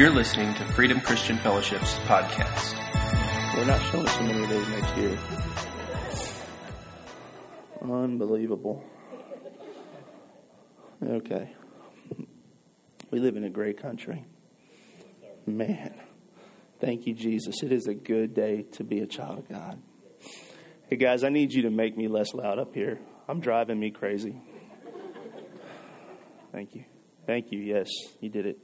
You're 0.00 0.08
listening 0.08 0.54
to 0.54 0.64
Freedom 0.64 0.98
Christian 0.98 1.36
Fellowship's 1.36 1.98
podcast. 1.98 2.74
We're 3.54 3.66
not 3.66 3.82
showing 3.82 4.06
so 4.06 4.22
many 4.22 4.42
of 4.42 4.48
those 4.48 4.68
next 4.70 4.96
year. 4.96 5.18
Unbelievable. 7.82 8.82
Okay. 11.06 11.52
We 13.10 13.18
live 13.18 13.36
in 13.36 13.44
a 13.44 13.50
great 13.50 13.76
country. 13.82 14.24
Man. 15.46 15.92
Thank 16.80 17.06
you, 17.06 17.12
Jesus. 17.12 17.62
It 17.62 17.70
is 17.70 17.86
a 17.86 17.92
good 17.92 18.32
day 18.32 18.62
to 18.72 18.84
be 18.84 19.00
a 19.00 19.06
child 19.06 19.40
of 19.40 19.48
God. 19.50 19.82
Hey, 20.88 20.96
guys, 20.96 21.24
I 21.24 21.28
need 21.28 21.52
you 21.52 21.64
to 21.64 21.70
make 21.70 21.94
me 21.94 22.08
less 22.08 22.32
loud 22.32 22.58
up 22.58 22.74
here. 22.74 22.98
I'm 23.28 23.40
driving 23.40 23.78
me 23.78 23.90
crazy. 23.90 24.40
Thank 26.52 26.74
you. 26.74 26.86
Thank 27.26 27.52
you. 27.52 27.58
Yes, 27.58 27.90
you 28.20 28.30
did 28.30 28.46
it. 28.46 28.58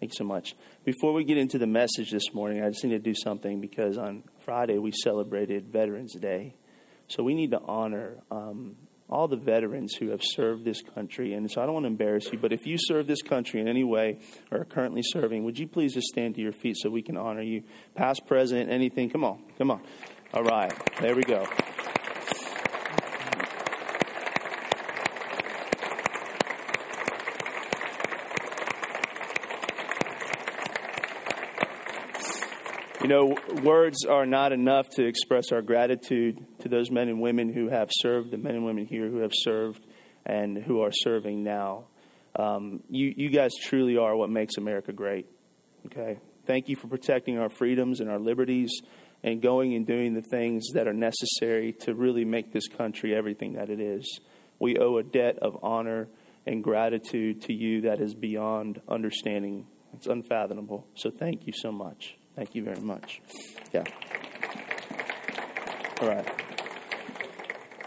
Thank 0.00 0.12
you 0.12 0.16
so 0.16 0.24
much. 0.24 0.54
Before 0.84 1.12
we 1.12 1.24
get 1.24 1.38
into 1.38 1.58
the 1.58 1.66
message 1.66 2.10
this 2.10 2.34
morning, 2.34 2.62
I 2.62 2.68
just 2.68 2.84
need 2.84 2.90
to 2.90 2.98
do 2.98 3.14
something 3.14 3.60
because 3.60 3.96
on 3.96 4.24
Friday 4.44 4.78
we 4.78 4.92
celebrated 4.92 5.68
Veterans 5.72 6.14
Day. 6.14 6.54
So 7.08 7.22
we 7.22 7.34
need 7.34 7.52
to 7.52 7.60
honor 7.60 8.18
um, 8.30 8.76
all 9.08 9.28
the 9.28 9.36
veterans 9.36 9.94
who 9.94 10.10
have 10.10 10.20
served 10.22 10.64
this 10.64 10.82
country. 10.82 11.34
And 11.34 11.50
so 11.50 11.62
I 11.62 11.66
don't 11.66 11.74
want 11.74 11.84
to 11.84 11.88
embarrass 11.88 12.32
you, 12.32 12.38
but 12.38 12.52
if 12.52 12.66
you 12.66 12.76
serve 12.78 13.06
this 13.06 13.22
country 13.22 13.60
in 13.60 13.68
any 13.68 13.84
way 13.84 14.18
or 14.50 14.62
are 14.62 14.64
currently 14.64 15.02
serving, 15.02 15.44
would 15.44 15.58
you 15.58 15.68
please 15.68 15.94
just 15.94 16.08
stand 16.08 16.34
to 16.36 16.40
your 16.40 16.52
feet 16.52 16.76
so 16.78 16.90
we 16.90 17.02
can 17.02 17.16
honor 17.16 17.42
you? 17.42 17.62
Past, 17.94 18.26
present, 18.26 18.70
anything. 18.70 19.10
Come 19.10 19.24
on, 19.24 19.42
come 19.58 19.70
on. 19.70 19.82
All 20.32 20.42
right, 20.42 20.72
there 21.00 21.14
we 21.14 21.22
go. 21.22 21.46
You 33.04 33.10
know, 33.10 33.36
words 33.62 34.06
are 34.06 34.24
not 34.24 34.52
enough 34.52 34.88
to 34.96 35.04
express 35.04 35.52
our 35.52 35.60
gratitude 35.60 36.42
to 36.60 36.70
those 36.70 36.90
men 36.90 37.10
and 37.10 37.20
women 37.20 37.52
who 37.52 37.68
have 37.68 37.90
served, 37.92 38.30
the 38.30 38.38
men 38.38 38.54
and 38.54 38.64
women 38.64 38.86
here 38.86 39.10
who 39.10 39.18
have 39.18 39.32
served 39.34 39.84
and 40.24 40.56
who 40.56 40.80
are 40.80 40.90
serving 40.90 41.44
now. 41.44 41.84
Um, 42.34 42.82
you, 42.88 43.12
you 43.14 43.28
guys 43.28 43.50
truly 43.62 43.98
are 43.98 44.16
what 44.16 44.30
makes 44.30 44.56
America 44.56 44.94
great. 44.94 45.26
Okay? 45.84 46.18
Thank 46.46 46.70
you 46.70 46.76
for 46.76 46.86
protecting 46.86 47.38
our 47.38 47.50
freedoms 47.50 48.00
and 48.00 48.08
our 48.08 48.18
liberties 48.18 48.72
and 49.22 49.42
going 49.42 49.74
and 49.74 49.86
doing 49.86 50.14
the 50.14 50.22
things 50.22 50.68
that 50.72 50.88
are 50.88 50.94
necessary 50.94 51.74
to 51.80 51.94
really 51.94 52.24
make 52.24 52.54
this 52.54 52.68
country 52.68 53.14
everything 53.14 53.52
that 53.52 53.68
it 53.68 53.80
is. 53.80 54.18
We 54.58 54.78
owe 54.78 54.96
a 54.96 55.02
debt 55.02 55.40
of 55.42 55.58
honor 55.62 56.08
and 56.46 56.64
gratitude 56.64 57.42
to 57.42 57.52
you 57.52 57.82
that 57.82 58.00
is 58.00 58.14
beyond 58.14 58.80
understanding. 58.88 59.66
It's 59.92 60.06
unfathomable. 60.06 60.86
So 60.94 61.10
thank 61.10 61.46
you 61.46 61.52
so 61.54 61.70
much. 61.70 62.16
Thank 62.36 62.54
you 62.54 62.64
very 62.64 62.80
much. 62.80 63.20
Yeah. 63.72 63.84
All 66.00 66.08
right. 66.08 66.26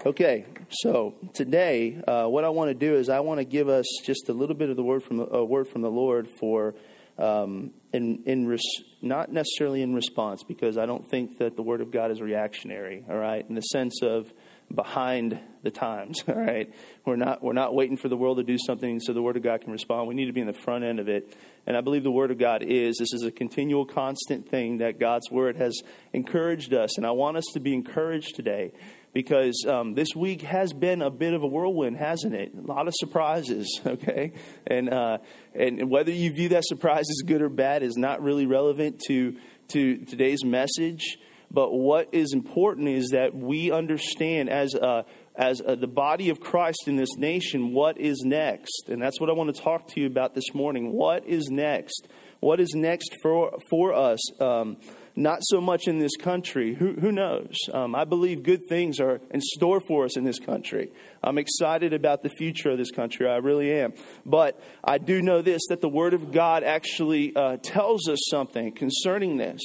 Okay, 0.05 0.45
so 0.69 1.15
today, 1.33 2.01
uh, 2.07 2.27
what 2.27 2.45
I 2.45 2.49
want 2.49 2.69
to 2.69 2.73
do 2.73 2.95
is 2.95 3.09
I 3.09 3.19
want 3.19 3.39
to 3.39 3.43
give 3.43 3.67
us 3.67 3.85
just 4.05 4.29
a 4.29 4.33
little 4.33 4.55
bit 4.55 4.69
of 4.69 4.77
the 4.77 4.83
word 4.83 5.03
from 5.03 5.19
a 5.19 5.43
word 5.43 5.67
from 5.67 5.81
the 5.81 5.91
Lord 5.91 6.29
for 6.39 6.75
um, 7.17 7.71
in 7.91 8.23
in 8.25 8.47
res- 8.47 8.61
not 9.01 9.31
necessarily 9.31 9.81
in 9.81 9.93
response 9.93 10.43
because 10.43 10.77
I 10.77 10.85
don't 10.85 11.09
think 11.09 11.39
that 11.39 11.57
the 11.57 11.61
word 11.61 11.81
of 11.81 11.91
God 11.91 12.11
is 12.11 12.21
reactionary. 12.21 13.03
All 13.09 13.17
right, 13.17 13.45
in 13.49 13.55
the 13.55 13.61
sense 13.61 14.01
of 14.01 14.31
behind 14.73 15.39
the 15.63 15.71
times. 15.71 16.23
All 16.27 16.35
right, 16.35 16.71
we're 17.05 17.15
not 17.15 17.43
we're 17.43 17.53
not 17.53 17.73
waiting 17.73 17.97
for 17.97 18.09
the 18.09 18.17
world 18.17 18.37
to 18.37 18.43
do 18.43 18.57
something 18.57 18.99
so 18.99 19.13
the 19.13 19.21
Word 19.21 19.37
of 19.37 19.43
God 19.43 19.61
can 19.61 19.71
respond. 19.71 20.07
We 20.07 20.15
need 20.15 20.25
to 20.25 20.33
be 20.33 20.41
in 20.41 20.47
the 20.47 20.53
front 20.53 20.83
end 20.83 20.99
of 20.99 21.07
it, 21.07 21.35
and 21.65 21.75
I 21.77 21.81
believe 21.81 22.03
the 22.03 22.11
Word 22.11 22.31
of 22.31 22.37
God 22.37 22.63
is. 22.63 22.97
This 22.97 23.13
is 23.13 23.23
a 23.23 23.31
continual, 23.31 23.85
constant 23.85 24.49
thing 24.49 24.77
that 24.77 24.99
God's 24.99 25.29
Word 25.31 25.57
has 25.57 25.79
encouraged 26.13 26.73
us, 26.73 26.97
and 26.97 27.05
I 27.05 27.11
want 27.11 27.37
us 27.37 27.45
to 27.53 27.59
be 27.59 27.73
encouraged 27.73 28.35
today 28.35 28.71
because 29.13 29.65
um, 29.67 29.95
this 29.95 30.09
week 30.15 30.41
has 30.43 30.73
been 30.73 31.01
a 31.01 31.09
bit 31.09 31.33
of 31.33 31.41
a 31.41 31.47
whirlwind, 31.47 31.97
hasn't 31.97 32.35
it? 32.35 32.51
A 32.53 32.61
lot 32.61 32.87
of 32.87 32.93
surprises, 32.95 33.81
okay? 33.85 34.33
And 34.67 34.93
uh, 34.93 35.19
and 35.55 35.89
whether 35.89 36.11
you 36.11 36.31
view 36.31 36.49
that 36.49 36.65
surprise 36.65 37.05
as 37.09 37.23
good 37.25 37.41
or 37.41 37.49
bad 37.49 37.83
is 37.83 37.97
not 37.97 38.21
really 38.21 38.45
relevant 38.45 39.01
to 39.07 39.37
to 39.69 39.97
today's 40.05 40.43
message. 40.45 41.17
But 41.49 41.71
what 41.71 42.09
is 42.11 42.33
important 42.33 42.89
is 42.89 43.09
that 43.09 43.33
we 43.33 43.71
understand 43.71 44.49
as 44.49 44.73
a, 44.73 45.05
as 45.35 45.61
a, 45.65 45.75
the 45.75 45.87
body 45.87 46.29
of 46.29 46.39
Christ 46.39 46.87
in 46.87 46.97
this 46.97 47.15
nation 47.17 47.73
what 47.73 47.97
is 47.97 48.21
next. 48.25 48.89
And 48.89 49.01
that's 49.01 49.19
what 49.19 49.29
I 49.29 49.33
want 49.33 49.55
to 49.55 49.61
talk 49.61 49.87
to 49.89 50.01
you 50.01 50.07
about 50.07 50.35
this 50.35 50.53
morning. 50.53 50.91
What 50.91 51.25
is 51.25 51.49
next? 51.49 52.07
What 52.39 52.59
is 52.59 52.73
next 52.75 53.15
for, 53.21 53.57
for 53.69 53.93
us? 53.93 54.19
Um, 54.41 54.77
not 55.15 55.39
so 55.41 55.59
much 55.59 55.87
in 55.87 55.97
this 55.97 56.15
country. 56.15 56.75
Who, 56.75 56.93
who 56.93 57.11
knows? 57.11 57.55
Um, 57.73 57.95
I 57.95 58.05
believe 58.05 58.43
good 58.43 58.67
things 58.69 58.99
are 58.99 59.19
in 59.31 59.41
store 59.41 59.79
for 59.79 60.05
us 60.05 60.15
in 60.15 60.23
this 60.23 60.37
country. 60.37 60.91
I'm 61.23 61.39
excited 61.39 61.91
about 61.91 62.21
the 62.21 62.29
future 62.29 62.69
of 62.69 62.77
this 62.77 62.91
country. 62.91 63.27
I 63.27 63.37
really 63.37 63.71
am. 63.71 63.93
But 64.25 64.61
I 64.83 64.99
do 64.99 65.23
know 65.23 65.41
this 65.41 65.63
that 65.69 65.81
the 65.81 65.89
Word 65.89 66.13
of 66.13 66.31
God 66.31 66.63
actually 66.63 67.35
uh, 67.35 67.57
tells 67.63 68.07
us 68.07 68.19
something 68.29 68.73
concerning 68.73 69.37
this. 69.37 69.61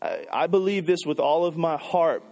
I 0.00 0.46
believe 0.46 0.86
this 0.86 1.00
with 1.06 1.18
all 1.20 1.44
of 1.44 1.56
my 1.56 1.76
heart 1.76 2.22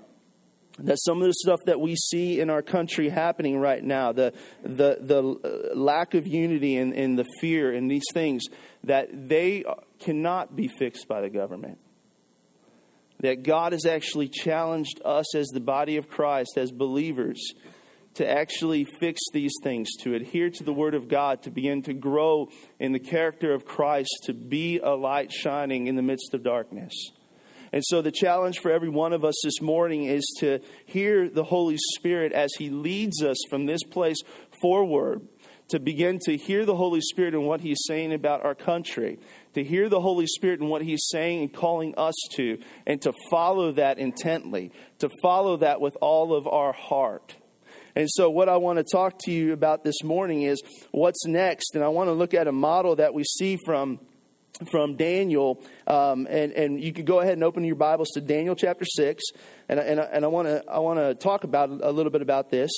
that 0.78 0.98
some 1.00 1.22
of 1.22 1.26
the 1.26 1.34
stuff 1.34 1.60
that 1.66 1.80
we 1.80 1.96
see 1.96 2.40
in 2.40 2.50
our 2.50 2.62
country 2.62 3.08
happening 3.08 3.58
right 3.58 3.82
now, 3.82 4.12
the, 4.12 4.32
the, 4.62 4.98
the 5.00 5.72
uh, 5.72 5.76
lack 5.76 6.14
of 6.14 6.26
unity 6.26 6.76
and, 6.76 6.92
and 6.92 7.18
the 7.18 7.24
fear 7.40 7.72
and 7.72 7.90
these 7.90 8.04
things, 8.12 8.44
that 8.84 9.08
they 9.28 9.64
cannot 9.98 10.54
be 10.54 10.68
fixed 10.68 11.08
by 11.08 11.20
the 11.20 11.30
government. 11.30 11.78
That 13.20 13.42
God 13.42 13.72
has 13.72 13.86
actually 13.86 14.28
challenged 14.28 15.00
us 15.04 15.34
as 15.34 15.46
the 15.46 15.60
body 15.60 15.96
of 15.96 16.08
Christ, 16.08 16.58
as 16.58 16.70
believers, 16.70 17.54
to 18.14 18.30
actually 18.30 18.86
fix 19.00 19.20
these 19.32 19.54
things, 19.62 19.88
to 20.02 20.14
adhere 20.14 20.50
to 20.50 20.64
the 20.64 20.72
Word 20.72 20.94
of 20.94 21.08
God, 21.08 21.42
to 21.42 21.50
begin 21.50 21.82
to 21.82 21.94
grow 21.94 22.48
in 22.78 22.92
the 22.92 22.98
character 22.98 23.54
of 23.54 23.64
Christ, 23.64 24.10
to 24.24 24.34
be 24.34 24.78
a 24.78 24.90
light 24.90 25.32
shining 25.32 25.86
in 25.86 25.96
the 25.96 26.02
midst 26.02 26.34
of 26.34 26.42
darkness. 26.42 26.92
And 27.76 27.84
so, 27.84 28.00
the 28.00 28.10
challenge 28.10 28.60
for 28.60 28.70
every 28.70 28.88
one 28.88 29.12
of 29.12 29.22
us 29.22 29.34
this 29.44 29.60
morning 29.60 30.04
is 30.04 30.24
to 30.38 30.60
hear 30.86 31.28
the 31.28 31.44
Holy 31.44 31.76
Spirit 31.94 32.32
as 32.32 32.50
He 32.56 32.70
leads 32.70 33.22
us 33.22 33.36
from 33.50 33.66
this 33.66 33.82
place 33.82 34.16
forward, 34.62 35.28
to 35.68 35.78
begin 35.78 36.18
to 36.20 36.38
hear 36.38 36.64
the 36.64 36.74
Holy 36.74 37.02
Spirit 37.02 37.34
and 37.34 37.46
what 37.46 37.60
He's 37.60 37.76
saying 37.86 38.14
about 38.14 38.46
our 38.46 38.54
country, 38.54 39.18
to 39.52 39.62
hear 39.62 39.90
the 39.90 40.00
Holy 40.00 40.26
Spirit 40.26 40.60
and 40.60 40.70
what 40.70 40.80
He's 40.80 41.06
saying 41.10 41.42
and 41.42 41.52
calling 41.52 41.92
us 41.98 42.14
to, 42.36 42.56
and 42.86 43.02
to 43.02 43.12
follow 43.30 43.72
that 43.72 43.98
intently, 43.98 44.72
to 45.00 45.10
follow 45.20 45.58
that 45.58 45.78
with 45.78 45.98
all 46.00 46.34
of 46.34 46.46
our 46.46 46.72
heart. 46.72 47.36
And 47.94 48.08
so, 48.10 48.30
what 48.30 48.48
I 48.48 48.56
want 48.56 48.78
to 48.78 48.84
talk 48.90 49.18
to 49.24 49.30
you 49.30 49.52
about 49.52 49.84
this 49.84 50.02
morning 50.02 50.44
is 50.44 50.62
what's 50.92 51.26
next. 51.26 51.74
And 51.74 51.84
I 51.84 51.88
want 51.88 52.08
to 52.08 52.14
look 52.14 52.32
at 52.32 52.48
a 52.48 52.52
model 52.52 52.96
that 52.96 53.12
we 53.12 53.24
see 53.24 53.58
from 53.66 54.00
from 54.70 54.96
Daniel, 54.96 55.62
um, 55.86 56.26
and, 56.30 56.52
and 56.52 56.82
you 56.82 56.92
could 56.92 57.06
go 57.06 57.20
ahead 57.20 57.34
and 57.34 57.44
open 57.44 57.64
your 57.64 57.76
Bibles 57.76 58.08
to 58.14 58.20
Daniel 58.20 58.54
chapter 58.54 58.84
6, 58.84 59.22
and, 59.68 59.78
and, 59.78 60.00
and 60.00 60.24
I 60.24 60.28
want 60.28 60.48
to 60.48 60.64
I 60.68 60.78
wanna 60.78 61.14
talk 61.14 61.44
about 61.44 61.70
a 61.70 61.92
little 61.92 62.10
bit 62.10 62.22
about 62.22 62.50
this. 62.50 62.70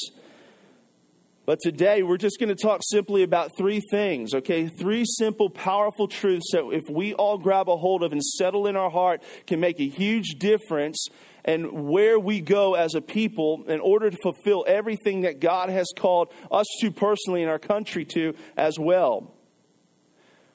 But 1.49 1.61
today 1.61 2.03
we're 2.03 2.19
just 2.19 2.39
going 2.39 2.55
to 2.55 2.63
talk 2.63 2.83
simply 2.83 3.23
about 3.23 3.57
three 3.57 3.81
things, 3.81 4.35
okay? 4.35 4.69
Three 4.69 5.07
simple, 5.07 5.49
powerful 5.49 6.07
truths 6.07 6.51
that 6.53 6.69
if 6.75 6.85
we 6.91 7.15
all 7.15 7.39
grab 7.39 7.71
a 7.71 7.77
hold 7.79 8.03
of 8.03 8.13
and 8.13 8.23
settle 8.23 8.67
in 8.67 8.77
our 8.77 8.91
heart 8.91 9.23
can 9.47 9.59
make 9.59 9.81
a 9.81 9.89
huge 9.89 10.35
difference 10.39 11.07
and 11.47 11.89
where 11.89 12.21
we 12.21 12.43
go 12.43 12.75
as 12.75 12.95
a 12.95 13.01
people 13.01 13.65
in 13.67 13.81
order 13.81 14.11
to 14.11 14.17
fulfill 14.23 14.67
everything 14.69 15.23
that 15.23 15.41
God 15.41 15.71
has 15.71 15.87
called 15.97 16.29
us 16.51 16.67
to 16.83 16.91
personally 16.91 17.43
in 17.43 17.49
our 17.49 17.59
country 17.59 18.05
to 18.05 18.35
as 18.59 18.79
well. 18.79 19.33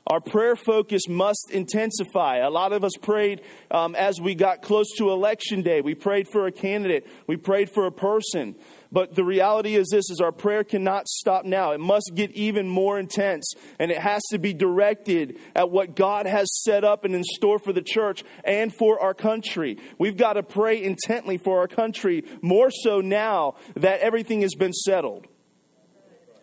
Our 0.05 0.19
prayer 0.19 0.57
focus 0.57 1.07
must 1.07 1.49
intensify. 1.49 2.37
A 2.37 2.49
lot 2.49 2.73
of 2.73 2.83
us 2.83 2.91
prayed 3.01 3.41
um, 3.71 3.95
as 3.95 4.19
we 4.19 4.35
got 4.35 4.61
close 4.61 4.87
to 4.97 5.11
election 5.11 5.61
day. 5.61 5.79
We 5.79 5.95
prayed 5.95 6.27
for 6.27 6.45
a 6.45 6.51
candidate. 6.51 7.07
We 7.25 7.37
prayed 7.37 7.69
for 7.69 7.85
a 7.85 7.91
person. 7.91 8.55
But 8.91 9.15
the 9.15 9.23
reality 9.23 9.75
is 9.75 9.87
this 9.89 10.09
is 10.09 10.19
our 10.19 10.33
prayer 10.33 10.65
cannot 10.65 11.07
stop 11.07 11.45
now. 11.45 11.71
It 11.71 11.79
must 11.79 12.11
get 12.13 12.31
even 12.31 12.67
more 12.67 12.99
intense 12.99 13.53
and 13.79 13.91
it 13.91 13.97
has 13.97 14.21
to 14.31 14.37
be 14.37 14.53
directed 14.53 15.39
at 15.55 15.71
what 15.71 15.95
God 15.95 16.25
has 16.25 16.47
set 16.63 16.83
up 16.83 17.05
and 17.05 17.15
in 17.15 17.23
store 17.23 17.57
for 17.57 17.71
the 17.71 17.81
church 17.81 18.25
and 18.43 18.75
for 18.75 18.99
our 18.99 19.13
country. 19.13 19.79
We've 19.97 20.17
got 20.17 20.33
to 20.33 20.43
pray 20.43 20.83
intently 20.83 21.37
for 21.37 21.59
our 21.59 21.67
country 21.69 22.25
more 22.41 22.69
so 22.69 22.99
now 22.99 23.55
that 23.75 24.01
everything 24.01 24.41
has 24.41 24.53
been 24.53 24.73
settled. 24.73 25.27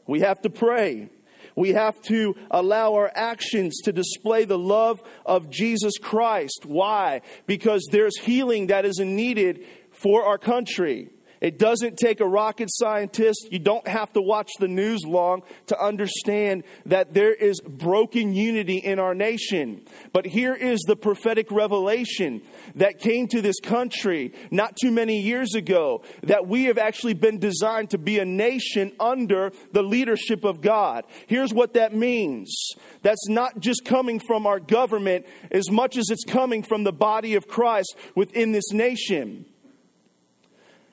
We 0.07 0.21
have 0.21 0.41
to 0.43 0.51
pray. 0.51 1.11
We 1.57 1.71
have 1.71 2.01
to 2.03 2.37
allow 2.51 2.95
our 2.95 3.11
actions 3.15 3.81
to 3.85 3.93
display 3.93 4.45
the 4.45 4.59
love 4.59 5.03
of 5.27 5.51
Jesus 5.51 5.99
Christ. 5.99 6.65
Why? 6.65 7.23
Because 7.47 7.87
there's 7.91 8.19
healing 8.19 8.69
that 8.69 8.85
is 8.85 8.99
needed 8.99 9.67
for 9.91 10.25
our 10.25 10.39
country. 10.39 11.11
It 11.41 11.59
doesn't 11.59 11.97
take 11.97 12.21
a 12.21 12.27
rocket 12.27 12.69
scientist. 12.71 13.49
You 13.51 13.59
don't 13.59 13.87
have 13.89 14.13
to 14.13 14.21
watch 14.21 14.51
the 14.59 14.69
news 14.69 15.01
long 15.07 15.43
to 15.67 15.83
understand 15.83 16.65
that 16.87 17.15
there 17.15 17.33
is 17.33 17.61
broken 17.61 18.35
unity 18.35 18.77
in 18.77 18.99
our 18.99 19.15
nation. 19.15 19.87
But 20.13 20.27
here 20.27 20.55
is 20.55 20.81
the 20.87 20.97
prophetic 20.97 21.51
revelation 21.51 22.43
that 22.75 22.99
came 22.99 23.27
to 23.29 23.41
this 23.41 23.59
country 23.61 24.33
not 24.51 24.77
too 24.77 24.91
many 24.91 25.21
years 25.21 25.55
ago 25.55 26.03
that 26.25 26.47
we 26.47 26.65
have 26.65 26.79
actually 26.79 27.15
been 27.15 27.39
designed 27.39 27.91
to 27.91 27.99
be 27.99 28.19
a 28.19 28.25
nation 28.25 28.93
under 29.01 29.53
the 29.73 29.83
leadership 29.83 30.45
of 30.45 30.61
God. 30.61 31.05
Here's 31.27 31.55
what 31.55 31.75
that 31.75 31.95
means. 31.95 32.55
That's 33.03 33.29
not 33.29 33.61
just 33.61 33.85
coming 33.87 34.21
from 34.21 34.47
our 34.47 34.61
government 34.61 35.27
as 35.51 35.71
much 35.71 35.97
as 35.97 36.11
it's 36.11 36.25
coming 36.25 36.63
from 36.63 36.85
the 36.85 36.93
body 36.93 37.35
of 37.35 37.49
Christ 37.49 37.97
within 38.15 38.53
this 38.53 38.73
nation. 38.73 39.47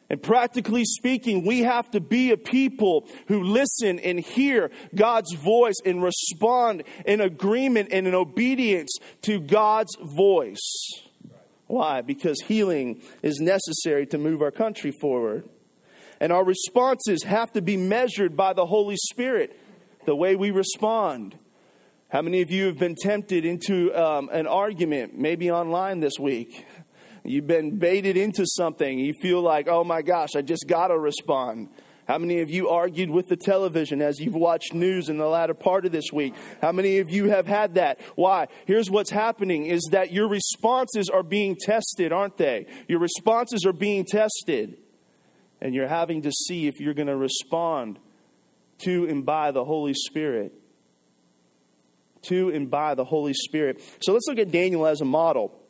And 0.10 0.24
practically 0.24 0.86
speaking, 0.86 1.46
we 1.46 1.60
have 1.62 1.92
to 1.92 2.00
be 2.00 2.32
a 2.32 2.38
people 2.38 3.08
who 3.28 3.44
listen 3.44 4.00
and 4.00 4.20
hear 4.20 4.72
God's 4.96 5.34
voice 5.34 5.76
and 5.86 6.02
respond 6.02 6.84
in 7.06 7.20
agreement 7.20 7.90
and 7.92 8.08
in 8.08 8.16
obedience 8.16 8.98
to 9.24 9.40
God's 9.40 9.96
voice. 10.02 11.04
Why? 11.68 12.02
Because 12.02 12.42
healing 12.42 13.02
is 13.22 13.40
necessary 13.40 14.06
to 14.08 14.18
move 14.18 14.42
our 14.42 14.52
country 14.52 14.92
forward. 15.02 15.50
And 16.22 16.32
our 16.32 16.44
responses 16.44 17.24
have 17.24 17.52
to 17.52 17.62
be 17.62 17.76
measured 17.76 18.38
by 18.38 18.54
the 18.54 18.66
Holy 18.66 18.96
Spirit, 18.96 19.60
the 20.06 20.16
way 20.16 20.36
we 20.38 20.52
respond. 20.52 21.38
How 22.10 22.22
many 22.22 22.42
of 22.42 22.50
you 22.50 22.68
have 22.68 22.80
been 22.80 22.96
tempted 22.96 23.44
into 23.44 23.94
um, 23.94 24.30
an 24.32 24.48
argument, 24.48 25.18
maybe 25.18 25.52
online 25.52 26.00
this 26.00 26.14
week? 26.18 26.66
You've 27.28 27.48
been 27.48 27.78
baited 27.78 28.16
into 28.16 28.46
something. 28.46 29.00
You 29.00 29.14
feel 29.22 29.42
like, 29.42 29.68
oh 29.68 29.84
my 29.84 30.02
gosh, 30.02 30.30
I 30.36 30.42
just 30.42 30.66
got 30.66 30.88
to 30.88 30.98
respond. 30.98 31.70
How 32.08 32.18
many 32.18 32.40
of 32.40 32.50
you 32.50 32.70
argued 32.70 33.10
with 33.10 33.28
the 33.28 33.36
television 33.36 34.02
as 34.02 34.18
you've 34.22 34.34
watched 34.34 34.74
news 34.74 35.10
in 35.10 35.18
the 35.18 35.28
latter 35.28 35.54
part 35.54 35.86
of 35.86 35.92
this 35.92 36.06
week? 36.14 36.34
How 36.62 36.72
many 36.72 37.00
of 37.00 37.10
you 37.12 37.30
have 37.30 37.46
had 37.46 37.76
that? 37.76 38.00
Why? 38.16 38.48
Here's 38.66 38.90
what's 38.90 39.10
happening 39.10 39.66
is 39.66 39.90
that 39.92 40.14
your 40.14 40.30
responses 40.30 41.10
are 41.10 41.22
being 41.22 41.58
tested, 41.60 42.14
aren't 42.14 42.38
they? 42.38 42.66
Your 42.88 43.00
responses 43.00 43.66
are 43.66 43.74
being 43.74 44.06
tested. 44.06 44.78
And 45.60 45.76
you're 45.76 45.90
having 45.90 46.22
to 46.22 46.32
see 46.32 46.68
if 46.68 46.80
you're 46.80 46.94
going 46.94 47.08
to 47.08 47.18
respond 47.18 48.00
to 48.84 49.06
and 49.10 49.26
by 49.26 49.52
the 49.52 49.66
Holy 49.66 49.94
Spirit. 49.94 50.54
To 52.28 52.50
and 52.52 52.72
by 52.72 52.96
the 52.96 53.04
Holy 53.04 53.34
Spirit. 53.34 53.82
So 54.02 54.14
let's 54.14 54.28
look 54.30 54.40
at 54.40 54.50
Daniel 54.50 54.88
as 54.88 55.02
a 55.02 55.06
model. 55.06 55.67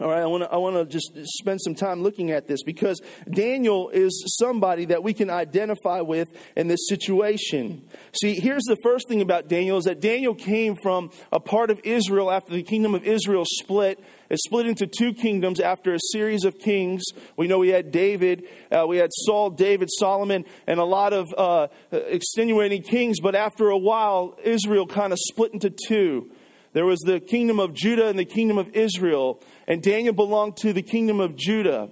All 0.00 0.08
right, 0.08 0.22
I 0.22 0.26
want 0.26 0.42
to 0.42 0.50
I 0.50 0.56
want 0.56 0.76
to 0.76 0.86
just 0.86 1.12
spend 1.38 1.60
some 1.60 1.74
time 1.74 2.02
looking 2.02 2.30
at 2.30 2.48
this 2.48 2.62
because 2.62 2.98
Daniel 3.30 3.90
is 3.90 4.36
somebody 4.40 4.86
that 4.86 5.02
we 5.02 5.12
can 5.12 5.28
identify 5.28 6.00
with 6.00 6.30
in 6.56 6.66
this 6.66 6.88
situation. 6.88 7.86
See, 8.18 8.36
here's 8.36 8.62
the 8.62 8.78
first 8.82 9.06
thing 9.06 9.20
about 9.20 9.48
Daniel 9.48 9.76
is 9.76 9.84
that 9.84 10.00
Daniel 10.00 10.34
came 10.34 10.76
from 10.76 11.10
a 11.30 11.38
part 11.38 11.70
of 11.70 11.78
Israel 11.84 12.30
after 12.30 12.54
the 12.54 12.62
kingdom 12.62 12.94
of 12.94 13.04
Israel 13.04 13.44
split. 13.46 14.02
It 14.30 14.38
split 14.38 14.66
into 14.66 14.86
two 14.86 15.12
kingdoms 15.12 15.60
after 15.60 15.92
a 15.92 15.98
series 16.10 16.46
of 16.46 16.58
kings. 16.58 17.02
We 17.36 17.46
know 17.46 17.58
we 17.58 17.68
had 17.68 17.92
David, 17.92 18.44
uh, 18.70 18.86
we 18.86 18.96
had 18.96 19.10
Saul, 19.12 19.50
David, 19.50 19.90
Solomon, 19.98 20.46
and 20.66 20.80
a 20.80 20.84
lot 20.84 21.12
of 21.12 21.28
uh, 21.36 21.66
extenuating 21.90 22.82
kings. 22.82 23.20
But 23.20 23.34
after 23.34 23.68
a 23.68 23.78
while, 23.78 24.38
Israel 24.42 24.86
kind 24.86 25.12
of 25.12 25.18
split 25.20 25.52
into 25.52 25.68
two. 25.68 26.30
There 26.72 26.86
was 26.86 27.00
the 27.00 27.20
kingdom 27.20 27.60
of 27.60 27.74
Judah 27.74 28.08
and 28.08 28.18
the 28.18 28.24
kingdom 28.24 28.58
of 28.58 28.68
Israel, 28.74 29.42
and 29.66 29.82
Daniel 29.82 30.14
belonged 30.14 30.56
to 30.58 30.72
the 30.72 30.82
kingdom 30.82 31.20
of 31.20 31.36
Judah. 31.36 31.90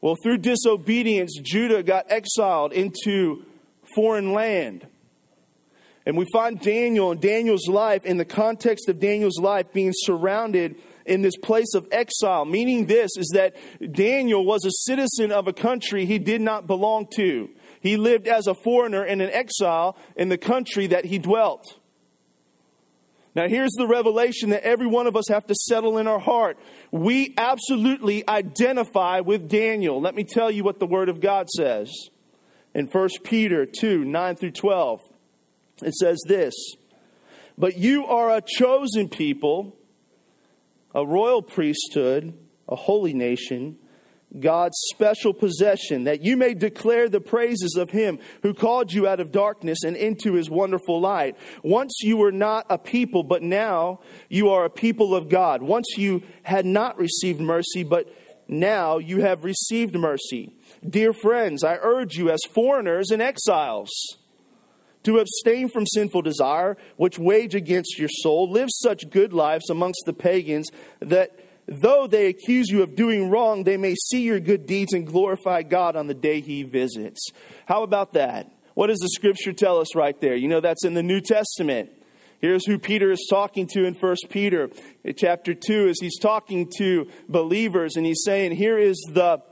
Well, 0.00 0.16
through 0.22 0.38
disobedience, 0.38 1.38
Judah 1.42 1.82
got 1.82 2.06
exiled 2.08 2.72
into 2.72 3.44
foreign 3.94 4.32
land. 4.32 4.86
And 6.06 6.16
we 6.16 6.26
find 6.32 6.60
Daniel 6.60 7.12
and 7.12 7.20
Daniel's 7.20 7.68
life 7.68 8.04
in 8.04 8.16
the 8.16 8.24
context 8.24 8.88
of 8.88 9.00
Daniel's 9.00 9.38
life 9.38 9.72
being 9.72 9.92
surrounded 9.94 10.76
in 11.06 11.22
this 11.22 11.36
place 11.36 11.74
of 11.74 11.86
exile, 11.90 12.44
meaning 12.44 12.86
this 12.86 13.10
is 13.16 13.30
that 13.34 13.56
Daniel 13.92 14.44
was 14.44 14.64
a 14.64 14.70
citizen 14.86 15.32
of 15.32 15.48
a 15.48 15.52
country 15.52 16.06
he 16.06 16.18
did 16.18 16.40
not 16.40 16.66
belong 16.66 17.06
to. 17.16 17.50
He 17.80 17.96
lived 17.96 18.28
as 18.28 18.46
a 18.46 18.54
foreigner 18.54 19.02
and 19.02 19.20
an 19.20 19.30
exile 19.30 19.96
in 20.16 20.28
the 20.28 20.38
country 20.38 20.86
that 20.88 21.06
he 21.06 21.18
dwelt. 21.18 21.79
Now, 23.34 23.46
here's 23.46 23.72
the 23.72 23.86
revelation 23.86 24.50
that 24.50 24.64
every 24.64 24.88
one 24.88 25.06
of 25.06 25.14
us 25.14 25.28
have 25.28 25.46
to 25.46 25.54
settle 25.54 25.98
in 25.98 26.08
our 26.08 26.18
heart. 26.18 26.58
We 26.90 27.32
absolutely 27.36 28.28
identify 28.28 29.20
with 29.20 29.48
Daniel. 29.48 30.00
Let 30.00 30.16
me 30.16 30.24
tell 30.24 30.50
you 30.50 30.64
what 30.64 30.80
the 30.80 30.86
Word 30.86 31.08
of 31.08 31.20
God 31.20 31.48
says. 31.48 31.92
In 32.74 32.86
1 32.86 33.08
Peter 33.22 33.66
2 33.66 34.04
9 34.04 34.36
through 34.36 34.50
12, 34.52 35.00
it 35.82 35.94
says 35.94 36.20
this 36.26 36.54
But 37.56 37.76
you 37.76 38.06
are 38.06 38.36
a 38.36 38.42
chosen 38.42 39.08
people, 39.08 39.76
a 40.92 41.06
royal 41.06 41.42
priesthood, 41.42 42.36
a 42.68 42.76
holy 42.76 43.14
nation 43.14 43.78
God's 44.38 44.76
special 44.92 45.34
possession, 45.34 46.04
that 46.04 46.22
you 46.22 46.36
may 46.36 46.54
declare 46.54 47.08
the 47.08 47.20
praises 47.20 47.74
of 47.76 47.90
him 47.90 48.20
who 48.42 48.54
called 48.54 48.92
you 48.92 49.08
out 49.08 49.18
of 49.18 49.32
darkness 49.32 49.82
and 49.82 49.96
into 49.96 50.34
his 50.34 50.48
wonderful 50.48 51.00
light. 51.00 51.36
Once 51.64 52.00
you 52.02 52.16
were 52.16 52.30
not 52.30 52.66
a 52.70 52.78
people, 52.78 53.24
but 53.24 53.42
now 53.42 54.00
you 54.28 54.50
are 54.50 54.64
a 54.64 54.70
people 54.70 55.14
of 55.14 55.28
God. 55.28 55.62
Once 55.62 55.86
you 55.96 56.22
had 56.42 56.64
not 56.64 56.96
received 56.98 57.40
mercy, 57.40 57.82
but 57.82 58.14
now 58.46 58.98
you 58.98 59.20
have 59.20 59.44
received 59.44 59.96
mercy. 59.96 60.52
Dear 60.88 61.12
friends, 61.12 61.64
I 61.64 61.78
urge 61.80 62.16
you 62.16 62.30
as 62.30 62.40
foreigners 62.52 63.10
and 63.10 63.20
exiles 63.20 63.90
to 65.02 65.18
abstain 65.18 65.68
from 65.68 65.86
sinful 65.86 66.22
desire, 66.22 66.76
which 66.96 67.18
wage 67.18 67.54
against 67.54 67.98
your 67.98 68.08
soul. 68.08 68.50
Live 68.50 68.68
such 68.70 69.10
good 69.10 69.32
lives 69.32 69.70
amongst 69.70 70.02
the 70.06 70.12
pagans 70.12 70.68
that 71.00 71.32
though 71.70 72.06
they 72.06 72.26
accuse 72.26 72.68
you 72.68 72.82
of 72.82 72.96
doing 72.96 73.30
wrong, 73.30 73.64
they 73.64 73.76
may 73.76 73.94
see 73.94 74.22
your 74.22 74.40
good 74.40 74.66
deeds 74.66 74.92
and 74.92 75.06
glorify 75.06 75.62
God 75.62 75.96
on 75.96 76.08
the 76.08 76.14
day 76.14 76.40
he 76.40 76.64
visits. 76.64 77.30
How 77.66 77.82
about 77.84 78.12
that? 78.14 78.50
What 78.74 78.88
does 78.88 78.98
the 78.98 79.08
scripture 79.08 79.52
tell 79.52 79.78
us 79.78 79.94
right 79.94 80.20
there? 80.20 80.34
You 80.34 80.48
know, 80.48 80.60
that's 80.60 80.84
in 80.84 80.94
the 80.94 81.02
New 81.02 81.20
Testament. 81.20 81.90
Here's 82.40 82.66
who 82.66 82.78
Peter 82.78 83.12
is 83.12 83.26
talking 83.28 83.66
to 83.68 83.84
in 83.84 83.94
1 83.94 84.16
Peter 84.30 84.70
chapter 85.16 85.54
2 85.54 85.88
as 85.88 85.98
he's 86.00 86.18
talking 86.18 86.70
to 86.78 87.08
believers 87.28 87.96
and 87.96 88.06
he's 88.06 88.22
saying, 88.24 88.52
Here 88.52 88.78
is 88.78 88.98
the 89.12 89.42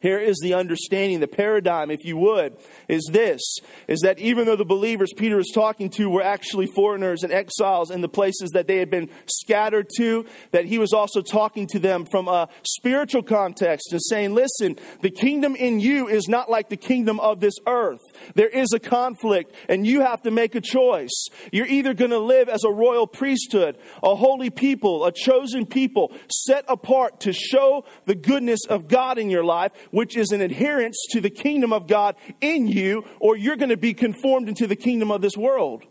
here 0.00 0.18
is 0.18 0.38
the 0.42 0.54
understanding, 0.54 1.18
the 1.18 1.26
paradigm, 1.26 1.90
if 1.90 2.04
you 2.04 2.16
would, 2.18 2.56
is 2.88 3.08
this, 3.12 3.40
is 3.88 4.00
that 4.00 4.20
even 4.20 4.46
though 4.46 4.56
the 4.56 4.64
believers 4.64 5.12
Peter 5.16 5.38
is 5.40 5.50
talking 5.52 5.90
to 5.90 6.08
were 6.08 6.22
actually 6.22 6.66
foreigners 6.66 7.24
and 7.24 7.32
exiles 7.32 7.90
in 7.90 8.00
the 8.00 8.08
places 8.08 8.50
that 8.50 8.68
they 8.68 8.76
had 8.76 8.90
been 8.90 9.10
scattered 9.26 9.88
to, 9.96 10.24
that 10.52 10.66
he 10.66 10.78
was 10.78 10.92
also 10.92 11.20
talking 11.20 11.66
to 11.66 11.80
them 11.80 12.06
from 12.06 12.28
a 12.28 12.48
spiritual 12.62 13.24
context 13.24 13.92
and 13.92 14.00
saying, 14.02 14.34
listen, 14.34 14.76
the 15.02 15.10
kingdom 15.10 15.56
in 15.56 15.80
you 15.80 16.06
is 16.06 16.28
not 16.28 16.48
like 16.48 16.68
the 16.68 16.76
kingdom 16.76 17.18
of 17.18 17.40
this 17.40 17.54
earth. 17.66 18.00
There 18.34 18.48
is 18.48 18.72
a 18.72 18.78
conflict 18.78 19.54
and 19.68 19.84
you 19.84 20.02
have 20.02 20.22
to 20.22 20.30
make 20.30 20.54
a 20.54 20.60
choice. 20.60 21.26
You're 21.52 21.66
either 21.66 21.92
going 21.94 22.12
to 22.12 22.18
live 22.18 22.48
as 22.48 22.62
a 22.62 22.70
royal 22.70 23.08
priesthood, 23.08 23.76
a 24.02 24.14
holy 24.14 24.50
people, 24.50 25.04
a 25.04 25.12
chosen 25.12 25.66
people, 25.66 26.12
set 26.30 26.64
apart 26.68 27.20
to 27.20 27.32
show 27.32 27.84
the 28.06 28.14
goodness 28.14 28.60
of 28.68 28.86
God 28.86 29.18
in 29.18 29.28
your 29.28 29.44
life, 29.44 29.72
which 29.90 30.16
is 30.16 30.30
an 30.30 30.40
adherence 30.40 30.96
to 31.10 31.20
the 31.20 31.30
kingdom 31.30 31.72
of 31.72 31.86
God 31.86 32.16
in 32.40 32.66
you, 32.66 33.04
or 33.20 33.36
you're 33.36 33.56
going 33.56 33.70
to 33.70 33.76
be 33.76 33.94
conformed 33.94 34.48
into 34.48 34.66
the 34.66 34.76
kingdom 34.76 35.10
of 35.10 35.20
this 35.20 35.36
world. 35.36 35.84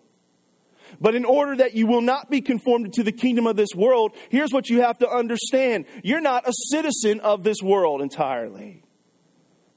But 0.99 1.15
in 1.15 1.25
order 1.25 1.55
that 1.57 1.75
you 1.75 1.85
will 1.85 2.01
not 2.01 2.29
be 2.29 2.41
conformed 2.41 2.93
to 2.93 3.03
the 3.03 3.11
kingdom 3.11 3.45
of 3.45 3.55
this 3.55 3.75
world, 3.75 4.13
here's 4.29 4.53
what 4.53 4.69
you 4.69 4.81
have 4.81 4.97
to 4.99 5.09
understand. 5.09 5.85
You're 6.03 6.21
not 6.21 6.47
a 6.47 6.53
citizen 6.71 7.19
of 7.19 7.43
this 7.43 7.61
world 7.61 8.01
entirely. 8.01 8.83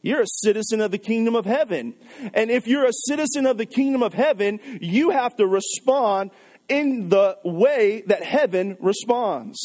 You're 0.03 0.23
a 0.23 0.27
citizen 0.27 0.81
of 0.81 0.93
the 0.93 0.99
kingdom 0.99 1.35
of 1.35 1.45
heaven. 1.45 1.95
And 2.33 2.51
if 2.51 2.67
you're 2.67 2.87
a 2.87 2.93
citizen 3.07 3.45
of 3.45 3.59
the 3.59 3.67
kingdom 3.67 4.03
of 4.03 4.15
heaven, 4.15 4.61
you 4.81 5.11
have 5.11 5.37
to 5.37 5.47
respond 5.47 6.31
in 6.69 7.09
the 7.09 7.37
way 7.45 8.03
that 8.07 8.23
heaven 8.23 8.77
responds. 8.81 9.61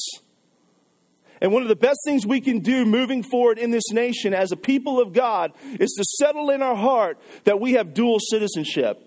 And 1.45 1.53
one 1.53 1.61
of 1.61 1.69
the 1.69 1.75
best 1.75 1.99
things 2.03 2.25
we 2.25 2.41
can 2.41 2.61
do 2.61 2.85
moving 2.85 3.21
forward 3.21 3.59
in 3.59 3.69
this 3.69 3.91
nation 3.91 4.33
as 4.33 4.51
a 4.51 4.55
people 4.55 4.99
of 4.99 5.13
God 5.13 5.53
is 5.79 5.91
to 5.91 6.03
settle 6.17 6.49
in 6.49 6.63
our 6.63 6.75
heart 6.75 7.19
that 7.43 7.59
we 7.59 7.73
have 7.73 7.93
dual 7.93 8.17
citizenship. 8.19 8.99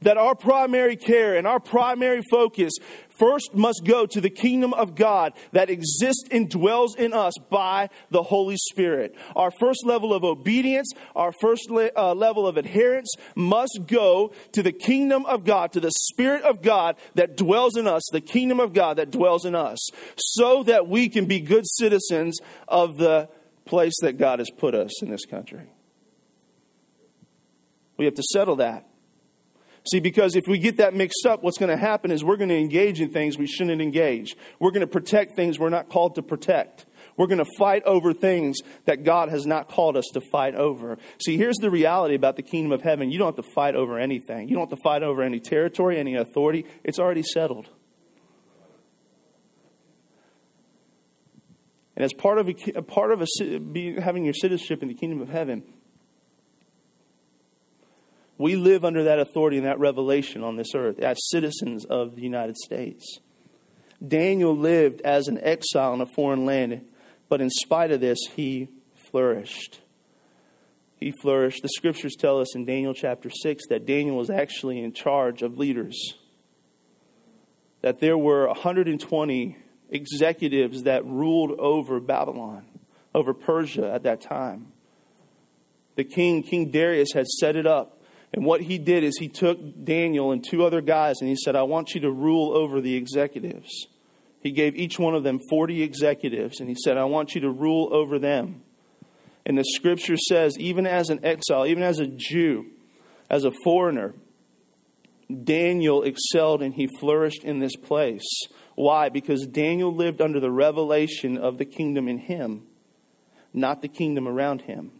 That 0.00 0.16
our 0.16 0.34
primary 0.34 0.96
care 0.96 1.36
and 1.36 1.46
our 1.46 1.60
primary 1.60 2.22
focus 2.30 2.72
first 3.18 3.54
must 3.54 3.82
go 3.84 4.06
to 4.06 4.20
the 4.20 4.30
kingdom 4.30 4.72
of 4.72 4.94
God 4.94 5.32
that 5.52 5.70
exists 5.70 6.24
and 6.30 6.48
dwells 6.48 6.94
in 6.94 7.12
us 7.12 7.34
by 7.50 7.88
the 8.10 8.22
Holy 8.22 8.56
Spirit. 8.56 9.14
Our 9.34 9.50
first 9.50 9.84
level 9.84 10.14
of 10.14 10.24
obedience, 10.24 10.92
our 11.14 11.32
first 11.40 11.70
le- 11.70 11.90
uh, 11.96 12.14
level 12.14 12.46
of 12.46 12.56
adherence 12.56 13.12
must 13.34 13.80
go 13.86 14.32
to 14.52 14.62
the 14.62 14.72
kingdom 14.72 15.26
of 15.26 15.44
God, 15.44 15.72
to 15.72 15.80
the 15.80 15.92
Spirit 15.92 16.42
of 16.42 16.62
God 16.62 16.96
that 17.14 17.36
dwells 17.36 17.76
in 17.76 17.86
us, 17.86 18.02
the 18.12 18.20
kingdom 18.20 18.60
of 18.60 18.72
God 18.72 18.96
that 18.98 19.10
dwells 19.10 19.44
in 19.44 19.54
us, 19.54 19.88
so 20.16 20.62
that 20.64 20.88
we 20.88 21.08
can 21.08 21.26
be 21.26 21.40
good 21.40 21.66
citizens 21.66 22.38
of 22.68 22.96
the 22.96 23.28
place 23.64 23.94
that 24.00 24.18
God 24.18 24.38
has 24.38 24.50
put 24.50 24.74
us 24.74 25.02
in 25.02 25.10
this 25.10 25.24
country. 25.26 25.66
We 27.96 28.04
have 28.04 28.14
to 28.14 28.22
settle 28.22 28.56
that. 28.56 28.86
See, 29.88 30.00
because 30.00 30.34
if 30.34 30.48
we 30.48 30.58
get 30.58 30.78
that 30.78 30.94
mixed 30.94 31.24
up, 31.26 31.44
what's 31.44 31.58
going 31.58 31.70
to 31.70 31.76
happen 31.76 32.10
is 32.10 32.24
we're 32.24 32.36
going 32.36 32.48
to 32.48 32.58
engage 32.58 33.00
in 33.00 33.10
things 33.10 33.38
we 33.38 33.46
shouldn't 33.46 33.80
engage. 33.80 34.36
We're 34.58 34.72
going 34.72 34.80
to 34.80 34.86
protect 34.86 35.36
things 35.36 35.58
we're 35.58 35.68
not 35.68 35.88
called 35.88 36.16
to 36.16 36.22
protect. 36.22 36.86
We're 37.16 37.28
going 37.28 37.38
to 37.38 37.50
fight 37.56 37.84
over 37.84 38.12
things 38.12 38.58
that 38.84 39.04
God 39.04 39.28
has 39.28 39.46
not 39.46 39.68
called 39.68 39.96
us 39.96 40.06
to 40.14 40.20
fight 40.20 40.54
over. 40.54 40.98
See, 41.24 41.36
here's 41.36 41.56
the 41.56 41.70
reality 41.70 42.14
about 42.14 42.36
the 42.36 42.42
kingdom 42.42 42.72
of 42.72 42.82
heaven 42.82 43.10
you 43.10 43.18
don't 43.18 43.36
have 43.36 43.44
to 43.44 43.52
fight 43.52 43.76
over 43.76 43.98
anything, 43.98 44.48
you 44.48 44.56
don't 44.56 44.68
have 44.68 44.78
to 44.78 44.82
fight 44.82 45.02
over 45.02 45.22
any 45.22 45.40
territory, 45.40 45.98
any 45.98 46.16
authority. 46.16 46.66
It's 46.82 46.98
already 46.98 47.22
settled. 47.22 47.68
And 51.94 52.04
as 52.04 52.12
part 52.12 52.38
of 52.38 52.48
a, 52.48 52.82
part 52.82 53.10
of 53.10 53.22
a, 53.22 53.26
having 54.02 54.24
your 54.24 54.34
citizenship 54.34 54.82
in 54.82 54.88
the 54.88 54.94
kingdom 54.94 55.22
of 55.22 55.30
heaven, 55.30 55.62
we 58.38 58.56
live 58.56 58.84
under 58.84 59.04
that 59.04 59.18
authority 59.18 59.56
and 59.56 59.66
that 59.66 59.78
revelation 59.78 60.42
on 60.42 60.56
this 60.56 60.74
earth 60.74 60.98
as 60.98 61.16
citizens 61.30 61.84
of 61.84 62.16
the 62.16 62.22
United 62.22 62.56
States. 62.56 63.18
Daniel 64.06 64.56
lived 64.56 65.00
as 65.02 65.28
an 65.28 65.38
exile 65.42 65.94
in 65.94 66.00
a 66.00 66.06
foreign 66.06 66.44
land, 66.44 66.84
but 67.28 67.40
in 67.40 67.48
spite 67.48 67.90
of 67.90 68.00
this, 68.00 68.18
he 68.34 68.68
flourished. 69.10 69.80
He 70.98 71.12
flourished. 71.22 71.62
The 71.62 71.68
scriptures 71.70 72.14
tell 72.14 72.40
us 72.40 72.54
in 72.54 72.64
Daniel 72.64 72.94
chapter 72.94 73.30
6 73.30 73.64
that 73.68 73.86
Daniel 73.86 74.16
was 74.16 74.30
actually 74.30 74.80
in 74.80 74.92
charge 74.92 75.42
of 75.42 75.58
leaders, 75.58 76.14
that 77.80 78.00
there 78.00 78.18
were 78.18 78.46
120 78.48 79.56
executives 79.88 80.82
that 80.82 81.06
ruled 81.06 81.52
over 81.58 82.00
Babylon, 82.00 82.66
over 83.14 83.32
Persia 83.32 83.92
at 83.92 84.02
that 84.02 84.20
time. 84.20 84.72
The 85.96 86.04
king, 86.04 86.42
King 86.42 86.70
Darius, 86.70 87.12
had 87.14 87.26
set 87.26 87.56
it 87.56 87.66
up. 87.66 87.95
And 88.36 88.44
what 88.44 88.60
he 88.60 88.76
did 88.76 89.02
is 89.02 89.16
he 89.18 89.28
took 89.28 89.58
Daniel 89.82 90.30
and 90.30 90.44
two 90.44 90.64
other 90.64 90.82
guys 90.82 91.16
and 91.20 91.28
he 91.28 91.36
said, 91.36 91.56
I 91.56 91.62
want 91.62 91.94
you 91.94 92.02
to 92.02 92.10
rule 92.10 92.54
over 92.54 92.82
the 92.82 92.94
executives. 92.94 93.86
He 94.40 94.52
gave 94.52 94.76
each 94.76 94.98
one 94.98 95.14
of 95.14 95.24
them 95.24 95.40
40 95.48 95.82
executives 95.82 96.60
and 96.60 96.68
he 96.68 96.76
said, 96.84 96.98
I 96.98 97.04
want 97.04 97.34
you 97.34 97.40
to 97.40 97.50
rule 97.50 97.88
over 97.92 98.18
them. 98.18 98.60
And 99.46 99.56
the 99.56 99.64
scripture 99.64 100.18
says, 100.18 100.58
even 100.58 100.86
as 100.86 101.08
an 101.08 101.24
exile, 101.24 101.66
even 101.66 101.82
as 101.82 101.98
a 101.98 102.06
Jew, 102.06 102.66
as 103.30 103.44
a 103.44 103.52
foreigner, 103.64 104.14
Daniel 105.44 106.02
excelled 106.02 106.62
and 106.62 106.74
he 106.74 106.88
flourished 107.00 107.42
in 107.42 107.58
this 107.58 107.74
place. 107.74 108.26
Why? 108.74 109.08
Because 109.08 109.46
Daniel 109.46 109.94
lived 109.94 110.20
under 110.20 110.40
the 110.40 110.50
revelation 110.50 111.38
of 111.38 111.56
the 111.56 111.64
kingdom 111.64 112.06
in 112.06 112.18
him, 112.18 112.66
not 113.54 113.80
the 113.80 113.88
kingdom 113.88 114.28
around 114.28 114.62
him. 114.62 114.92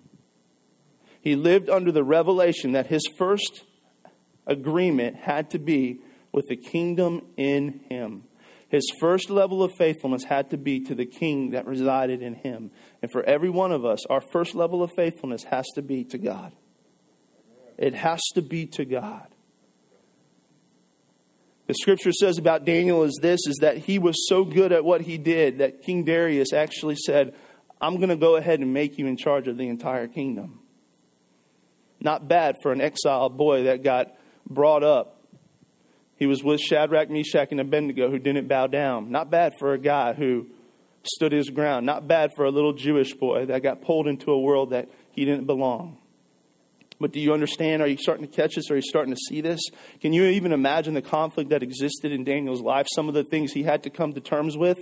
He 1.26 1.34
lived 1.34 1.68
under 1.68 1.90
the 1.90 2.04
revelation 2.04 2.70
that 2.70 2.86
his 2.86 3.02
first 3.18 3.64
agreement 4.46 5.16
had 5.16 5.50
to 5.50 5.58
be 5.58 5.98
with 6.30 6.46
the 6.46 6.54
kingdom 6.54 7.20
in 7.36 7.80
him. 7.90 8.22
His 8.68 8.88
first 9.00 9.28
level 9.28 9.60
of 9.60 9.72
faithfulness 9.76 10.22
had 10.22 10.50
to 10.50 10.56
be 10.56 10.84
to 10.84 10.94
the 10.94 11.04
king 11.04 11.50
that 11.50 11.66
resided 11.66 12.22
in 12.22 12.34
him. 12.34 12.70
And 13.02 13.10
for 13.10 13.24
every 13.24 13.50
one 13.50 13.72
of 13.72 13.84
us, 13.84 14.06
our 14.06 14.20
first 14.20 14.54
level 14.54 14.84
of 14.84 14.92
faithfulness 14.94 15.42
has 15.50 15.66
to 15.74 15.82
be 15.82 16.04
to 16.04 16.18
God. 16.18 16.52
It 17.76 17.94
has 17.94 18.22
to 18.36 18.40
be 18.40 18.66
to 18.66 18.84
God. 18.84 19.26
The 21.66 21.74
scripture 21.74 22.12
says 22.12 22.38
about 22.38 22.64
Daniel 22.64 23.02
is 23.02 23.18
this 23.20 23.40
is 23.48 23.56
that 23.62 23.78
he 23.78 23.98
was 23.98 24.28
so 24.28 24.44
good 24.44 24.70
at 24.70 24.84
what 24.84 25.00
he 25.00 25.18
did 25.18 25.58
that 25.58 25.82
King 25.82 26.04
Darius 26.04 26.52
actually 26.52 26.94
said, 26.94 27.34
I'm 27.80 27.96
going 27.96 28.10
to 28.10 28.16
go 28.16 28.36
ahead 28.36 28.60
and 28.60 28.72
make 28.72 28.96
you 28.96 29.08
in 29.08 29.16
charge 29.16 29.48
of 29.48 29.56
the 29.56 29.66
entire 29.66 30.06
kingdom. 30.06 30.60
Not 32.00 32.28
bad 32.28 32.56
for 32.62 32.72
an 32.72 32.80
exiled 32.80 33.36
boy 33.36 33.64
that 33.64 33.82
got 33.82 34.14
brought 34.48 34.82
up. 34.82 35.20
He 36.16 36.26
was 36.26 36.42
with 36.42 36.60
Shadrach, 36.60 37.10
Meshach, 37.10 37.48
and 37.50 37.60
Abednego 37.60 38.10
who 38.10 38.18
didn't 38.18 38.48
bow 38.48 38.66
down. 38.66 39.10
Not 39.10 39.30
bad 39.30 39.54
for 39.58 39.74
a 39.74 39.78
guy 39.78 40.14
who 40.14 40.46
stood 41.02 41.32
his 41.32 41.50
ground. 41.50 41.86
Not 41.86 42.08
bad 42.08 42.30
for 42.34 42.44
a 42.44 42.50
little 42.50 42.72
Jewish 42.72 43.14
boy 43.14 43.46
that 43.46 43.62
got 43.62 43.82
pulled 43.82 44.06
into 44.06 44.30
a 44.30 44.38
world 44.38 44.70
that 44.70 44.88
he 45.10 45.24
didn't 45.24 45.44
belong. 45.46 45.98
But 46.98 47.12
do 47.12 47.20
you 47.20 47.34
understand? 47.34 47.82
Are 47.82 47.86
you 47.86 47.98
starting 47.98 48.26
to 48.26 48.32
catch 48.32 48.54
this? 48.54 48.70
Are 48.70 48.76
you 48.76 48.82
starting 48.82 49.12
to 49.12 49.20
see 49.28 49.42
this? 49.42 49.60
Can 50.00 50.14
you 50.14 50.24
even 50.24 50.52
imagine 50.52 50.94
the 50.94 51.02
conflict 51.02 51.50
that 51.50 51.62
existed 51.62 52.10
in 52.10 52.24
Daniel's 52.24 52.62
life? 52.62 52.86
Some 52.94 53.08
of 53.08 53.14
the 53.14 53.24
things 53.24 53.52
he 53.52 53.64
had 53.64 53.82
to 53.82 53.90
come 53.90 54.14
to 54.14 54.20
terms 54.20 54.56
with, 54.56 54.78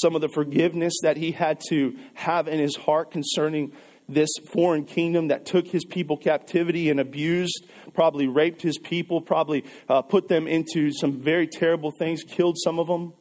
some 0.00 0.14
of 0.14 0.20
the 0.20 0.28
forgiveness 0.28 0.94
that 1.02 1.16
he 1.16 1.32
had 1.32 1.60
to 1.70 1.96
have 2.14 2.46
in 2.46 2.60
his 2.60 2.76
heart 2.76 3.10
concerning 3.10 3.72
this 4.08 4.28
foreign 4.52 4.84
kingdom 4.84 5.28
that 5.28 5.46
took 5.46 5.66
his 5.66 5.84
people 5.84 6.16
captivity 6.16 6.90
and 6.90 7.00
abused, 7.00 7.66
probably 7.94 8.28
raped 8.28 8.62
his 8.62 8.78
people, 8.78 9.20
probably 9.20 9.64
uh, 9.88 10.02
put 10.02 10.28
them 10.28 10.46
into 10.46 10.92
some 10.92 11.20
very 11.20 11.46
terrible 11.46 11.90
things, 11.90 12.22
killed 12.22 12.56
some 12.58 12.78
of 12.78 12.86
them. 12.86 13.12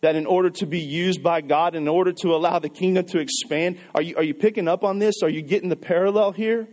That 0.00 0.14
in 0.14 0.26
order 0.26 0.50
to 0.50 0.66
be 0.66 0.78
used 0.78 1.22
by 1.24 1.40
God, 1.40 1.74
in 1.74 1.88
order 1.88 2.12
to 2.12 2.34
allow 2.34 2.60
the 2.60 2.68
kingdom 2.68 3.04
to 3.06 3.18
expand, 3.18 3.78
are 3.94 4.02
you, 4.02 4.16
are 4.16 4.22
you 4.22 4.32
picking 4.32 4.68
up 4.68 4.84
on 4.84 5.00
this? 5.00 5.16
Are 5.24 5.28
you 5.28 5.42
getting 5.42 5.68
the 5.68 5.76
parallel 5.76 6.32
here? 6.32 6.68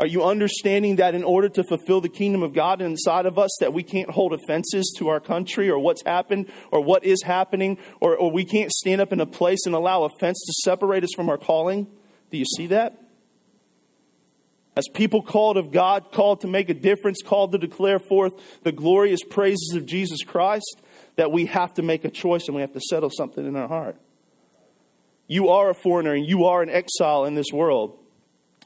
Are 0.00 0.06
you 0.06 0.24
understanding 0.24 0.96
that 0.96 1.14
in 1.14 1.22
order 1.22 1.48
to 1.50 1.62
fulfill 1.64 2.00
the 2.00 2.08
kingdom 2.08 2.42
of 2.42 2.54
God 2.54 2.80
inside 2.80 3.26
of 3.26 3.38
us, 3.38 3.50
that 3.60 3.72
we 3.72 3.82
can't 3.82 4.10
hold 4.10 4.32
offenses 4.32 4.92
to 4.98 5.08
our 5.08 5.20
country 5.20 5.70
or 5.70 5.78
what's 5.78 6.02
happened 6.04 6.50
or 6.70 6.80
what 6.80 7.04
is 7.04 7.22
happening, 7.22 7.78
or, 8.00 8.16
or 8.16 8.30
we 8.30 8.44
can't 8.44 8.72
stand 8.72 9.00
up 9.00 9.12
in 9.12 9.20
a 9.20 9.26
place 9.26 9.60
and 9.66 9.74
allow 9.74 10.04
offense 10.04 10.42
to 10.44 10.52
separate 10.64 11.04
us 11.04 11.10
from 11.14 11.28
our 11.28 11.38
calling? 11.38 11.86
Do 12.30 12.38
you 12.38 12.44
see 12.44 12.68
that? 12.68 12.98
As 14.74 14.88
people 14.88 15.20
called 15.20 15.58
of 15.58 15.70
God, 15.70 16.12
called 16.12 16.40
to 16.40 16.46
make 16.46 16.70
a 16.70 16.74
difference, 16.74 17.18
called 17.22 17.52
to 17.52 17.58
declare 17.58 17.98
forth 17.98 18.32
the 18.62 18.72
glorious 18.72 19.20
praises 19.22 19.74
of 19.76 19.84
Jesus 19.84 20.24
Christ, 20.24 20.80
that 21.16 21.30
we 21.30 21.44
have 21.46 21.74
to 21.74 21.82
make 21.82 22.06
a 22.06 22.10
choice 22.10 22.46
and 22.46 22.54
we 22.54 22.62
have 22.62 22.72
to 22.72 22.80
settle 22.80 23.10
something 23.10 23.46
in 23.46 23.54
our 23.54 23.68
heart. 23.68 23.96
You 25.26 25.50
are 25.50 25.68
a 25.68 25.74
foreigner 25.74 26.14
and 26.14 26.26
you 26.26 26.46
are 26.46 26.62
an 26.62 26.70
exile 26.70 27.26
in 27.26 27.34
this 27.34 27.52
world 27.52 27.98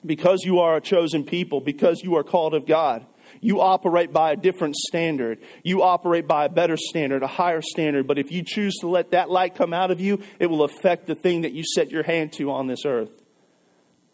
because 0.05 0.43
you 0.45 0.61
are 0.61 0.77
a 0.77 0.81
chosen 0.81 1.25
people, 1.25 1.61
because 1.61 2.03
you 2.03 2.17
are 2.17 2.23
called 2.23 2.55
of 2.55 2.67
God, 2.67 3.07
you 3.41 3.61
operate 3.61 4.13
by 4.13 4.33
a 4.33 4.37
different 4.37 4.77
standard. 4.77 5.39
You 5.63 5.83
operate 5.83 6.27
by 6.27 6.47
a 6.47 6.49
better 6.49 6.77
standard, 6.77 7.23
a 7.23 7.27
higher 7.27 7.63
standard. 7.63 8.07
But 8.07 8.19
if 8.19 8.33
you 8.33 8.43
choose 8.45 8.75
to 8.81 8.89
let 8.89 9.11
that 9.11 9.31
light 9.31 9.55
come 9.55 9.73
out 9.73 9.91
of 9.91 10.01
you, 10.01 10.21
it 10.39 10.47
will 10.47 10.63
affect 10.63 11.07
the 11.07 11.15
thing 11.15 11.43
that 11.43 11.53
you 11.53 11.63
set 11.75 11.91
your 11.91 12.03
hand 12.03 12.33
to 12.35 12.51
on 12.51 12.67
this 12.67 12.85
earth. 12.85 13.11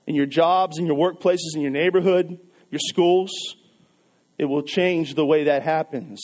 In 0.06 0.14
your 0.14 0.26
jobs, 0.26 0.78
in 0.78 0.86
your 0.86 0.96
workplaces, 0.96 1.54
in 1.54 1.60
your 1.60 1.70
neighborhood, 1.70 2.38
your 2.70 2.80
schools, 2.80 3.30
it 4.38 4.46
will 4.46 4.62
change 4.62 5.14
the 5.14 5.26
way 5.26 5.44
that 5.44 5.62
happens. 5.62 6.20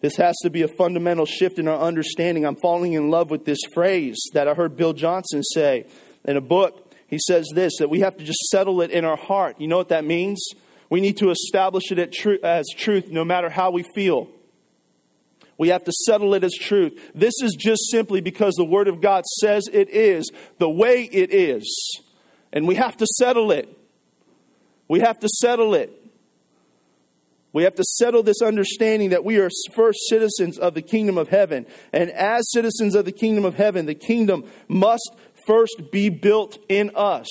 This 0.00 0.16
has 0.16 0.36
to 0.42 0.50
be 0.50 0.62
a 0.62 0.68
fundamental 0.68 1.26
shift 1.26 1.58
in 1.58 1.68
our 1.68 1.78
understanding. 1.78 2.44
I'm 2.44 2.56
falling 2.56 2.92
in 2.92 3.10
love 3.10 3.30
with 3.30 3.44
this 3.44 3.58
phrase 3.72 4.16
that 4.32 4.48
I 4.48 4.54
heard 4.54 4.76
Bill 4.76 4.92
Johnson 4.92 5.42
say 5.42 5.86
in 6.24 6.36
a 6.36 6.40
book 6.40 6.87
he 7.08 7.18
says 7.18 7.48
this 7.54 7.78
that 7.78 7.90
we 7.90 8.00
have 8.00 8.16
to 8.18 8.24
just 8.24 8.48
settle 8.50 8.80
it 8.82 8.90
in 8.90 9.04
our 9.04 9.16
heart. 9.16 9.60
You 9.60 9.66
know 9.66 9.78
what 9.78 9.88
that 9.88 10.04
means? 10.04 10.46
We 10.90 11.00
need 11.00 11.16
to 11.18 11.30
establish 11.30 11.90
it 11.90 11.98
as 12.42 12.66
truth 12.76 13.08
no 13.10 13.24
matter 13.24 13.50
how 13.50 13.70
we 13.70 13.82
feel. 13.94 14.28
We 15.58 15.68
have 15.68 15.82
to 15.84 15.92
settle 16.06 16.34
it 16.34 16.44
as 16.44 16.54
truth. 16.54 17.10
This 17.14 17.34
is 17.42 17.56
just 17.58 17.90
simply 17.90 18.20
because 18.20 18.54
the 18.54 18.64
Word 18.64 18.86
of 18.86 19.00
God 19.00 19.24
says 19.40 19.64
it 19.72 19.90
is 19.90 20.30
the 20.58 20.70
way 20.70 21.02
it 21.10 21.34
is. 21.34 22.00
And 22.52 22.66
we 22.66 22.76
have 22.76 22.96
to 22.98 23.06
settle 23.06 23.50
it. 23.50 23.68
We 24.86 25.00
have 25.00 25.18
to 25.18 25.28
settle 25.28 25.74
it. 25.74 25.92
We 27.52 27.64
have 27.64 27.74
to 27.74 27.84
settle 27.84 28.22
this 28.22 28.40
understanding 28.40 29.10
that 29.10 29.24
we 29.24 29.38
are 29.38 29.50
first 29.72 29.98
citizens 30.08 30.58
of 30.58 30.74
the 30.74 30.82
kingdom 30.82 31.18
of 31.18 31.28
heaven. 31.28 31.66
And 31.92 32.10
as 32.10 32.50
citizens 32.52 32.94
of 32.94 33.04
the 33.04 33.12
kingdom 33.12 33.44
of 33.44 33.54
heaven, 33.54 33.86
the 33.86 33.94
kingdom 33.94 34.44
must 34.68 35.10
first 35.48 35.90
be 35.90 36.10
built 36.10 36.58
in 36.68 36.92
us. 36.94 37.26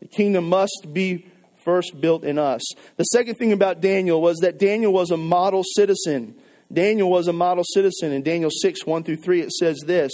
The 0.00 0.06
kingdom 0.06 0.48
must 0.48 0.88
be 0.92 1.26
first 1.64 2.00
built 2.00 2.24
in 2.24 2.38
us. 2.38 2.62
The 2.96 3.04
second 3.04 3.36
thing 3.36 3.52
about 3.52 3.80
Daniel 3.80 4.20
was 4.20 4.38
that 4.38 4.58
Daniel 4.58 4.92
was 4.92 5.10
a 5.10 5.16
model 5.16 5.62
citizen. 5.64 6.36
Daniel 6.72 7.10
was 7.10 7.26
a 7.26 7.32
model 7.32 7.64
citizen. 7.64 8.12
In 8.12 8.22
Daniel 8.22 8.50
6, 8.50 8.86
1 8.86 9.04
through 9.04 9.16
3, 9.16 9.40
it 9.40 9.52
says 9.52 9.80
this 9.86 10.12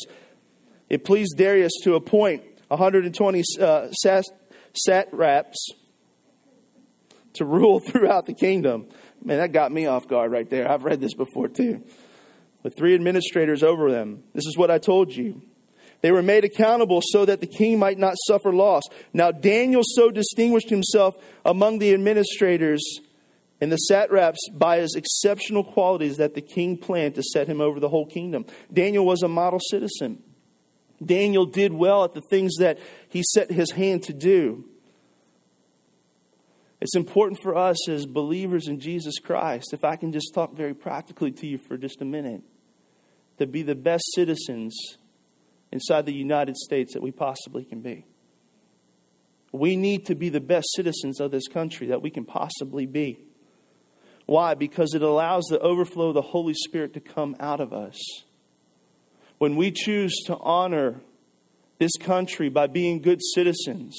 It 0.89 1.05
pleased 1.05 1.37
Darius 1.37 1.73
to 1.83 1.95
appoint 1.95 2.43
120 2.69 3.43
uh, 3.61 3.89
satraps 4.75 5.69
to 7.35 7.45
rule 7.45 7.81
throughout 7.87 8.27
the 8.27 8.35
kingdom. 8.35 8.87
Man, 9.25 9.39
that 9.39 9.53
got 9.53 9.73
me 9.73 9.87
off 9.87 10.07
guard 10.07 10.31
right 10.31 10.49
there. 10.49 10.71
I've 10.71 10.85
read 10.85 11.01
this 11.01 11.15
before 11.15 11.49
too. 11.49 11.83
With 12.63 12.77
three 12.77 12.95
administrators 12.95 13.63
over 13.63 13.91
them. 13.91 14.25
This 14.35 14.47
is 14.47 14.57
what 14.57 14.71
I 14.71 14.79
told 14.79 15.13
you. 15.13 15.43
They 16.03 16.13
were 16.13 16.23
made 16.23 16.45
accountable 16.45 17.01
so 17.03 17.25
that 17.25 17.41
the 17.41 17.47
king 17.47 17.79
might 17.79 17.99
not 17.99 18.15
suffer 18.27 18.53
loss. 18.53 18.83
Now, 19.13 19.31
Daniel 19.31 19.83
so 19.85 20.11
distinguished 20.11 20.71
himself 20.71 21.17
among 21.45 21.79
the 21.79 21.95
administrators 21.95 23.01
and 23.61 23.73
the 23.73 23.77
satraps 23.77 24.39
by 24.53 24.79
his 24.79 24.95
exceptional 24.95 25.65
qualities 25.65 26.19
that 26.19 26.35
the 26.35 26.43
king 26.43 26.77
planned 26.77 27.15
to 27.15 27.23
set 27.23 27.49
him 27.49 27.61
over 27.61 27.81
the 27.81 27.89
whole 27.89 28.07
kingdom. 28.07 28.45
Daniel 28.73 29.07
was 29.07 29.23
a 29.23 29.29
model 29.29 29.61
citizen. 29.71 30.23
Daniel 31.05 31.47
did 31.47 31.73
well 31.73 32.05
at 32.05 32.15
the 32.15 32.23
things 32.31 32.57
that 32.59 32.79
he 33.09 33.23
set 33.33 33.51
his 33.51 33.73
hand 33.73 34.03
to 34.05 34.13
do. 34.13 34.65
It's 36.81 36.97
important 36.97 37.41
for 37.43 37.57
us 37.57 37.89
as 37.89 38.05
believers 38.05 38.69
in 38.69 38.81
Jesus 38.81 39.19
Christ, 39.19 39.73
if 39.73 39.83
I 39.83 39.97
can 39.97 40.13
just 40.13 40.35
talk 40.35 40.55
very 40.55 40.75
practically 40.75 41.33
to 41.33 41.47
you 41.47 41.59
for 41.59 41.79
just 41.79 42.03
a 42.03 42.05
minute, 42.05 42.43
to 43.39 43.47
be 43.47 43.63
the 43.63 43.75
best 43.75 44.05
citizens 44.15 44.77
inside 45.73 46.07
the 46.07 46.15
United 46.15 46.57
States 46.57 46.95
that 46.95 47.03
we 47.03 47.11
possibly 47.11 47.65
can 47.65 47.81
be. 47.81 48.07
We 49.53 49.77
need 49.77 50.07
to 50.07 50.15
be 50.15 50.29
the 50.29 50.41
best 50.41 50.67
citizens 50.75 51.21
of 51.21 51.31
this 51.31 51.49
country 51.49 51.89
that 51.89 52.03
we 52.03 52.11
can 52.11 52.25
possibly 52.25 52.87
be. 52.87 53.21
Why? 54.27 54.55
Because 54.55 54.95
it 54.95 55.03
allows 55.03 55.45
the 55.45 55.61
overflow 55.61 56.09
of 56.09 56.15
the 56.15 56.23
Holy 56.23 56.55
Spirit 56.55 56.93
to 56.95 57.01
come 57.01 57.37
out 57.39 57.61
of 57.61 57.73
us. 57.73 57.97
When 59.39 59.57
we 59.57 59.71
choose 59.71 60.15
to 60.27 60.37
honor 60.39 61.01
this 61.79 61.97
country 61.99 62.49
by 62.49 62.67
being 62.67 63.01
good 63.01 63.21
citizens, 63.35 63.97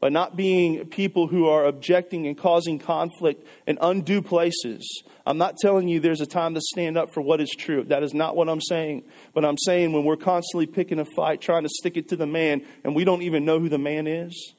by 0.00 0.08
not 0.08 0.34
being 0.34 0.86
people 0.86 1.26
who 1.26 1.46
are 1.46 1.66
objecting 1.66 2.26
and 2.26 2.36
causing 2.36 2.78
conflict 2.78 3.46
in 3.66 3.76
undue 3.82 4.22
places. 4.22 5.02
I'm 5.26 5.36
not 5.36 5.56
telling 5.58 5.88
you 5.88 6.00
there's 6.00 6.22
a 6.22 6.26
time 6.26 6.54
to 6.54 6.60
stand 6.72 6.96
up 6.96 7.12
for 7.12 7.20
what 7.20 7.40
is 7.40 7.50
true. 7.50 7.84
That 7.84 8.02
is 8.02 8.14
not 8.14 8.34
what 8.34 8.48
I'm 8.48 8.62
saying. 8.62 9.04
But 9.34 9.44
I'm 9.44 9.58
saying 9.58 9.92
when 9.92 10.04
we're 10.04 10.16
constantly 10.16 10.66
picking 10.66 10.98
a 10.98 11.04
fight, 11.04 11.42
trying 11.42 11.64
to 11.64 11.68
stick 11.68 11.98
it 11.98 12.08
to 12.08 12.16
the 12.16 12.26
man, 12.26 12.62
and 12.82 12.94
we 12.94 13.04
don't 13.04 13.22
even 13.22 13.44
know 13.44 13.60
who 13.60 13.68
the 13.68 13.78
man 13.78 14.06
is, 14.06 14.54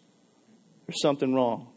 there's 0.86 1.02
something 1.02 1.34
wrong. 1.34 1.70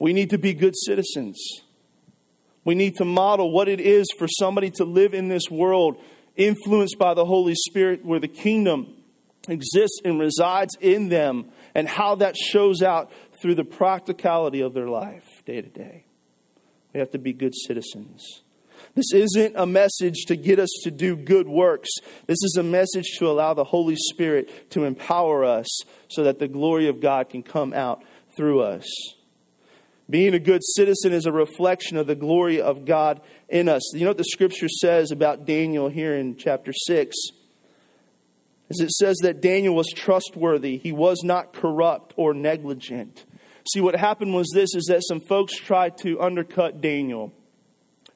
We 0.00 0.12
need 0.12 0.30
to 0.30 0.38
be 0.38 0.52
good 0.52 0.74
citizens. 0.76 1.38
We 2.64 2.74
need 2.74 2.96
to 2.96 3.04
model 3.04 3.52
what 3.52 3.68
it 3.68 3.80
is 3.80 4.06
for 4.18 4.26
somebody 4.28 4.70
to 4.72 4.84
live 4.84 5.14
in 5.14 5.28
this 5.28 5.44
world 5.50 5.96
influenced 6.36 6.98
by 6.98 7.14
the 7.14 7.24
Holy 7.24 7.54
Spirit 7.54 8.04
where 8.04 8.20
the 8.20 8.28
kingdom 8.28 8.97
exists 9.48 10.00
and 10.04 10.18
resides 10.18 10.76
in 10.80 11.08
them 11.08 11.46
and 11.74 11.88
how 11.88 12.16
that 12.16 12.36
shows 12.36 12.82
out 12.82 13.10
through 13.40 13.54
the 13.54 13.64
practicality 13.64 14.60
of 14.60 14.74
their 14.74 14.88
life 14.88 15.24
day 15.44 15.60
to 15.60 15.68
day. 15.68 16.04
We 16.92 17.00
have 17.00 17.10
to 17.12 17.18
be 17.18 17.32
good 17.32 17.54
citizens. 17.54 18.42
This 18.94 19.12
isn't 19.12 19.54
a 19.56 19.66
message 19.66 20.24
to 20.26 20.36
get 20.36 20.58
us 20.58 20.70
to 20.82 20.90
do 20.90 21.16
good 21.16 21.48
works. 21.48 21.88
This 22.26 22.42
is 22.42 22.56
a 22.58 22.62
message 22.62 23.16
to 23.18 23.28
allow 23.28 23.54
the 23.54 23.64
Holy 23.64 23.96
Spirit 23.96 24.70
to 24.70 24.84
empower 24.84 25.44
us 25.44 25.68
so 26.08 26.24
that 26.24 26.38
the 26.38 26.48
glory 26.48 26.88
of 26.88 27.00
God 27.00 27.28
can 27.28 27.42
come 27.42 27.72
out 27.72 28.02
through 28.36 28.62
us. 28.62 28.86
Being 30.10 30.32
a 30.32 30.38
good 30.38 30.62
citizen 30.64 31.12
is 31.12 31.26
a 31.26 31.32
reflection 31.32 31.98
of 31.98 32.06
the 32.06 32.14
glory 32.14 32.60
of 32.60 32.86
God 32.86 33.20
in 33.48 33.68
us. 33.68 33.92
You 33.92 34.00
know 34.00 34.10
what 34.10 34.16
the 34.16 34.24
scripture 34.24 34.68
says 34.68 35.10
about 35.10 35.44
Daniel 35.44 35.88
here 35.88 36.14
in 36.14 36.36
chapter 36.36 36.72
6? 36.72 37.14
As 38.70 38.80
it 38.80 38.90
says 38.90 39.16
that 39.22 39.40
Daniel 39.40 39.74
was 39.74 39.88
trustworthy, 39.94 40.76
he 40.78 40.92
was 40.92 41.22
not 41.24 41.52
corrupt 41.52 42.12
or 42.16 42.34
negligent. 42.34 43.24
See, 43.72 43.80
what 43.80 43.96
happened 43.96 44.34
was 44.34 44.50
this 44.52 44.74
is 44.74 44.86
that 44.86 45.02
some 45.06 45.20
folks 45.20 45.56
tried 45.56 45.98
to 45.98 46.20
undercut 46.20 46.80
Daniel. 46.80 47.32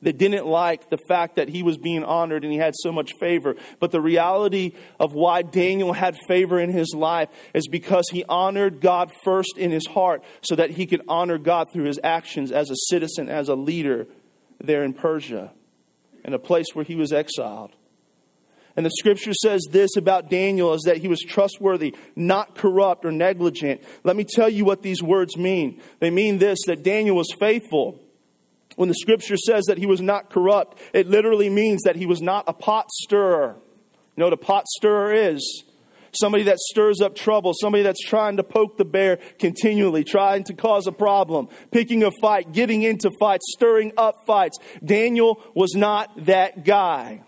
They 0.03 0.13
didn't 0.13 0.47
like 0.47 0.91
the 0.91 0.99
fact 0.99 1.37
that 1.37 1.49
he 1.49 1.63
was 1.63 1.79
being 1.79 2.03
honored 2.03 2.43
and 2.43 2.53
he 2.53 2.59
had 2.59 2.75
so 2.77 2.91
much 2.91 3.13
favor. 3.21 3.55
But 3.79 3.93
the 3.93 4.01
reality 4.01 4.73
of 4.99 5.15
why 5.15 5.43
Daniel 5.43 5.93
had 5.93 6.17
favor 6.27 6.59
in 6.59 6.71
his 6.71 6.93
life 6.93 7.29
is 7.55 7.69
because 7.69 8.09
he 8.11 8.25
honored 8.29 8.81
God 8.81 9.13
first 9.23 9.57
in 9.57 9.71
his 9.71 9.87
heart 9.87 10.25
so 10.43 10.57
that 10.57 10.71
he 10.71 10.87
could 10.87 11.03
honor 11.07 11.39
God 11.39 11.69
through 11.73 11.85
his 11.85 12.01
actions 12.03 12.51
as 12.51 12.69
a 12.69 12.77
citizen, 12.89 13.29
as 13.29 13.49
a 13.49 13.55
leader 13.55 14.09
there 14.61 14.83
in 14.83 14.93
Persia, 14.93 15.53
in 16.25 16.35
a 16.35 16.39
place 16.39 16.67
where 16.73 16.85
he 16.85 16.97
was 16.97 17.13
exiled. 17.13 17.71
And 18.76 18.87
the 18.87 18.91
scripture 18.99 19.35
says 19.35 19.67
this 19.71 19.97
about 19.97 20.31
Daniel 20.31 20.73
is 20.73 20.83
that 20.83 20.99
he 20.99 21.09
was 21.09 21.21
trustworthy, 21.21 21.95
not 22.17 22.55
corrupt 22.55 23.05
or 23.05 23.12
negligent. 23.12 23.83
Let 24.02 24.17
me 24.17 24.25
tell 24.25 24.49
you 24.49 24.64
what 24.64 24.83
these 24.83 25.02
words 25.02 25.37
mean. 25.37 25.81
They 26.00 26.11
mean 26.11 26.38
this 26.38 26.59
that 26.67 26.83
Daniel 26.83 27.17
was 27.17 27.33
faithful. 27.38 28.00
When 28.76 28.88
the 28.88 28.94
scripture 28.94 29.37
says 29.37 29.64
that 29.66 29.77
he 29.77 29.85
was 29.85 30.01
not 30.01 30.31
corrupt, 30.31 30.79
it 30.94 31.07
literally 31.07 31.51
means 31.51 31.83
that 31.83 31.97
he 31.97 32.07
was 32.07 32.23
not 32.23 32.44
a 32.47 32.55
pot 32.55 32.90
stirrer. 32.90 33.57
You 34.16 34.20
know 34.20 34.27
what 34.27 34.33
a 34.33 34.38
pot 34.38 34.66
stirrer 34.66 35.12
is? 35.12 35.64
Somebody 36.14 36.44
that 36.44 36.59
stirs 36.59 37.01
up 37.01 37.14
trouble, 37.14 37.53
somebody 37.55 37.83
that's 37.83 38.03
trying 38.03 38.37
to 38.37 38.42
poke 38.42 38.77
the 38.79 38.85
bear 38.85 39.18
continually, 39.38 40.05
trying 40.05 40.44
to 40.44 40.55
cause 40.55 40.87
a 40.87 40.92
problem, 40.92 41.49
picking 41.70 42.03
a 42.03 42.11
fight, 42.20 42.53
getting 42.53 42.83
into 42.83 43.11
fights, 43.18 43.44
stirring 43.55 43.92
up 43.97 44.27
fights. 44.27 44.59
Daniel 44.85 45.42
was 45.55 45.75
not 45.75 46.11
that 46.27 46.64
guy 46.64 47.23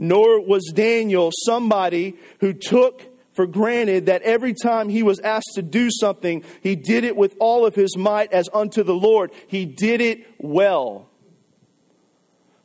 nor 0.00 0.40
was 0.40 0.72
Daniel 0.74 1.30
somebody 1.44 2.16
who 2.40 2.54
took 2.54 3.06
for 3.34 3.46
granted 3.46 4.06
that 4.06 4.22
every 4.22 4.54
time 4.54 4.88
he 4.88 5.02
was 5.02 5.20
asked 5.20 5.52
to 5.54 5.62
do 5.62 5.88
something, 5.90 6.42
he 6.62 6.74
did 6.74 7.04
it 7.04 7.16
with 7.16 7.36
all 7.38 7.64
of 7.64 7.74
his 7.74 7.96
might 7.96 8.32
as 8.32 8.48
unto 8.52 8.82
the 8.82 8.94
Lord. 8.94 9.30
He 9.46 9.66
did 9.66 10.00
it 10.00 10.26
well. 10.38 11.08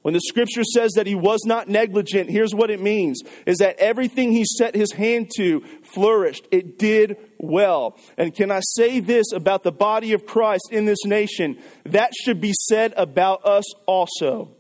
When 0.02 0.14
the 0.14 0.22
scripture 0.22 0.64
says 0.64 0.94
that 0.94 1.08
he 1.08 1.16
was 1.16 1.42
not 1.46 1.68
negligent, 1.68 2.30
here's 2.30 2.54
what 2.54 2.70
it 2.70 2.80
means 2.80 3.22
is 3.46 3.58
that 3.58 3.80
everything 3.80 4.32
he 4.32 4.46
set 4.46 4.76
his 4.76 4.92
hand 4.94 5.32
to 5.36 5.62
flourished. 5.84 6.48
It 6.52 6.78
did 6.78 7.18
well. 7.38 7.98
And 8.18 8.34
can 8.34 8.52
I 8.52 8.62
say 8.76 9.00
this 9.00 9.32
about 9.34 9.64
the 9.64 9.72
body 9.72 10.14
of 10.14 10.26
Christ 10.26 10.70
in 10.72 10.86
this 10.86 11.04
nation? 11.06 11.58
That 11.86 12.12
should 12.14 12.40
be 12.40 12.54
said 12.54 12.94
about 12.96 13.46
us 13.46 13.66
also. 13.88 14.52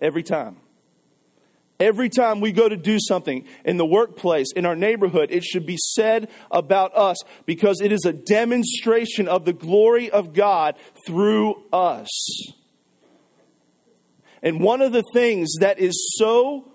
Every 0.00 0.22
time. 0.22 0.61
Every 1.82 2.08
time 2.08 2.38
we 2.38 2.52
go 2.52 2.68
to 2.68 2.76
do 2.76 2.98
something 3.00 3.44
in 3.64 3.76
the 3.76 3.84
workplace, 3.84 4.52
in 4.54 4.66
our 4.66 4.76
neighborhood, 4.76 5.32
it 5.32 5.42
should 5.42 5.66
be 5.66 5.76
said 5.76 6.30
about 6.48 6.96
us 6.96 7.16
because 7.44 7.80
it 7.80 7.90
is 7.90 8.04
a 8.04 8.12
demonstration 8.12 9.26
of 9.26 9.44
the 9.44 9.52
glory 9.52 10.08
of 10.08 10.32
God 10.32 10.76
through 11.04 11.60
us. 11.72 12.52
And 14.44 14.60
one 14.60 14.80
of 14.80 14.92
the 14.92 15.02
things 15.12 15.54
that 15.58 15.80
is 15.80 16.14
so 16.20 16.70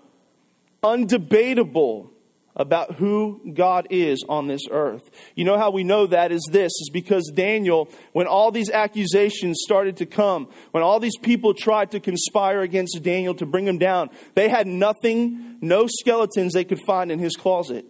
undebatable 0.82 2.10
about 2.58 2.96
who 2.96 3.40
God 3.54 3.86
is 3.90 4.24
on 4.28 4.48
this 4.48 4.62
earth. 4.70 5.08
You 5.36 5.44
know 5.44 5.56
how 5.56 5.70
we 5.70 5.84
know 5.84 6.06
that 6.06 6.32
is 6.32 6.46
this 6.50 6.72
is 6.72 6.90
because 6.92 7.30
Daniel, 7.32 7.88
when 8.12 8.26
all 8.26 8.50
these 8.50 8.68
accusations 8.68 9.60
started 9.62 9.96
to 9.98 10.06
come, 10.06 10.48
when 10.72 10.82
all 10.82 10.98
these 10.98 11.16
people 11.16 11.54
tried 11.54 11.92
to 11.92 12.00
conspire 12.00 12.60
against 12.60 13.00
Daniel 13.02 13.34
to 13.34 13.46
bring 13.46 13.66
him 13.66 13.78
down, 13.78 14.10
they 14.34 14.48
had 14.48 14.66
nothing, 14.66 15.56
no 15.60 15.86
skeletons 15.86 16.52
they 16.52 16.64
could 16.64 16.80
find 16.84 17.12
in 17.12 17.20
his 17.20 17.36
closet. 17.36 17.86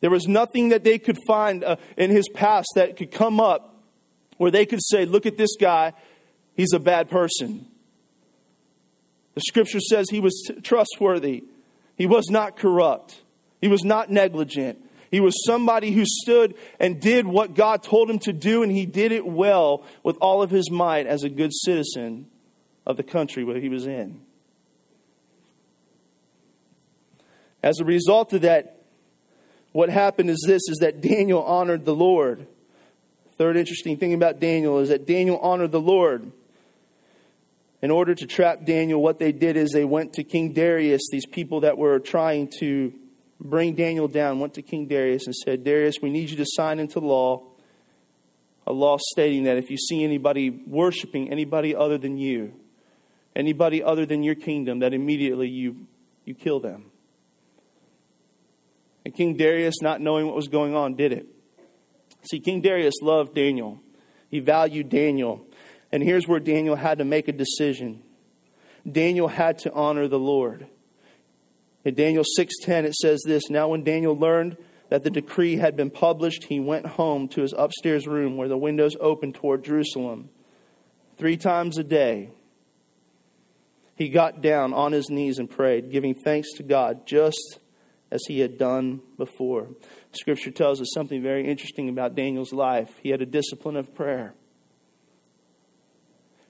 There 0.00 0.10
was 0.10 0.26
nothing 0.26 0.70
that 0.70 0.82
they 0.82 0.98
could 0.98 1.18
find 1.28 1.62
uh, 1.62 1.76
in 1.96 2.10
his 2.10 2.28
past 2.28 2.66
that 2.74 2.96
could 2.96 3.12
come 3.12 3.38
up 3.38 3.76
where 4.36 4.50
they 4.50 4.66
could 4.66 4.80
say, 4.82 5.04
Look 5.04 5.26
at 5.26 5.36
this 5.36 5.54
guy, 5.60 5.92
he's 6.54 6.72
a 6.72 6.80
bad 6.80 7.08
person. 7.08 7.66
The 9.34 9.42
scripture 9.42 9.80
says 9.80 10.10
he 10.10 10.18
was 10.18 10.44
t- 10.46 10.60
trustworthy. 10.60 11.44
He 12.02 12.06
was 12.06 12.30
not 12.30 12.56
corrupt. 12.56 13.20
He 13.60 13.68
was 13.68 13.84
not 13.84 14.10
negligent. 14.10 14.84
He 15.12 15.20
was 15.20 15.36
somebody 15.46 15.92
who 15.92 16.02
stood 16.04 16.56
and 16.80 17.00
did 17.00 17.28
what 17.28 17.54
God 17.54 17.84
told 17.84 18.10
him 18.10 18.18
to 18.24 18.32
do, 18.32 18.64
and 18.64 18.72
he 18.72 18.86
did 18.86 19.12
it 19.12 19.24
well 19.24 19.84
with 20.02 20.16
all 20.20 20.42
of 20.42 20.50
his 20.50 20.68
might 20.68 21.06
as 21.06 21.22
a 21.22 21.28
good 21.28 21.54
citizen 21.54 22.26
of 22.84 22.96
the 22.96 23.04
country 23.04 23.44
where 23.44 23.60
he 23.60 23.68
was 23.68 23.86
in. 23.86 24.20
As 27.62 27.78
a 27.78 27.84
result 27.84 28.32
of 28.32 28.40
that, 28.40 28.82
what 29.70 29.88
happened 29.88 30.28
is 30.28 30.44
this 30.44 30.68
is 30.68 30.78
that 30.78 31.00
Daniel 31.00 31.44
honored 31.44 31.84
the 31.84 31.94
Lord. 31.94 32.48
Third 33.38 33.56
interesting 33.56 33.96
thing 33.96 34.12
about 34.12 34.40
Daniel 34.40 34.80
is 34.80 34.88
that 34.88 35.06
Daniel 35.06 35.38
honored 35.38 35.70
the 35.70 35.80
Lord 35.80 36.32
in 37.82 37.90
order 37.90 38.14
to 38.14 38.26
trap 38.26 38.64
Daniel, 38.64 39.02
what 39.02 39.18
they 39.18 39.32
did 39.32 39.56
is 39.56 39.72
they 39.72 39.84
went 39.84 40.14
to 40.14 40.24
King 40.24 40.52
Darius, 40.52 41.02
these 41.10 41.26
people 41.26 41.60
that 41.60 41.76
were 41.76 41.98
trying 41.98 42.48
to 42.60 42.92
bring 43.40 43.74
Daniel 43.74 44.06
down, 44.08 44.38
went 44.38 44.54
to 44.54 44.62
King 44.62 44.86
Darius 44.86 45.26
and 45.26 45.34
said, 45.34 45.64
Darius, 45.64 45.96
we 46.00 46.08
need 46.08 46.30
you 46.30 46.36
to 46.36 46.46
sign 46.46 46.78
into 46.78 47.00
law 47.00 47.52
a 48.66 48.72
law 48.72 48.96
stating 49.00 49.44
that 49.44 49.56
if 49.56 49.70
you 49.70 49.76
see 49.76 50.04
anybody 50.04 50.50
worshiping 50.50 51.30
anybody 51.30 51.74
other 51.74 51.98
than 51.98 52.16
you, 52.16 52.54
anybody 53.34 53.82
other 53.82 54.06
than 54.06 54.22
your 54.22 54.34
kingdom, 54.34 54.80
that 54.80 54.94
immediately 54.94 55.48
you, 55.48 55.86
you 56.24 56.34
kill 56.34 56.60
them. 56.60 56.86
And 59.04 59.14
King 59.14 59.36
Darius, 59.36 59.82
not 59.82 60.00
knowing 60.00 60.26
what 60.26 60.36
was 60.36 60.48
going 60.48 60.76
on, 60.76 60.94
did 60.94 61.12
it. 61.12 61.26
See, 62.22 62.38
King 62.38 62.60
Darius 62.60 62.94
loved 63.02 63.34
Daniel. 63.34 63.80
He 64.30 64.38
valued 64.38 64.88
Daniel. 64.88 65.44
And 65.92 66.02
here's 66.02 66.26
where 66.26 66.40
Daniel 66.40 66.76
had 66.76 66.98
to 66.98 67.04
make 67.04 67.28
a 67.28 67.32
decision. 67.32 68.02
Daniel 68.90 69.28
had 69.28 69.58
to 69.58 69.72
honor 69.72 70.08
the 70.08 70.18
Lord. 70.18 70.66
In 71.84 71.94
Daniel 71.94 72.24
6:10 72.38 72.84
it 72.84 72.94
says 72.94 73.22
this, 73.26 73.50
now 73.50 73.68
when 73.68 73.84
Daniel 73.84 74.16
learned 74.16 74.56
that 74.88 75.04
the 75.04 75.10
decree 75.10 75.56
had 75.56 75.76
been 75.76 75.90
published, 75.90 76.44
he 76.44 76.60
went 76.60 76.86
home 76.86 77.28
to 77.28 77.42
his 77.42 77.54
upstairs 77.56 78.06
room 78.06 78.36
where 78.36 78.48
the 78.48 78.58
windows 78.58 78.96
opened 79.00 79.34
toward 79.34 79.64
Jerusalem. 79.64 80.30
3 81.18 81.36
times 81.36 81.78
a 81.78 81.84
day 81.84 82.30
he 83.94 84.08
got 84.08 84.40
down 84.40 84.72
on 84.72 84.92
his 84.92 85.10
knees 85.10 85.38
and 85.38 85.50
prayed, 85.50 85.90
giving 85.90 86.14
thanks 86.14 86.52
to 86.54 86.62
God 86.62 87.06
just 87.06 87.58
as 88.10 88.22
he 88.26 88.40
had 88.40 88.58
done 88.58 89.00
before. 89.16 89.68
Scripture 90.12 90.50
tells 90.50 90.80
us 90.80 90.88
something 90.92 91.22
very 91.22 91.46
interesting 91.46 91.88
about 91.88 92.14
Daniel's 92.14 92.52
life. 92.52 92.90
He 93.02 93.10
had 93.10 93.22
a 93.22 93.26
discipline 93.26 93.76
of 93.76 93.94
prayer. 93.94 94.34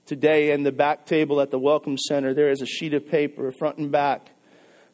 Today, 0.04 0.50
in 0.50 0.64
the 0.64 0.72
back 0.72 1.06
table 1.06 1.40
at 1.40 1.52
the 1.52 1.60
Welcome 1.60 1.96
Center, 1.96 2.34
there 2.34 2.50
is 2.50 2.60
a 2.60 2.66
sheet 2.66 2.92
of 2.92 3.06
paper, 3.06 3.52
front 3.52 3.78
and 3.78 3.92
back, 3.92 4.30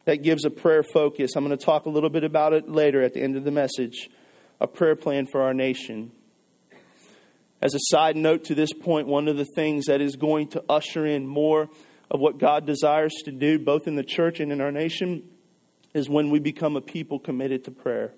that 0.05 0.17
gives 0.17 0.45
a 0.45 0.51
prayer 0.51 0.83
focus. 0.83 1.31
I'm 1.35 1.43
going 1.43 1.57
to 1.57 1.65
talk 1.65 1.87
a 1.87 1.89
little 1.89 2.11
bit 2.11 2.23
about 2.23 2.53
it 2.53 2.69
later 2.69 3.01
at 3.01 3.15
the 3.15 3.21
end 3.21 3.35
of 3.35 3.43
the 3.43 3.51
message. 3.51 4.09
A 4.61 4.67
prayer 4.67 4.95
plan 4.95 5.25
for 5.25 5.41
our 5.41 5.53
nation. 5.53 6.11
As 7.59 7.73
a 7.73 7.79
side 7.81 8.15
note 8.15 8.43
to 8.45 8.55
this 8.55 8.71
point, 8.71 9.07
one 9.07 9.27
of 9.27 9.35
the 9.35 9.45
things 9.45 9.85
that 9.85 9.99
is 9.99 10.15
going 10.15 10.49
to 10.49 10.63
usher 10.69 11.07
in 11.07 11.25
more 11.25 11.69
of 12.11 12.19
what 12.19 12.37
God 12.37 12.67
desires 12.67 13.13
to 13.25 13.31
do, 13.31 13.57
both 13.57 13.87
in 13.87 13.95
the 13.95 14.03
church 14.03 14.39
and 14.39 14.51
in 14.51 14.61
our 14.61 14.71
nation, 14.71 15.23
is 15.93 16.07
when 16.07 16.29
we 16.29 16.39
become 16.39 16.75
a 16.75 16.81
people 16.81 17.17
committed 17.17 17.63
to 17.65 17.71
prayer. 17.71 18.13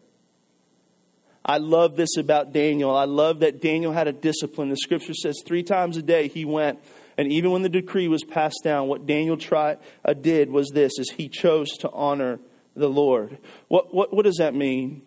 I 1.44 1.58
love 1.58 1.96
this 1.96 2.18
about 2.18 2.54
Daniel. 2.54 2.96
I 2.96 3.06
love 3.06 3.40
that 3.40 3.62
Daniel 3.62 3.92
had 3.92 4.08
a 4.08 4.14
discipline. 4.14 4.70
The 4.70 4.78
scripture 4.78 5.14
says 5.14 5.42
three 5.46 5.64
times 5.64 5.98
a 5.98 6.02
day 6.02 6.28
he 6.28 6.46
went, 6.46 6.80
and 7.18 7.32
even 7.32 7.52
when 7.52 7.62
the 7.62 7.70
decree 7.70 8.08
was 8.08 8.24
passed 8.24 8.62
down, 8.64 8.88
what 8.88 9.06
Daniel 9.06 9.38
tried, 9.38 9.80
uh, 10.06 10.14
did 10.14 10.52
was 10.52 10.70
this: 10.70 10.94
is 11.00 11.12
he 11.12 11.28
chose 11.28 11.70
to 11.80 11.90
honor 11.92 12.40
the 12.76 12.90
Lord. 12.90 13.38
What, 13.68 13.94
what, 13.94 14.14
what 14.14 14.24
does 14.24 14.38
that 14.38 14.56
mean? 14.56 15.02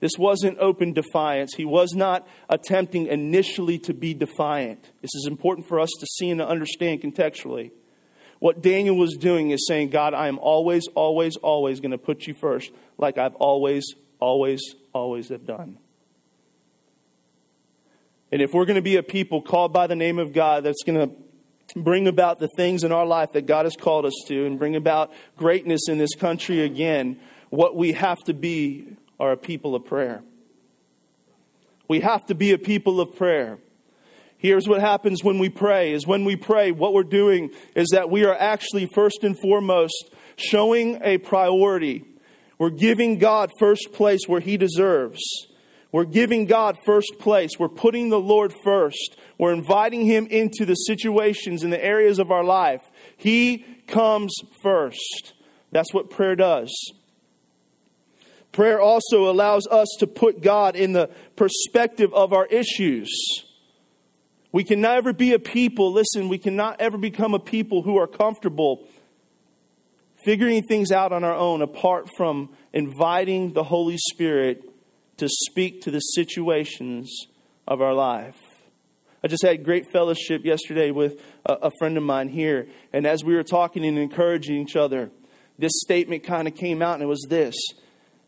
This 0.00 0.12
wasn't 0.18 0.58
open 0.58 0.92
defiance. 0.92 1.54
He 1.54 1.64
was 1.64 1.94
not 1.94 2.26
attempting 2.48 3.06
initially 3.06 3.78
to 3.80 3.94
be 3.94 4.12
defiant. 4.14 4.90
This 5.00 5.14
is 5.14 5.26
important 5.26 5.66
for 5.66 5.80
us 5.80 5.90
to 6.00 6.06
see 6.06 6.30
and 6.30 6.38
to 6.38 6.46
understand 6.46 7.02
contextually. 7.02 7.70
What 8.38 8.62
Daniel 8.62 8.96
was 8.96 9.16
doing 9.16 9.50
is 9.50 9.66
saying, 9.66 9.90
God, 9.90 10.12
I 10.12 10.28
am 10.28 10.38
always, 10.38 10.86
always, 10.94 11.36
always 11.36 11.80
going 11.80 11.92
to 11.92 11.98
put 11.98 12.26
you 12.26 12.34
first, 12.34 12.70
like 12.98 13.16
I've 13.16 13.34
always, 13.36 13.94
always, 14.20 14.60
always 14.92 15.28
have 15.28 15.46
done. 15.46 15.78
And 18.32 18.42
if 18.42 18.52
we're 18.52 18.64
going 18.64 18.76
to 18.76 18.82
be 18.82 18.96
a 18.96 19.02
people 19.02 19.40
called 19.40 19.72
by 19.72 19.86
the 19.86 19.96
name 19.96 20.18
of 20.18 20.32
God 20.32 20.64
that's 20.64 20.82
going 20.84 21.08
to 21.08 21.80
bring 21.80 22.06
about 22.08 22.38
the 22.38 22.48
things 22.56 22.84
in 22.84 22.92
our 22.92 23.06
life 23.06 23.32
that 23.32 23.46
God 23.46 23.66
has 23.66 23.76
called 23.76 24.04
us 24.04 24.14
to 24.28 24.46
and 24.46 24.58
bring 24.58 24.76
about 24.76 25.12
greatness 25.36 25.88
in 25.88 25.98
this 25.98 26.14
country 26.14 26.62
again, 26.62 27.18
what 27.50 27.76
we 27.76 27.92
have 27.92 28.18
to 28.24 28.34
be 28.34 28.96
are 29.18 29.32
a 29.32 29.36
people 29.36 29.74
of 29.74 29.84
prayer. 29.84 30.22
We 31.88 32.00
have 32.00 32.26
to 32.26 32.34
be 32.34 32.52
a 32.52 32.58
people 32.58 33.00
of 33.00 33.14
prayer. 33.14 33.58
Here's 34.38 34.68
what 34.68 34.80
happens 34.80 35.24
when 35.24 35.38
we 35.38 35.48
pray 35.48 35.92
is 35.92 36.06
when 36.06 36.24
we 36.24 36.36
pray, 36.36 36.72
what 36.72 36.92
we're 36.92 37.04
doing 37.04 37.50
is 37.74 37.88
that 37.92 38.10
we 38.10 38.24
are 38.24 38.34
actually 38.34 38.86
first 38.86 39.24
and 39.24 39.38
foremost 39.38 40.10
showing 40.36 41.00
a 41.02 41.18
priority 41.18 42.04
we're 42.58 42.70
giving 42.70 43.18
God 43.18 43.50
first 43.58 43.92
place 43.92 44.20
where 44.26 44.40
He 44.40 44.56
deserves. 44.56 45.20
We're 45.92 46.04
giving 46.04 46.46
God 46.46 46.76
first 46.84 47.18
place. 47.18 47.52
We're 47.58 47.68
putting 47.68 48.08
the 48.08 48.20
Lord 48.20 48.52
first. 48.64 49.16
We're 49.38 49.52
inviting 49.52 50.04
Him 50.04 50.26
into 50.26 50.64
the 50.64 50.74
situations 50.74 51.62
and 51.62 51.72
the 51.72 51.82
areas 51.82 52.18
of 52.18 52.30
our 52.30 52.44
life. 52.44 52.82
He 53.16 53.64
comes 53.86 54.34
first. 54.62 55.34
That's 55.72 55.92
what 55.92 56.10
prayer 56.10 56.36
does. 56.36 56.70
Prayer 58.52 58.80
also 58.80 59.30
allows 59.30 59.66
us 59.66 59.88
to 59.98 60.06
put 60.06 60.42
God 60.42 60.76
in 60.76 60.92
the 60.92 61.10
perspective 61.36 62.12
of 62.14 62.32
our 62.32 62.46
issues. 62.46 63.10
We 64.50 64.64
can 64.64 64.80
never 64.80 65.12
be 65.12 65.34
a 65.34 65.38
people, 65.38 65.92
listen, 65.92 66.30
we 66.30 66.38
cannot 66.38 66.80
ever 66.80 66.96
become 66.96 67.34
a 67.34 67.38
people 67.38 67.82
who 67.82 67.98
are 67.98 68.06
comfortable 68.06 68.88
figuring 70.26 70.64
things 70.64 70.90
out 70.90 71.12
on 71.12 71.22
our 71.22 71.36
own 71.36 71.62
apart 71.62 72.10
from 72.16 72.50
inviting 72.72 73.52
the 73.52 73.62
Holy 73.62 73.96
Spirit 73.96 74.60
to 75.16 75.28
speak 75.28 75.82
to 75.82 75.90
the 75.92 76.00
situations 76.00 77.26
of 77.68 77.80
our 77.80 77.94
life. 77.94 78.36
I 79.22 79.28
just 79.28 79.44
had 79.44 79.64
great 79.64 79.92
fellowship 79.92 80.44
yesterday 80.44 80.90
with 80.90 81.22
a, 81.46 81.70
friend 81.78 81.96
of 81.96 82.02
mine 82.02 82.28
here, 82.28 82.66
and 82.92 83.06
as 83.06 83.22
we 83.22 83.36
were 83.36 83.44
talking 83.44 83.86
and 83.86 83.96
encouraging 83.96 84.56
each 84.56 84.74
other, 84.74 85.10
this 85.60 85.72
statement 85.84 86.24
kind 86.24 86.48
of 86.48 86.56
came 86.56 86.82
out, 86.82 86.94
and 86.94 87.04
it 87.04 87.06
was 87.06 87.24
this 87.28 87.54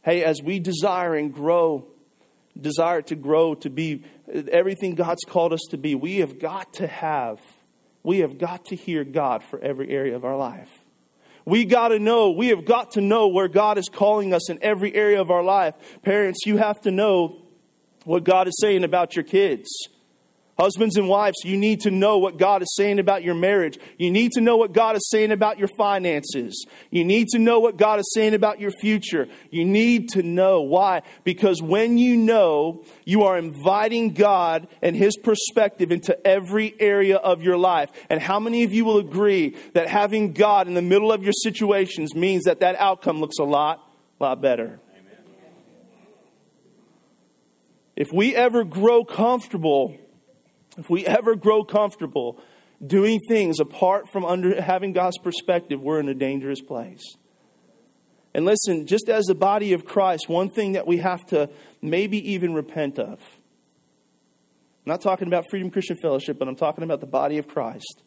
Hey, 0.03 0.23
as 0.23 0.41
we 0.41 0.61
desire 0.61 1.17
and 1.17 1.35
grow, 1.35 1.89
desire 2.59 3.03
to 3.03 3.17
grow 3.17 3.57
to 3.57 3.71
be 3.71 4.05
everything 4.53 4.95
God's 4.95 5.25
called 5.27 5.53
us 5.53 5.67
to 5.71 5.77
be, 5.77 5.97
we 5.97 6.19
have 6.19 6.39
got 6.39 6.75
to 6.75 6.87
have, 6.87 7.41
we 8.05 8.21
have 8.21 8.39
got 8.39 8.67
to 8.67 8.77
hear 8.77 9.03
God 9.03 9.43
for 9.43 9.59
every 9.59 9.91
area 9.91 10.15
of 10.15 10.25
our 10.25 10.37
life. 10.37 10.71
We 11.49 11.65
got 11.65 11.89
to 11.89 11.99
know, 11.99 12.31
we 12.31 12.49
have 12.49 12.67
got 12.67 12.91
to 12.91 13.01
know 13.01 13.29
where 13.29 13.49
God 13.49 13.79
is 13.79 13.89
calling 13.89 14.35
us 14.35 14.51
in 14.51 14.59
every 14.61 14.95
area 14.95 15.19
of 15.19 15.31
our 15.31 15.43
life. 15.43 15.75
Parents, 16.03 16.45
you 16.45 16.59
have 16.59 16.79
to 16.83 16.91
know 16.91 17.41
what 18.05 18.25
God 18.25 18.49
is 18.49 18.55
saying 18.61 18.85
about 18.85 19.17
your 19.17 19.23
kids. 19.23 19.67
Husbands 20.59 20.97
and 20.97 21.09
wives, 21.09 21.37
you 21.45 21.57
need 21.57 21.83
to 21.83 21.91
know 21.93 22.19
what 22.19 22.37
God 22.37 22.63
is 22.63 22.75
saying 22.75 22.99
about 22.99 23.23
your 23.23 23.37
marriage. 23.37 23.79
You 23.97 24.11
need 24.11 24.33
to 24.33 24.41
know 24.41 24.57
what 24.57 24.73
God 24.73 24.97
is 24.97 25.09
saying 25.09 25.31
about 25.31 25.57
your 25.57 25.69
finances. 25.79 26.67
You 26.91 27.05
need 27.05 27.29
to 27.29 27.39
know 27.39 27.61
what 27.61 27.77
God 27.77 28.01
is 28.01 28.11
saying 28.13 28.35
about 28.35 28.59
your 28.59 28.73
future. 28.73 29.29
You 29.51 29.65
need 29.65 30.09
to 30.11 30.23
know. 30.25 30.63
Why? 30.63 31.03
Because 31.23 31.63
when 31.63 31.97
you 31.97 32.17
know, 32.17 32.83
you 33.05 33.23
are 33.23 33.39
inviting 33.39 34.15
God 34.15 34.67
and 34.83 34.97
His 34.97 35.17
perspective 35.17 35.93
into 35.93 36.27
every 36.27 36.75
area 36.81 37.19
of 37.19 37.41
your 37.41 37.57
life. 37.57 37.93
And 38.11 38.21
how 38.21 38.41
many 38.41 38.65
of 38.65 38.73
you 38.73 38.85
will 38.85 38.99
agree 38.99 39.57
that 39.75 39.87
having 39.87 40.33
God 40.33 40.67
in 40.67 40.75
the 40.75 40.83
middle 40.83 41.13
of 41.13 41.23
your 41.23 41.35
situations 41.35 42.17
means 42.17 42.45
that 42.45 42.59
that 42.61 42.75
outcome 42.81 43.21
looks 43.21 43.39
a 43.39 43.45
lot, 43.45 43.89
lot 44.19 44.43
better? 44.43 44.81
If 47.95 48.13
we 48.13 48.35
ever 48.35 48.65
grow 48.65 49.05
comfortable 49.05 49.97
if 50.79 50.89
we 50.89 51.05
ever 51.05 51.35
grow 51.35 51.65
comfortable 51.65 52.41
doing 52.85 53.19
things 53.29 53.59
apart 53.59 54.09
from 54.11 54.25
under 54.25 54.63
having 54.63 54.93
God's 54.93 55.19
perspective, 55.19 55.81
we're 55.81 55.99
in 55.99 56.09
a 56.09 56.15
dangerous 56.15 56.61
place. 56.61 57.03
And 58.33 58.45
listen, 58.45 58.87
just 58.87 59.09
as 59.09 59.25
the 59.25 59.35
body 59.35 59.73
of 59.73 59.85
Christ, 59.85 60.29
one 60.29 60.49
thing 60.49 60.73
that 60.73 60.87
we 60.87 60.99
have 60.99 61.27
to 61.27 61.51
maybe 61.83 62.33
even 62.33 62.55
repent 62.55 62.99
of. 62.99 63.19
I'm 63.19 64.93
not 64.93 65.01
talking 65.01 65.27
about 65.27 65.47
Freedom 65.51 65.71
Christian 65.71 65.97
Fellowship, 66.01 66.39
but 66.39 66.47
I'm 66.47 66.57
talking 66.57 66.85
about 66.85 67.01
the 67.01 67.07
body 67.07 67.39
of 67.39 67.49
Christ. 67.49 68.03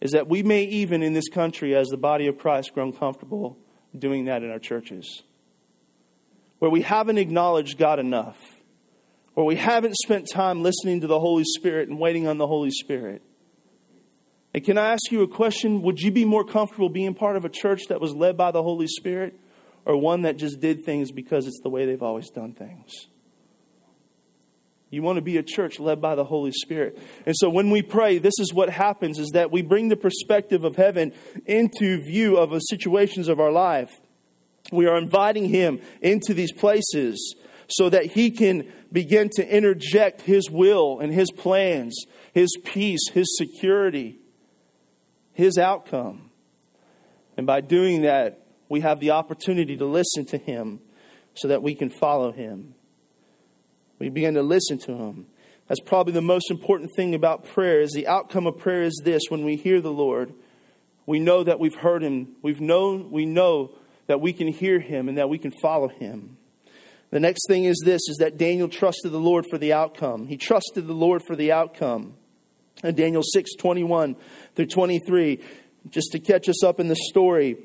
Is 0.00 0.10
that 0.10 0.28
we 0.28 0.42
may 0.42 0.64
even 0.64 1.02
in 1.02 1.14
this 1.14 1.28
country, 1.28 1.74
as 1.74 1.88
the 1.88 1.96
body 1.96 2.26
of 2.26 2.38
Christ, 2.38 2.74
grown 2.74 2.92
comfortable 2.92 3.56
doing 3.98 4.26
that 4.26 4.42
in 4.42 4.50
our 4.50 4.58
churches. 4.58 5.22
Where 6.58 6.70
we 6.70 6.82
haven't 6.82 7.16
acknowledged 7.16 7.78
God 7.78 7.98
enough 7.98 8.36
or 9.36 9.44
we 9.44 9.56
haven't 9.56 9.96
spent 9.96 10.28
time 10.30 10.62
listening 10.62 11.00
to 11.00 11.06
the 11.06 11.18
Holy 11.18 11.44
Spirit 11.44 11.88
and 11.88 11.98
waiting 11.98 12.26
on 12.26 12.38
the 12.38 12.46
Holy 12.46 12.70
Spirit. 12.70 13.22
And 14.52 14.62
can 14.62 14.78
I 14.78 14.92
ask 14.92 15.10
you 15.10 15.22
a 15.22 15.28
question? 15.28 15.82
Would 15.82 16.00
you 16.00 16.12
be 16.12 16.24
more 16.24 16.44
comfortable 16.44 16.88
being 16.88 17.14
part 17.14 17.36
of 17.36 17.44
a 17.44 17.48
church 17.48 17.82
that 17.88 18.00
was 18.00 18.14
led 18.14 18.36
by 18.36 18.52
the 18.52 18.62
Holy 18.62 18.86
Spirit 18.86 19.38
or 19.84 19.96
one 19.96 20.22
that 20.22 20.36
just 20.36 20.60
did 20.60 20.84
things 20.84 21.10
because 21.10 21.46
it's 21.46 21.60
the 21.62 21.68
way 21.68 21.86
they've 21.86 22.02
always 22.02 22.30
done 22.30 22.52
things? 22.52 23.08
You 24.90 25.02
want 25.02 25.16
to 25.16 25.22
be 25.22 25.38
a 25.38 25.42
church 25.42 25.80
led 25.80 26.00
by 26.00 26.14
the 26.14 26.22
Holy 26.22 26.52
Spirit. 26.52 26.96
And 27.26 27.34
so 27.36 27.50
when 27.50 27.70
we 27.70 27.82
pray, 27.82 28.18
this 28.18 28.38
is 28.38 28.54
what 28.54 28.70
happens 28.70 29.18
is 29.18 29.30
that 29.30 29.50
we 29.50 29.60
bring 29.60 29.88
the 29.88 29.96
perspective 29.96 30.62
of 30.62 30.76
heaven 30.76 31.12
into 31.46 32.00
view 32.04 32.36
of 32.36 32.50
the 32.50 32.60
situations 32.60 33.26
of 33.26 33.40
our 33.40 33.50
life. 33.50 33.90
We 34.70 34.86
are 34.86 34.96
inviting 34.96 35.48
him 35.48 35.80
into 36.00 36.32
these 36.32 36.52
places 36.52 37.34
so 37.68 37.88
that 37.88 38.06
he 38.06 38.30
can 38.30 38.70
begin 38.92 39.30
to 39.36 39.48
interject 39.48 40.22
his 40.22 40.50
will 40.50 41.00
and 41.00 41.12
his 41.12 41.30
plans, 41.30 42.04
his 42.32 42.56
peace, 42.64 43.00
his 43.12 43.36
security, 43.36 44.18
his 45.32 45.58
outcome. 45.58 46.30
And 47.36 47.46
by 47.46 47.60
doing 47.60 48.02
that, 48.02 48.46
we 48.68 48.80
have 48.80 49.00
the 49.00 49.10
opportunity 49.10 49.76
to 49.76 49.84
listen 49.84 50.24
to 50.26 50.38
him 50.38 50.80
so 51.34 51.48
that 51.48 51.62
we 51.62 51.74
can 51.74 51.90
follow 51.90 52.32
him. 52.32 52.74
We 53.98 54.08
begin 54.08 54.34
to 54.34 54.42
listen 54.42 54.78
to 54.80 54.92
him. 54.92 55.26
That's 55.68 55.80
probably 55.80 56.12
the 56.12 56.22
most 56.22 56.50
important 56.50 56.90
thing 56.94 57.14
about 57.14 57.46
prayer 57.46 57.80
is 57.80 57.92
the 57.92 58.06
outcome 58.06 58.46
of 58.46 58.58
prayer 58.58 58.82
is 58.82 59.00
this 59.04 59.22
when 59.28 59.44
we 59.44 59.56
hear 59.56 59.80
the 59.80 59.92
Lord, 59.92 60.34
we 61.06 61.18
know 61.18 61.42
that 61.42 61.58
we've 61.58 61.74
heard 61.74 62.02
him. 62.02 62.36
We've 62.42 62.60
known 62.60 63.10
we 63.10 63.26
know 63.26 63.72
that 64.06 64.20
we 64.20 64.32
can 64.32 64.48
hear 64.48 64.78
him 64.80 65.08
and 65.08 65.18
that 65.18 65.28
we 65.28 65.38
can 65.38 65.52
follow 65.62 65.88
him. 65.88 66.36
The 67.14 67.20
next 67.20 67.46
thing 67.46 67.62
is 67.62 67.80
this 67.84 68.00
is 68.08 68.16
that 68.16 68.38
Daniel 68.38 68.68
trusted 68.68 69.12
the 69.12 69.20
Lord 69.20 69.46
for 69.48 69.56
the 69.56 69.72
outcome. 69.72 70.26
He 70.26 70.36
trusted 70.36 70.88
the 70.88 70.94
Lord 70.94 71.22
for 71.24 71.36
the 71.36 71.52
outcome. 71.52 72.14
And 72.82 72.96
Daniel 72.96 73.22
6, 73.22 73.54
21 73.54 74.16
through 74.56 74.66
23, 74.66 75.38
just 75.90 76.08
to 76.10 76.18
catch 76.18 76.48
us 76.48 76.64
up 76.64 76.80
in 76.80 76.88
the 76.88 76.96
story, 76.96 77.56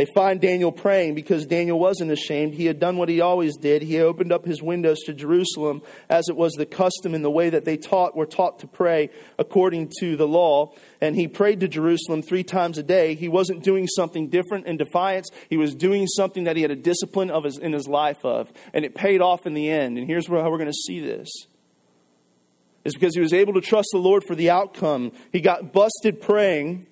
They 0.00 0.06
find 0.14 0.40
Daniel 0.40 0.72
praying 0.72 1.14
because 1.14 1.44
Daniel 1.44 1.78
wasn't 1.78 2.10
ashamed. 2.10 2.54
He 2.54 2.64
had 2.64 2.80
done 2.80 2.96
what 2.96 3.10
he 3.10 3.20
always 3.20 3.58
did. 3.58 3.82
He 3.82 4.00
opened 4.00 4.32
up 4.32 4.46
his 4.46 4.62
windows 4.62 5.00
to 5.00 5.12
Jerusalem 5.12 5.82
as 6.08 6.30
it 6.30 6.36
was 6.36 6.54
the 6.54 6.64
custom 6.64 7.14
in 7.14 7.20
the 7.20 7.30
way 7.30 7.50
that 7.50 7.66
they 7.66 7.76
taught 7.76 8.16
were 8.16 8.24
taught 8.24 8.60
to 8.60 8.66
pray 8.66 9.10
according 9.38 9.92
to 9.98 10.16
the 10.16 10.26
law. 10.26 10.72
And 11.02 11.16
he 11.16 11.28
prayed 11.28 11.60
to 11.60 11.68
Jerusalem 11.68 12.22
three 12.22 12.44
times 12.44 12.78
a 12.78 12.82
day. 12.82 13.14
He 13.14 13.28
wasn't 13.28 13.62
doing 13.62 13.86
something 13.88 14.30
different 14.30 14.66
in 14.66 14.78
defiance. 14.78 15.28
He 15.50 15.58
was 15.58 15.74
doing 15.74 16.06
something 16.06 16.44
that 16.44 16.56
he 16.56 16.62
had 16.62 16.70
a 16.70 16.76
discipline 16.76 17.30
of 17.30 17.44
his, 17.44 17.58
in 17.58 17.74
his 17.74 17.86
life 17.86 18.24
of. 18.24 18.50
And 18.72 18.86
it 18.86 18.94
paid 18.94 19.20
off 19.20 19.44
in 19.44 19.52
the 19.52 19.68
end. 19.68 19.98
And 19.98 20.06
here's 20.06 20.30
where, 20.30 20.42
how 20.42 20.50
we're 20.50 20.56
going 20.56 20.72
to 20.72 20.72
see 20.72 21.00
this 21.00 21.28
is 22.86 22.94
because 22.94 23.14
he 23.14 23.20
was 23.20 23.34
able 23.34 23.52
to 23.52 23.60
trust 23.60 23.90
the 23.92 23.98
Lord 23.98 24.24
for 24.26 24.34
the 24.34 24.48
outcome. 24.48 25.12
He 25.30 25.42
got 25.42 25.74
busted 25.74 26.22
praying 26.22 26.86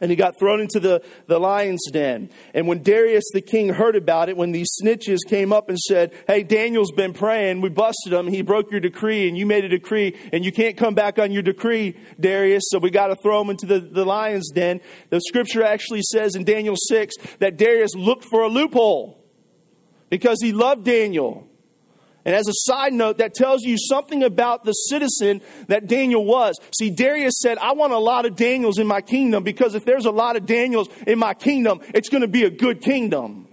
and 0.00 0.10
he 0.10 0.16
got 0.16 0.38
thrown 0.38 0.60
into 0.60 0.80
the, 0.80 1.02
the 1.26 1.38
lion's 1.38 1.84
den. 1.90 2.30
And 2.54 2.66
when 2.66 2.82
Darius 2.82 3.24
the 3.32 3.40
king 3.40 3.68
heard 3.70 3.96
about 3.96 4.28
it, 4.28 4.36
when 4.36 4.52
these 4.52 4.68
snitches 4.82 5.18
came 5.26 5.52
up 5.52 5.68
and 5.68 5.78
said, 5.78 6.12
Hey, 6.26 6.42
Daniel's 6.42 6.92
been 6.92 7.12
praying, 7.12 7.60
we 7.60 7.68
busted 7.68 8.12
him, 8.12 8.26
he 8.26 8.42
broke 8.42 8.70
your 8.70 8.80
decree, 8.80 9.28
and 9.28 9.36
you 9.36 9.46
made 9.46 9.64
a 9.64 9.68
decree, 9.68 10.16
and 10.32 10.44
you 10.44 10.52
can't 10.52 10.76
come 10.76 10.94
back 10.94 11.18
on 11.18 11.32
your 11.32 11.42
decree, 11.42 11.96
Darius, 12.18 12.64
so 12.68 12.78
we 12.78 12.90
got 12.90 13.08
to 13.08 13.16
throw 13.16 13.40
him 13.40 13.50
into 13.50 13.66
the, 13.66 13.80
the 13.80 14.04
lion's 14.04 14.50
den. 14.50 14.80
The 15.10 15.20
scripture 15.20 15.62
actually 15.62 16.02
says 16.02 16.34
in 16.34 16.44
Daniel 16.44 16.76
6 16.76 17.14
that 17.40 17.56
Darius 17.56 17.94
looked 17.94 18.24
for 18.24 18.42
a 18.42 18.48
loophole 18.48 19.24
because 20.10 20.38
he 20.40 20.52
loved 20.52 20.84
Daniel. 20.84 21.48
And 22.28 22.36
as 22.36 22.46
a 22.46 22.52
side 22.52 22.92
note, 22.92 23.16
that 23.18 23.32
tells 23.32 23.62
you 23.62 23.78
something 23.78 24.22
about 24.22 24.62
the 24.62 24.74
citizen 24.74 25.40
that 25.68 25.86
Daniel 25.86 26.26
was. 26.26 26.58
See, 26.76 26.90
Darius 26.90 27.38
said, 27.40 27.56
I 27.56 27.72
want 27.72 27.94
a 27.94 27.98
lot 27.98 28.26
of 28.26 28.36
Daniels 28.36 28.78
in 28.78 28.86
my 28.86 29.00
kingdom 29.00 29.44
because 29.44 29.74
if 29.74 29.86
there's 29.86 30.04
a 30.04 30.10
lot 30.10 30.36
of 30.36 30.44
Daniels 30.44 30.90
in 31.06 31.18
my 31.18 31.32
kingdom, 31.32 31.80
it's 31.94 32.10
going 32.10 32.20
to 32.20 32.28
be 32.28 32.44
a 32.44 32.50
good 32.50 32.82
kingdom. 32.82 33.48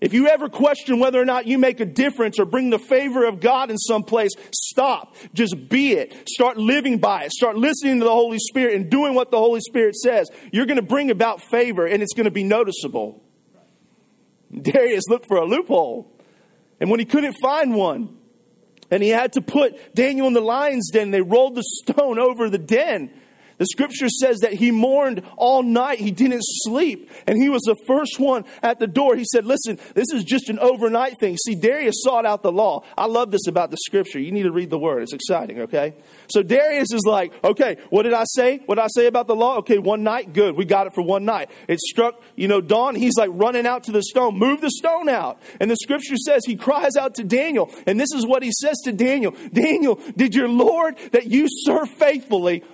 If 0.00 0.14
you 0.14 0.28
ever 0.28 0.48
question 0.48 1.00
whether 1.00 1.20
or 1.20 1.24
not 1.24 1.48
you 1.48 1.58
make 1.58 1.80
a 1.80 1.84
difference 1.84 2.38
or 2.38 2.44
bring 2.44 2.70
the 2.70 2.78
favor 2.78 3.24
of 3.24 3.40
God 3.40 3.68
in 3.72 3.78
some 3.78 4.04
place, 4.04 4.30
stop. 4.52 5.16
Just 5.34 5.68
be 5.68 5.94
it. 5.94 6.28
Start 6.28 6.58
living 6.58 6.98
by 6.98 7.24
it. 7.24 7.32
Start 7.32 7.56
listening 7.56 7.98
to 7.98 8.04
the 8.04 8.12
Holy 8.12 8.38
Spirit 8.38 8.76
and 8.76 8.88
doing 8.88 9.12
what 9.16 9.32
the 9.32 9.38
Holy 9.38 9.60
Spirit 9.60 9.96
says. 9.96 10.30
You're 10.52 10.66
going 10.66 10.76
to 10.76 10.82
bring 10.82 11.10
about 11.10 11.42
favor 11.42 11.84
and 11.84 12.00
it's 12.00 12.14
going 12.14 12.26
to 12.26 12.30
be 12.30 12.44
noticeable. 12.44 13.24
Darius 14.56 15.08
looked 15.08 15.26
for 15.26 15.38
a 15.38 15.44
loophole. 15.44 16.15
And 16.80 16.90
when 16.90 17.00
he 17.00 17.06
couldn't 17.06 17.34
find 17.40 17.74
one, 17.74 18.16
and 18.90 19.02
he 19.02 19.08
had 19.08 19.32
to 19.32 19.40
put 19.40 19.94
Daniel 19.94 20.26
in 20.26 20.32
the 20.32 20.40
lion's 20.40 20.90
den, 20.90 21.10
they 21.10 21.22
rolled 21.22 21.54
the 21.54 21.64
stone 21.64 22.18
over 22.18 22.48
the 22.48 22.58
den. 22.58 23.10
The 23.58 23.66
scripture 23.66 24.08
says 24.08 24.40
that 24.40 24.52
he 24.52 24.70
mourned 24.70 25.22
all 25.36 25.62
night. 25.62 25.98
He 25.98 26.10
didn't 26.10 26.42
sleep. 26.44 27.10
And 27.26 27.40
he 27.40 27.48
was 27.48 27.62
the 27.62 27.76
first 27.86 28.18
one 28.18 28.44
at 28.62 28.78
the 28.78 28.86
door. 28.86 29.16
He 29.16 29.24
said, 29.24 29.44
Listen, 29.44 29.78
this 29.94 30.12
is 30.12 30.24
just 30.24 30.48
an 30.48 30.58
overnight 30.58 31.18
thing. 31.18 31.36
See, 31.36 31.54
Darius 31.54 31.96
sought 32.02 32.26
out 32.26 32.42
the 32.42 32.52
law. 32.52 32.82
I 32.96 33.06
love 33.06 33.30
this 33.30 33.46
about 33.46 33.70
the 33.70 33.76
scripture. 33.78 34.18
You 34.18 34.32
need 34.32 34.44
to 34.44 34.52
read 34.52 34.70
the 34.70 34.78
word. 34.78 35.02
It's 35.02 35.12
exciting, 35.12 35.60
okay? 35.62 35.94
So 36.28 36.42
Darius 36.42 36.92
is 36.92 37.04
like, 37.06 37.32
Okay, 37.44 37.76
what 37.90 38.02
did 38.02 38.12
I 38.12 38.24
say? 38.24 38.58
What 38.66 38.76
did 38.76 38.82
I 38.82 38.88
say 38.88 39.06
about 39.06 39.26
the 39.26 39.36
law? 39.36 39.58
Okay, 39.58 39.78
one 39.78 40.02
night, 40.02 40.32
good. 40.32 40.56
We 40.56 40.64
got 40.64 40.86
it 40.86 40.94
for 40.94 41.02
one 41.02 41.24
night. 41.24 41.50
It 41.68 41.80
struck, 41.80 42.22
you 42.34 42.48
know, 42.48 42.60
dawn. 42.60 42.94
He's 42.94 43.16
like 43.16 43.30
running 43.32 43.66
out 43.66 43.84
to 43.84 43.92
the 43.92 44.02
stone. 44.02 44.38
Move 44.38 44.60
the 44.60 44.70
stone 44.70 45.08
out. 45.08 45.40
And 45.60 45.70
the 45.70 45.76
scripture 45.76 46.16
says 46.16 46.44
he 46.44 46.56
cries 46.56 46.96
out 46.96 47.14
to 47.16 47.24
Daniel. 47.24 47.70
And 47.86 47.98
this 47.98 48.12
is 48.12 48.26
what 48.26 48.42
he 48.42 48.52
says 48.52 48.76
to 48.84 48.92
Daniel 48.92 49.34
Daniel, 49.52 50.00
did 50.16 50.34
your 50.34 50.48
Lord 50.48 50.96
that 51.12 51.26
you 51.26 51.46
serve 51.48 51.88
faithfully 51.90 52.64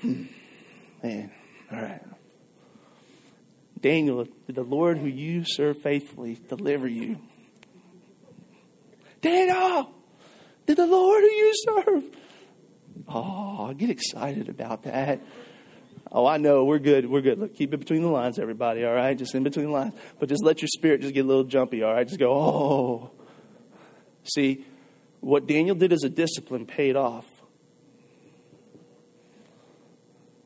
Hmm. 0.00 0.24
Man, 1.02 1.30
all 1.72 1.80
right. 1.80 2.02
Daniel, 3.80 4.26
did 4.46 4.56
the 4.56 4.62
Lord 4.62 4.98
who 4.98 5.06
you 5.06 5.44
serve 5.46 5.82
faithfully 5.82 6.38
deliver 6.48 6.86
you? 6.86 7.18
Daniel, 9.22 9.90
did 10.66 10.76
the 10.76 10.86
Lord 10.86 11.22
who 11.22 11.30
you 11.30 11.52
serve? 11.66 12.04
Oh, 13.08 13.66
I 13.70 13.72
get 13.72 13.90
excited 13.90 14.48
about 14.48 14.82
that. 14.84 15.20
Oh, 16.12 16.26
I 16.26 16.38
know, 16.38 16.64
we're 16.64 16.78
good, 16.78 17.08
we're 17.08 17.20
good. 17.20 17.38
Look, 17.38 17.54
keep 17.54 17.72
it 17.72 17.78
between 17.78 18.02
the 18.02 18.08
lines, 18.08 18.38
everybody, 18.38 18.84
all 18.84 18.94
right? 18.94 19.16
Just 19.16 19.34
in 19.34 19.44
between 19.44 19.66
the 19.66 19.72
lines. 19.72 19.94
But 20.18 20.28
just 20.28 20.44
let 20.44 20.60
your 20.60 20.68
spirit 20.68 21.02
just 21.02 21.14
get 21.14 21.24
a 21.24 21.28
little 21.28 21.44
jumpy, 21.44 21.82
all 21.82 21.94
right? 21.94 22.06
Just 22.06 22.18
go, 22.18 22.32
oh. 22.32 23.10
See, 24.24 24.64
what 25.20 25.46
Daniel 25.46 25.76
did 25.76 25.92
as 25.92 26.02
a 26.02 26.08
discipline 26.08 26.66
paid 26.66 26.96
off. 26.96 27.26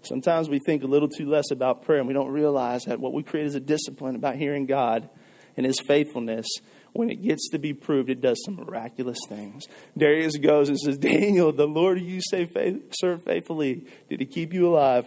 Sometimes 0.07 0.49
we 0.49 0.59
think 0.59 0.83
a 0.83 0.87
little 0.87 1.09
too 1.09 1.29
less 1.29 1.51
about 1.51 1.83
prayer 1.85 1.99
and 1.99 2.09
we 2.09 2.15
don't 2.15 2.31
realize 2.31 2.85
that 2.85 3.01
what 3.01 3.13
we 3.13 3.23
create 3.23 3.47
is 3.47 3.55
a 3.55 3.61
discipline 3.61 4.17
about 4.17 4.37
hearing 4.37 4.67
God 4.67 5.09
and 5.57 5.65
His 5.65 5.81
faithfulness. 5.87 6.47
When 6.93 7.11
it 7.11 7.23
gets 7.23 7.49
to 7.51 7.59
be 7.59 7.73
proved, 7.73 8.09
it 8.11 8.21
does 8.21 8.41
some 8.45 8.57
miraculous 8.57 9.19
things. 9.29 9.65
Darius 9.97 10.37
goes 10.37 10.69
and 10.69 10.79
says, 10.79 10.97
Daniel, 10.99 11.53
the 11.53 11.67
Lord 11.67 12.01
you 12.01 12.21
say 12.21 12.47
faith, 12.47 12.93
serve 12.93 13.25
faithfully, 13.25 13.87
did 14.09 14.21
He 14.21 14.27
keep 14.27 14.53
you 14.53 14.69
alive? 14.69 15.07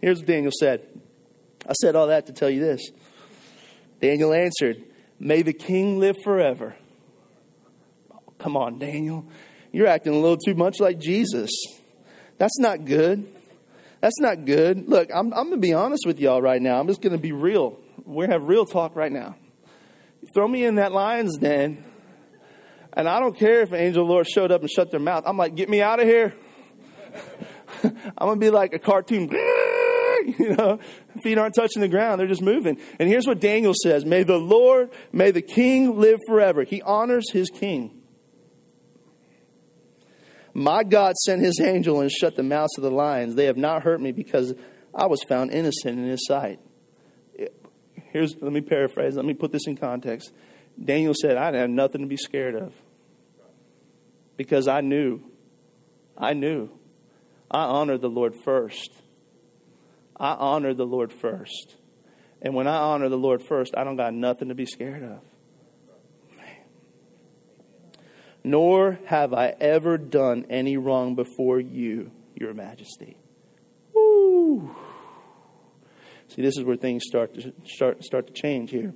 Here's 0.00 0.18
what 0.18 0.26
Daniel 0.26 0.52
said. 0.58 0.86
I 1.68 1.72
said 1.72 1.96
all 1.96 2.06
that 2.06 2.26
to 2.26 2.32
tell 2.32 2.50
you 2.50 2.60
this. 2.60 2.90
Daniel 4.00 4.32
answered, 4.32 4.84
May 5.18 5.42
the 5.42 5.52
king 5.52 5.98
live 5.98 6.16
forever. 6.22 6.76
Oh, 8.12 8.32
come 8.38 8.56
on, 8.56 8.78
Daniel. 8.78 9.26
You're 9.72 9.88
acting 9.88 10.14
a 10.14 10.18
little 10.18 10.36
too 10.36 10.54
much 10.54 10.80
like 10.80 10.98
Jesus. 10.98 11.50
That's 12.38 12.58
not 12.58 12.84
good. 12.84 13.26
That's 14.06 14.20
not 14.20 14.44
good. 14.44 14.88
Look, 14.88 15.10
I'm, 15.12 15.34
I'm 15.34 15.48
going 15.48 15.50
to 15.50 15.56
be 15.56 15.72
honest 15.72 16.04
with 16.06 16.20
y'all 16.20 16.40
right 16.40 16.62
now. 16.62 16.78
I'm 16.78 16.86
just 16.86 17.02
going 17.02 17.14
to 17.14 17.18
be 17.18 17.32
real. 17.32 17.80
We're 18.04 18.28
to 18.28 18.34
have 18.34 18.44
real 18.44 18.64
talk 18.64 18.94
right 18.94 19.10
now. 19.10 19.34
Throw 20.32 20.46
me 20.46 20.64
in 20.64 20.76
that 20.76 20.92
lion's 20.92 21.36
den, 21.38 21.84
and 22.92 23.08
I 23.08 23.18
don't 23.18 23.36
care 23.36 23.62
if 23.62 23.72
an 23.72 23.80
angel 23.80 24.06
Lord 24.06 24.28
showed 24.28 24.52
up 24.52 24.60
and 24.60 24.70
shut 24.70 24.92
their 24.92 25.00
mouth. 25.00 25.24
I'm 25.26 25.36
like, 25.36 25.56
get 25.56 25.68
me 25.68 25.82
out 25.82 25.98
of 25.98 26.06
here. 26.06 26.36
I'm 27.82 27.92
going 28.20 28.38
to 28.38 28.46
be 28.46 28.50
like 28.50 28.74
a 28.74 28.78
cartoon. 28.78 29.28
you 30.38 30.54
know, 30.56 30.78
feet 31.24 31.36
aren't 31.36 31.56
touching 31.56 31.82
the 31.82 31.88
ground, 31.88 32.20
they're 32.20 32.28
just 32.28 32.42
moving. 32.42 32.78
And 33.00 33.08
here's 33.08 33.26
what 33.26 33.40
Daniel 33.40 33.74
says 33.74 34.04
May 34.04 34.22
the 34.22 34.38
Lord, 34.38 34.90
may 35.10 35.32
the 35.32 35.42
king 35.42 35.98
live 35.98 36.20
forever. 36.28 36.62
He 36.62 36.80
honors 36.80 37.32
his 37.32 37.50
king. 37.50 38.05
My 40.58 40.84
God 40.84 41.16
sent 41.16 41.42
his 41.42 41.60
angel 41.60 42.00
and 42.00 42.10
shut 42.10 42.34
the 42.34 42.42
mouths 42.42 42.78
of 42.78 42.82
the 42.82 42.90
lions. 42.90 43.34
They 43.34 43.44
have 43.44 43.58
not 43.58 43.82
hurt 43.82 44.00
me 44.00 44.10
because 44.10 44.54
I 44.94 45.04
was 45.04 45.22
found 45.22 45.50
innocent 45.50 45.98
in 45.98 46.06
his 46.06 46.26
sight. 46.26 46.60
Here's, 48.10 48.34
let 48.40 48.54
me 48.54 48.62
paraphrase, 48.62 49.16
let 49.16 49.26
me 49.26 49.34
put 49.34 49.52
this 49.52 49.66
in 49.66 49.76
context. 49.76 50.32
Daniel 50.82 51.12
said, 51.12 51.36
I 51.36 51.54
have 51.54 51.68
nothing 51.68 52.00
to 52.00 52.06
be 52.06 52.16
scared 52.16 52.54
of 52.54 52.72
because 54.38 54.66
I 54.66 54.80
knew, 54.80 55.20
I 56.16 56.32
knew, 56.32 56.70
I 57.50 57.64
honored 57.64 58.00
the 58.00 58.08
Lord 58.08 58.34
first. 58.42 58.88
I 60.16 60.32
honored 60.32 60.78
the 60.78 60.86
Lord 60.86 61.12
first. 61.12 61.76
And 62.40 62.54
when 62.54 62.66
I 62.66 62.78
honor 62.78 63.10
the 63.10 63.18
Lord 63.18 63.42
first, 63.46 63.74
I 63.76 63.84
don't 63.84 63.96
got 63.96 64.14
nothing 64.14 64.48
to 64.48 64.54
be 64.54 64.64
scared 64.64 65.02
of. 65.02 65.20
Nor 68.46 69.00
have 69.06 69.34
I 69.34 69.56
ever 69.58 69.98
done 69.98 70.46
any 70.48 70.76
wrong 70.76 71.16
before 71.16 71.58
you, 71.58 72.12
your 72.36 72.54
majesty. 72.54 73.16
Woo. 73.92 74.72
See, 76.28 76.42
this 76.42 76.56
is 76.56 76.62
where 76.62 76.76
things 76.76 77.02
start 77.04 77.34
to 77.34 77.52
start, 77.64 78.04
start 78.04 78.28
to 78.28 78.32
change 78.32 78.70
here. 78.70 78.94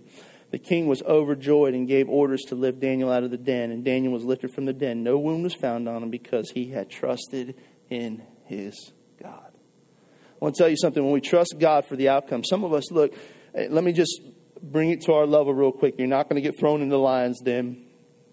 The 0.52 0.58
king 0.60 0.86
was 0.86 1.02
overjoyed 1.02 1.74
and 1.74 1.88
gave 1.88 2.08
orders 2.08 2.42
to 2.42 2.54
lift 2.54 2.78
Daniel 2.78 3.10
out 3.10 3.24
of 3.24 3.32
the 3.32 3.36
den, 3.36 3.72
and 3.72 3.84
Daniel 3.84 4.12
was 4.12 4.22
lifted 4.22 4.54
from 4.54 4.66
the 4.66 4.72
den. 4.72 5.02
No 5.02 5.18
wound 5.18 5.42
was 5.42 5.54
found 5.54 5.88
on 5.88 6.04
him 6.04 6.10
because 6.10 6.52
he 6.52 6.70
had 6.70 6.88
trusted 6.88 7.56
in 7.88 8.22
his 8.44 8.92
God. 9.20 9.50
I 9.50 10.36
want 10.38 10.54
to 10.54 10.58
tell 10.60 10.68
you 10.68 10.76
something. 10.76 11.02
When 11.02 11.12
we 11.12 11.20
trust 11.20 11.56
God 11.58 11.86
for 11.86 11.96
the 11.96 12.08
outcome, 12.08 12.44
some 12.44 12.62
of 12.62 12.72
us, 12.72 12.92
look, 12.92 13.12
eh, 13.56 13.66
let 13.68 13.82
me 13.82 13.92
just 13.92 14.20
bring 14.62 14.90
it 14.90 15.00
to 15.06 15.12
our 15.12 15.26
level 15.26 15.52
real 15.52 15.72
quick. 15.72 15.96
You're 15.98 16.06
not 16.06 16.28
going 16.28 16.40
to 16.40 16.48
get 16.48 16.56
thrown 16.56 16.82
in 16.82 16.88
the 16.88 16.98
lion's 16.98 17.40
den 17.40 17.89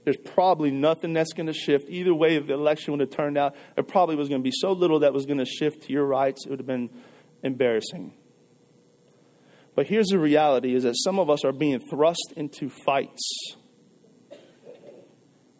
there's 0.08 0.16
probably 0.16 0.72
nothing 0.72 1.12
that's 1.12 1.34
going 1.34 1.48
to 1.48 1.54
shift. 1.54 1.90
Either 1.90 2.14
way, 2.14 2.38
if 2.38 2.48
the 2.48 2.54
election 2.54 2.94
would 2.94 3.02
have 3.02 3.10
turned 3.10 3.38
out, 3.38 3.58
there 3.76 3.84
probably 3.84 4.16
was 4.16 4.30
going 4.30 4.40
to 4.40 4.44
be 4.44 4.54
so 4.56 4.72
little 4.72 5.02
that 5.02 5.12
was 5.12 5.26
going 5.26 5.40
to 5.40 5.46
shift 5.46 5.84
to 5.84 5.92
your 5.92 6.06
rights, 6.06 6.46
it 6.46 6.50
would 6.50 6.60
have 6.60 6.66
been 6.66 6.90
embarrassing. 7.44 8.14
But 9.76 9.88
here's 9.88 10.08
the 10.08 10.18
reality 10.18 10.74
is 10.74 10.84
that 10.84 10.96
some 10.96 11.20
of 11.20 11.30
us 11.30 11.44
are 11.44 11.52
being 11.52 11.82
thrust 11.82 12.32
into 12.38 12.70
fights. 12.70 13.20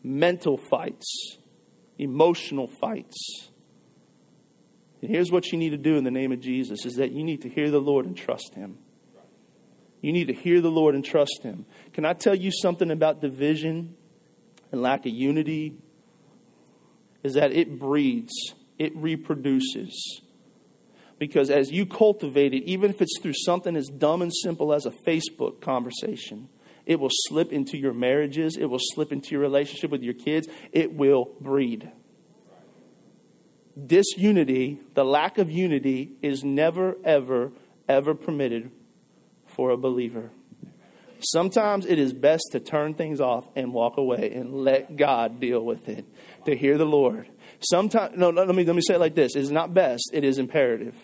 Mental 0.02 0.56
fights, 0.56 1.40
emotional 1.98 2.68
fights. 2.80 3.50
And 5.02 5.12
here's 5.12 5.30
what 5.30 5.48
you 5.48 5.58
need 5.58 5.72
to 5.72 5.78
do 5.78 5.98
in 5.98 6.06
the 6.06 6.10
name 6.10 6.32
of 6.32 6.40
Jesus 6.40 6.86
is 6.86 6.94
that 6.94 7.12
you 7.12 7.26
need 7.26 7.42
to 7.42 7.50
hear 7.50 7.70
the 7.70 7.82
Lord 7.82 8.06
and 8.06 8.16
trust 8.16 8.56
him. 8.56 8.78
You 10.00 10.14
need 10.14 10.30
to 10.30 10.34
hear 10.34 10.62
the 10.62 10.72
Lord 10.72 10.96
and 10.96 11.04
trust 11.04 11.42
him. 11.44 11.66
Can 11.92 12.06
I 12.06 12.14
tell 12.14 12.34
you 12.34 12.50
something 12.50 12.92
about 12.92 13.20
division 13.20 13.97
and 14.72 14.82
lack 14.82 15.06
of 15.06 15.12
unity 15.12 15.78
is 17.24 17.34
that 17.34 17.52
it 17.52 17.80
breeds, 17.80 18.34
it 18.78 18.96
reproduces. 18.96 20.22
Because 21.20 21.50
as 21.50 21.72
you 21.72 21.86
cultivate 21.86 22.54
it, 22.54 22.64
even 22.64 22.92
if 22.92 23.02
it's 23.02 23.20
through 23.20 23.34
something 23.34 23.76
as 23.76 23.88
dumb 23.88 24.22
and 24.22 24.32
simple 24.34 24.74
as 24.74 24.86
a 24.86 24.92
Facebook 24.92 25.62
conversation, 25.62 26.50
it 26.86 27.00
will 27.00 27.10
slip 27.12 27.52
into 27.52 27.78
your 27.78 27.94
marriages, 27.94 28.56
it 28.56 28.66
will 28.66 28.80
slip 28.80 29.12
into 29.12 29.32
your 29.32 29.42
relationship 29.42 29.92
with 29.92 30.04
your 30.04 30.14
kids, 30.14 30.48
it 30.72 30.94
will 30.94 31.32
breed. 31.42 31.92
Disunity, 33.86 34.80
the 34.94 35.04
lack 35.04 35.38
of 35.38 35.52
unity, 35.52 36.14
is 36.22 36.44
never, 36.44 36.96
ever, 37.04 37.52
ever 37.90 38.16
permitted 38.16 38.72
for 39.48 39.72
a 39.72 39.78
believer. 39.78 40.32
Sometimes 41.20 41.86
it 41.86 42.00
is 42.00 42.14
best 42.14 42.44
to 42.52 42.60
turn 42.60 42.94
things 42.94 43.20
off 43.20 43.46
and 43.56 43.74
walk 43.74 43.98
away 43.98 44.34
and 44.34 44.54
let 44.54 44.96
God 44.96 45.40
deal 45.40 45.64
with 45.64 45.90
it, 45.90 46.06
to 46.46 46.56
hear 46.56 46.78
the 46.78 46.86
Lord. 46.86 47.28
Sometimes, 47.60 48.16
no, 48.18 48.30
let 48.30 48.48
me, 48.50 48.64
let 48.64 48.76
me 48.76 48.82
say 48.82 48.96
it 48.96 49.00
like 49.00 49.16
this 49.16 49.36
it's 49.36 49.50
not 49.50 49.74
best, 49.74 50.12
it 50.14 50.24
is 50.24 50.38
imperative. 50.38 50.96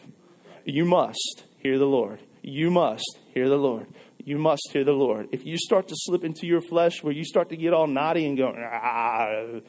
You 0.66 0.86
must 0.86 1.44
hear 1.58 1.78
the 1.78 1.86
Lord. 1.86 2.20
You 2.42 2.70
must 2.70 3.20
hear 3.34 3.50
the 3.50 3.58
Lord. 3.58 3.88
You 4.24 4.38
must 4.38 4.70
hear 4.72 4.84
the 4.84 4.94
Lord. 4.94 5.30
If 5.32 5.46
you 5.46 5.58
start 5.58 5.88
to 5.90 5.96
slip 5.98 6.24
into 6.24 6.48
your 6.48 6.62
flesh 6.62 7.04
where 7.04 7.14
you 7.14 7.26
start 7.26 7.50
to 7.50 7.58
get 7.58 7.74
all 7.74 7.88
naughty 7.88 8.26
and 8.26 8.38
go, 8.38 8.54
ah, 8.56 9.60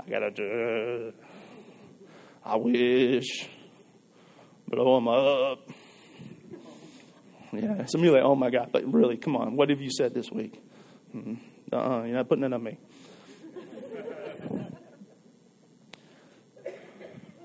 I 0.00 0.10
gotta 0.10 0.30
do, 0.30 1.12
I 2.44 2.56
wish, 2.56 3.48
blow 4.68 4.94
them 4.96 5.08
up. 5.08 5.68
Yeah, 7.60 7.84
some 7.84 8.00
of 8.00 8.04
you 8.06 8.12
are 8.12 8.14
like, 8.14 8.24
oh 8.24 8.34
my 8.34 8.48
God, 8.48 8.70
but 8.72 8.90
really, 8.90 9.18
come 9.18 9.36
on, 9.36 9.56
what 9.56 9.68
have 9.68 9.80
you 9.80 9.90
said 9.90 10.14
this 10.14 10.30
week? 10.30 10.58
Mm-hmm. 11.14 11.34
Uh-uh, 11.70 12.04
you're 12.04 12.16
not 12.16 12.28
putting 12.28 12.44
it 12.44 12.52
on 12.52 12.62
me. 12.62 12.78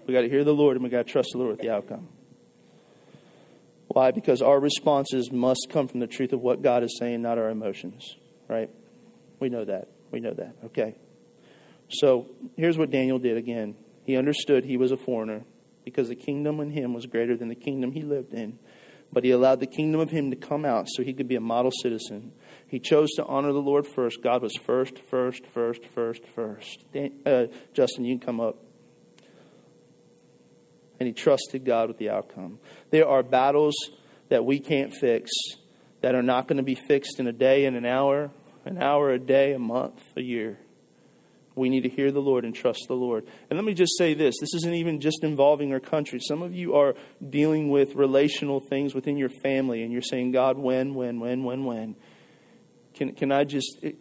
we 0.07 0.13
got 0.13 0.21
to 0.21 0.29
hear 0.29 0.45
the 0.45 0.53
Lord 0.53 0.77
and 0.77 0.83
we 0.83 0.89
got 0.89 1.05
to 1.05 1.11
trust 1.11 1.29
the 1.33 1.39
Lord 1.39 1.51
with 1.51 1.59
the 1.59 1.69
outcome. 1.69 2.07
Why? 3.89 4.11
Because 4.11 4.41
our 4.41 4.59
responses 4.59 5.29
must 5.31 5.67
come 5.69 5.89
from 5.89 5.99
the 5.99 6.07
truth 6.07 6.31
of 6.31 6.39
what 6.39 6.61
God 6.61 6.83
is 6.83 6.97
saying, 6.97 7.21
not 7.21 7.37
our 7.37 7.49
emotions, 7.49 8.15
right? 8.47 8.69
We 9.41 9.49
know 9.49 9.65
that. 9.65 9.89
We 10.11 10.21
know 10.21 10.33
that. 10.33 10.55
Okay. 10.65 10.95
So 11.89 12.27
here's 12.55 12.77
what 12.77 12.91
Daniel 12.91 13.19
did 13.19 13.35
again. 13.35 13.75
He 14.05 14.15
understood 14.15 14.63
he 14.63 14.77
was 14.77 14.93
a 14.93 14.97
foreigner 14.97 15.43
because 15.83 16.07
the 16.07 16.15
kingdom 16.15 16.61
in 16.61 16.71
him 16.71 16.93
was 16.93 17.05
greater 17.05 17.35
than 17.35 17.49
the 17.49 17.55
kingdom 17.55 17.91
he 17.91 18.03
lived 18.03 18.33
in 18.33 18.59
but 19.11 19.23
he 19.23 19.31
allowed 19.31 19.59
the 19.59 19.67
kingdom 19.67 19.99
of 20.01 20.09
him 20.09 20.29
to 20.31 20.35
come 20.35 20.65
out 20.65 20.87
so 20.89 21.03
he 21.03 21.13
could 21.13 21.27
be 21.27 21.35
a 21.35 21.41
model 21.41 21.71
citizen. 21.81 22.33
He 22.67 22.79
chose 22.79 23.09
to 23.15 23.25
honor 23.25 23.53
the 23.53 23.59
Lord 23.59 23.87
first. 23.87 24.21
God 24.21 24.41
was 24.41 24.53
first, 24.65 24.99
first, 25.09 25.45
first, 25.47 25.81
first, 25.95 26.21
first. 26.35 26.83
Uh, 27.25 27.45
Justin, 27.73 28.03
you 28.03 28.17
can 28.17 28.25
come 28.25 28.39
up. 28.39 28.57
And 30.99 31.07
he 31.07 31.13
trusted 31.13 31.63
God 31.63 31.87
with 31.89 31.97
the 31.97 32.09
outcome. 32.09 32.59
There 32.89 33.07
are 33.07 33.23
battles 33.23 33.75
that 34.29 34.43
we 34.43 34.59
can't 34.59 34.93
fix 34.93 35.31
that 36.01 36.15
are 36.15 36.23
not 36.23 36.47
going 36.47 36.57
to 36.57 36.63
be 36.63 36.75
fixed 36.75 37.19
in 37.19 37.27
a 37.27 37.31
day, 37.31 37.65
in 37.65 37.75
an 37.75 37.85
hour, 37.85 38.31
an 38.65 38.81
hour, 38.81 39.11
a 39.11 39.19
day, 39.19 39.53
a 39.53 39.59
month, 39.59 40.01
a 40.15 40.21
year. 40.21 40.59
We 41.57 41.69
need 41.69 41.83
to 41.83 41.89
hear 41.89 42.11
the 42.11 42.21
Lord 42.21 42.45
and 42.45 42.53
trust 42.53 42.85
the 42.87 42.93
Lord. 42.93 43.25
And 43.49 43.57
let 43.57 43.65
me 43.65 43.73
just 43.73 43.97
say 43.97 44.13
this 44.13 44.35
this 44.39 44.53
isn't 44.53 44.73
even 44.73 45.01
just 45.01 45.23
involving 45.23 45.73
our 45.73 45.79
country. 45.79 46.19
Some 46.19 46.41
of 46.41 46.53
you 46.53 46.75
are 46.75 46.95
dealing 47.27 47.69
with 47.69 47.95
relational 47.95 48.59
things 48.59 48.93
within 48.93 49.17
your 49.17 49.29
family, 49.29 49.83
and 49.83 49.91
you're 49.91 50.01
saying, 50.01 50.31
God, 50.31 50.57
when, 50.57 50.93
when, 50.93 51.19
when, 51.19 51.43
when, 51.43 51.65
when? 51.65 51.95
Can, 52.93 53.13
can 53.13 53.31
I 53.31 53.43
just 53.43 53.77
eh, 53.83 53.91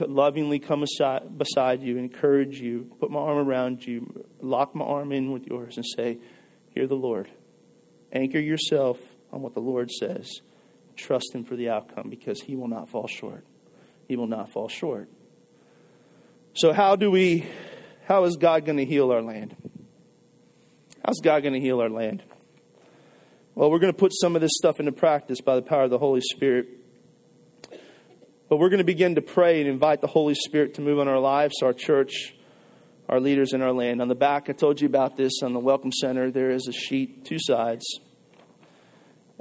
lovingly 0.00 0.58
come 0.58 0.82
aside, 0.82 1.38
beside 1.38 1.82
you, 1.82 1.96
encourage 1.96 2.60
you, 2.60 2.90
put 3.00 3.10
my 3.10 3.20
arm 3.20 3.38
around 3.48 3.84
you, 3.86 4.24
lock 4.40 4.74
my 4.74 4.84
arm 4.84 5.12
in 5.12 5.32
with 5.32 5.46
yours, 5.46 5.76
and 5.76 5.86
say, 5.96 6.18
Hear 6.74 6.88
the 6.88 6.96
Lord. 6.96 7.30
Anchor 8.12 8.40
yourself 8.40 8.98
on 9.32 9.42
what 9.42 9.54
the 9.54 9.60
Lord 9.60 9.90
says. 9.90 10.28
Trust 10.96 11.34
Him 11.34 11.44
for 11.44 11.56
the 11.56 11.68
outcome 11.68 12.10
because 12.10 12.40
He 12.40 12.56
will 12.56 12.68
not 12.68 12.88
fall 12.88 13.06
short. 13.06 13.44
He 14.08 14.16
will 14.16 14.26
not 14.26 14.50
fall 14.50 14.68
short. 14.68 15.08
So, 16.56 16.72
how 16.72 16.94
do 16.94 17.10
we, 17.10 17.46
how 18.06 18.22
is 18.26 18.36
God 18.36 18.64
going 18.64 18.78
to 18.78 18.84
heal 18.84 19.10
our 19.10 19.22
land? 19.22 19.56
How's 21.04 21.18
God 21.20 21.42
going 21.42 21.54
to 21.54 21.60
heal 21.60 21.80
our 21.80 21.88
land? 21.88 22.22
Well, 23.56 23.72
we're 23.72 23.80
going 23.80 23.92
to 23.92 23.98
put 23.98 24.12
some 24.14 24.36
of 24.36 24.40
this 24.40 24.52
stuff 24.54 24.78
into 24.78 24.92
practice 24.92 25.40
by 25.40 25.56
the 25.56 25.62
power 25.62 25.82
of 25.82 25.90
the 25.90 25.98
Holy 25.98 26.20
Spirit. 26.20 26.68
But 28.48 28.58
we're 28.58 28.68
going 28.68 28.78
to 28.78 28.84
begin 28.84 29.16
to 29.16 29.20
pray 29.20 29.60
and 29.60 29.68
invite 29.68 30.00
the 30.00 30.06
Holy 30.06 30.36
Spirit 30.36 30.74
to 30.74 30.80
move 30.80 31.00
on 31.00 31.08
our 31.08 31.18
lives, 31.18 31.54
our 31.60 31.72
church, 31.72 32.36
our 33.08 33.18
leaders 33.18 33.52
in 33.52 33.60
our 33.60 33.72
land. 33.72 34.00
On 34.00 34.06
the 34.06 34.14
back, 34.14 34.48
I 34.48 34.52
told 34.52 34.80
you 34.80 34.86
about 34.86 35.16
this 35.16 35.42
on 35.42 35.54
the 35.54 35.60
Welcome 35.60 35.90
Center. 35.90 36.30
There 36.30 36.52
is 36.52 36.68
a 36.68 36.72
sheet, 36.72 37.24
two 37.24 37.38
sides. 37.40 37.84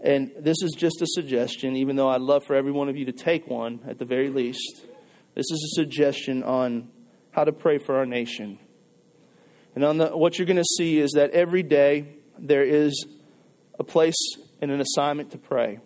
And 0.04 0.32
this 0.40 0.64
is 0.64 0.72
just 0.76 1.00
a 1.04 1.06
suggestion, 1.06 1.76
even 1.76 1.96
though 1.96 2.10
I'd 2.10 2.22
love 2.22 2.44
for 2.44 2.56
every 2.56 2.72
one 2.72 2.90
of 2.90 2.98
you 2.98 3.06
to 3.06 3.12
take 3.12 3.46
one 3.46 3.82
at 3.88 4.00
the 4.00 4.06
very 4.06 4.30
least. 4.32 4.88
This 5.36 5.46
is 5.52 5.74
a 5.74 5.82
suggestion 5.82 6.42
on 6.42 6.90
how 7.34 7.44
to 7.44 7.52
pray 7.52 7.80
for 7.80 7.96
our 7.96 8.06
nation. 8.06 8.60
And 9.76 9.84
on 9.84 9.98
the, 9.98 10.16
what 10.16 10.38
you're 10.38 10.46
going 10.46 10.58
to 10.58 10.76
see 10.78 11.00
is 11.00 11.12
that 11.12 11.32
every 11.32 11.64
day 11.64 12.16
there 12.38 12.64
is 12.64 13.06
a 13.80 13.84
place 13.84 14.16
and 14.62 14.72
an 14.72 14.80
assignment 14.80 15.32
to 15.32 15.38
pray. 15.38 15.80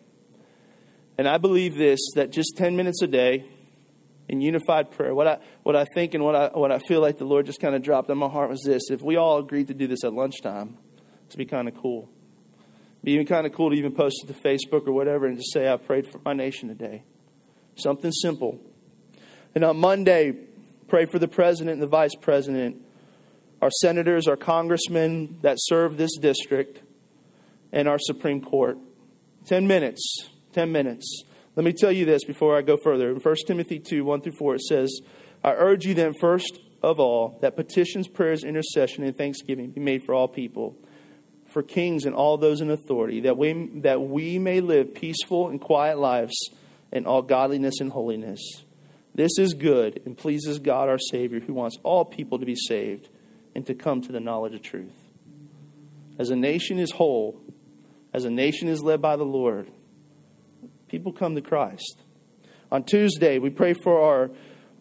And 1.17 1.27
I 1.27 1.37
believe 1.37 1.75
this 1.75 1.99
that 2.15 2.31
just 2.31 2.57
10 2.57 2.75
minutes 2.75 3.01
a 3.01 3.07
day 3.07 3.45
in 4.27 4.41
unified 4.41 4.91
prayer, 4.91 5.15
what 5.15 5.25
I, 5.25 5.37
what 5.63 5.75
I 5.75 5.85
think 5.95 6.13
and 6.13 6.23
what 6.23 6.35
I, 6.35 6.47
what 6.49 6.71
I 6.71 6.79
feel 6.79 7.01
like 7.01 7.17
the 7.17 7.25
Lord 7.25 7.45
just 7.45 7.61
kind 7.61 7.75
of 7.75 7.81
dropped 7.81 8.09
in 8.09 8.17
my 8.17 8.27
heart 8.27 8.49
was 8.49 8.61
this 8.63 8.91
if 8.91 9.01
we 9.01 9.15
all 9.15 9.39
agreed 9.39 9.67
to 9.67 9.73
do 9.73 9.87
this 9.87 10.03
at 10.03 10.13
lunchtime, 10.13 10.77
it'd 11.27 11.37
be 11.37 11.45
kind 11.45 11.67
of 11.67 11.75
cool. 11.75 12.09
Be 13.03 13.13
even 13.13 13.25
kind 13.25 13.47
of 13.47 13.53
cool 13.53 13.69
to 13.69 13.75
even 13.75 13.93
post 13.93 14.17
it 14.23 14.27
to 14.27 14.33
Facebook 14.33 14.85
or 14.85 14.91
whatever 14.91 15.27
and 15.27 15.37
just 15.37 15.53
say, 15.53 15.71
I 15.71 15.77
prayed 15.77 16.11
for 16.11 16.19
my 16.25 16.33
nation 16.33 16.67
today. 16.67 17.03
Something 17.77 18.11
simple. 18.11 18.59
And 19.55 19.63
on 19.63 19.77
Monday, 19.77 20.33
Pray 20.87 21.05
for 21.05 21.19
the 21.19 21.27
president 21.27 21.73
and 21.73 21.81
the 21.81 21.87
vice 21.87 22.15
president, 22.15 22.81
our 23.61 23.71
senators, 23.81 24.27
our 24.27 24.37
congressmen 24.37 25.37
that 25.41 25.57
serve 25.59 25.97
this 25.97 26.15
district, 26.17 26.81
and 27.71 27.87
our 27.87 27.99
Supreme 27.99 28.41
Court. 28.41 28.77
10 29.45 29.67
minutes. 29.67 30.29
10 30.53 30.71
minutes. 30.71 31.23
Let 31.55 31.65
me 31.65 31.73
tell 31.73 31.91
you 31.91 32.05
this 32.05 32.23
before 32.23 32.57
I 32.57 32.61
go 32.61 32.77
further. 32.77 33.09
In 33.09 33.17
1 33.17 33.35
Timothy 33.47 33.79
2 33.79 34.05
1 34.05 34.21
through 34.21 34.33
4, 34.33 34.55
it 34.55 34.61
says, 34.61 35.01
I 35.43 35.53
urge 35.53 35.85
you 35.85 35.93
then, 35.93 36.13
first 36.19 36.59
of 36.81 36.99
all, 36.99 37.37
that 37.41 37.55
petitions, 37.55 38.07
prayers, 38.07 38.43
intercession, 38.43 39.03
and 39.03 39.17
thanksgiving 39.17 39.71
be 39.71 39.81
made 39.81 40.03
for 40.03 40.13
all 40.13 40.27
people, 40.27 40.77
for 41.51 41.63
kings 41.63 42.05
and 42.05 42.15
all 42.15 42.37
those 42.37 42.61
in 42.61 42.69
authority, 42.69 43.21
that 43.21 43.37
we, 43.37 43.69
that 43.81 44.01
we 44.01 44.39
may 44.39 44.61
live 44.61 44.93
peaceful 44.93 45.49
and 45.49 45.59
quiet 45.59 45.97
lives 45.97 46.35
in 46.91 47.05
all 47.05 47.21
godliness 47.21 47.79
and 47.79 47.91
holiness. 47.91 48.39
This 49.17 49.31
is 49.39 49.55
good 49.55 50.03
and 50.05 50.15
pleases 50.15 50.59
God 50.59 50.89
our 50.89 50.99
Savior, 50.99 51.39
who 51.39 51.53
wants 51.53 51.77
all 51.81 52.05
people 52.05 52.37
to 52.37 52.45
be 52.45 52.55
saved 52.55 53.09
and 53.55 53.65
to 53.65 53.73
come 53.73 54.01
to 54.03 54.11
the 54.11 54.19
knowledge 54.19 54.53
of 54.53 54.61
truth. 54.61 54.93
As 56.19 56.29
a 56.29 56.35
nation 56.35 56.77
is 56.77 56.91
whole, 56.91 57.41
as 58.13 58.25
a 58.25 58.29
nation 58.29 58.67
is 58.67 58.83
led 58.83 59.01
by 59.01 59.15
the 59.15 59.25
Lord, 59.25 59.71
people 60.87 61.11
come 61.11 61.33
to 61.33 61.41
Christ. 61.41 62.03
On 62.71 62.83
Tuesday, 62.83 63.39
we 63.39 63.49
pray 63.49 63.73
for 63.73 63.99
our, 63.99 64.29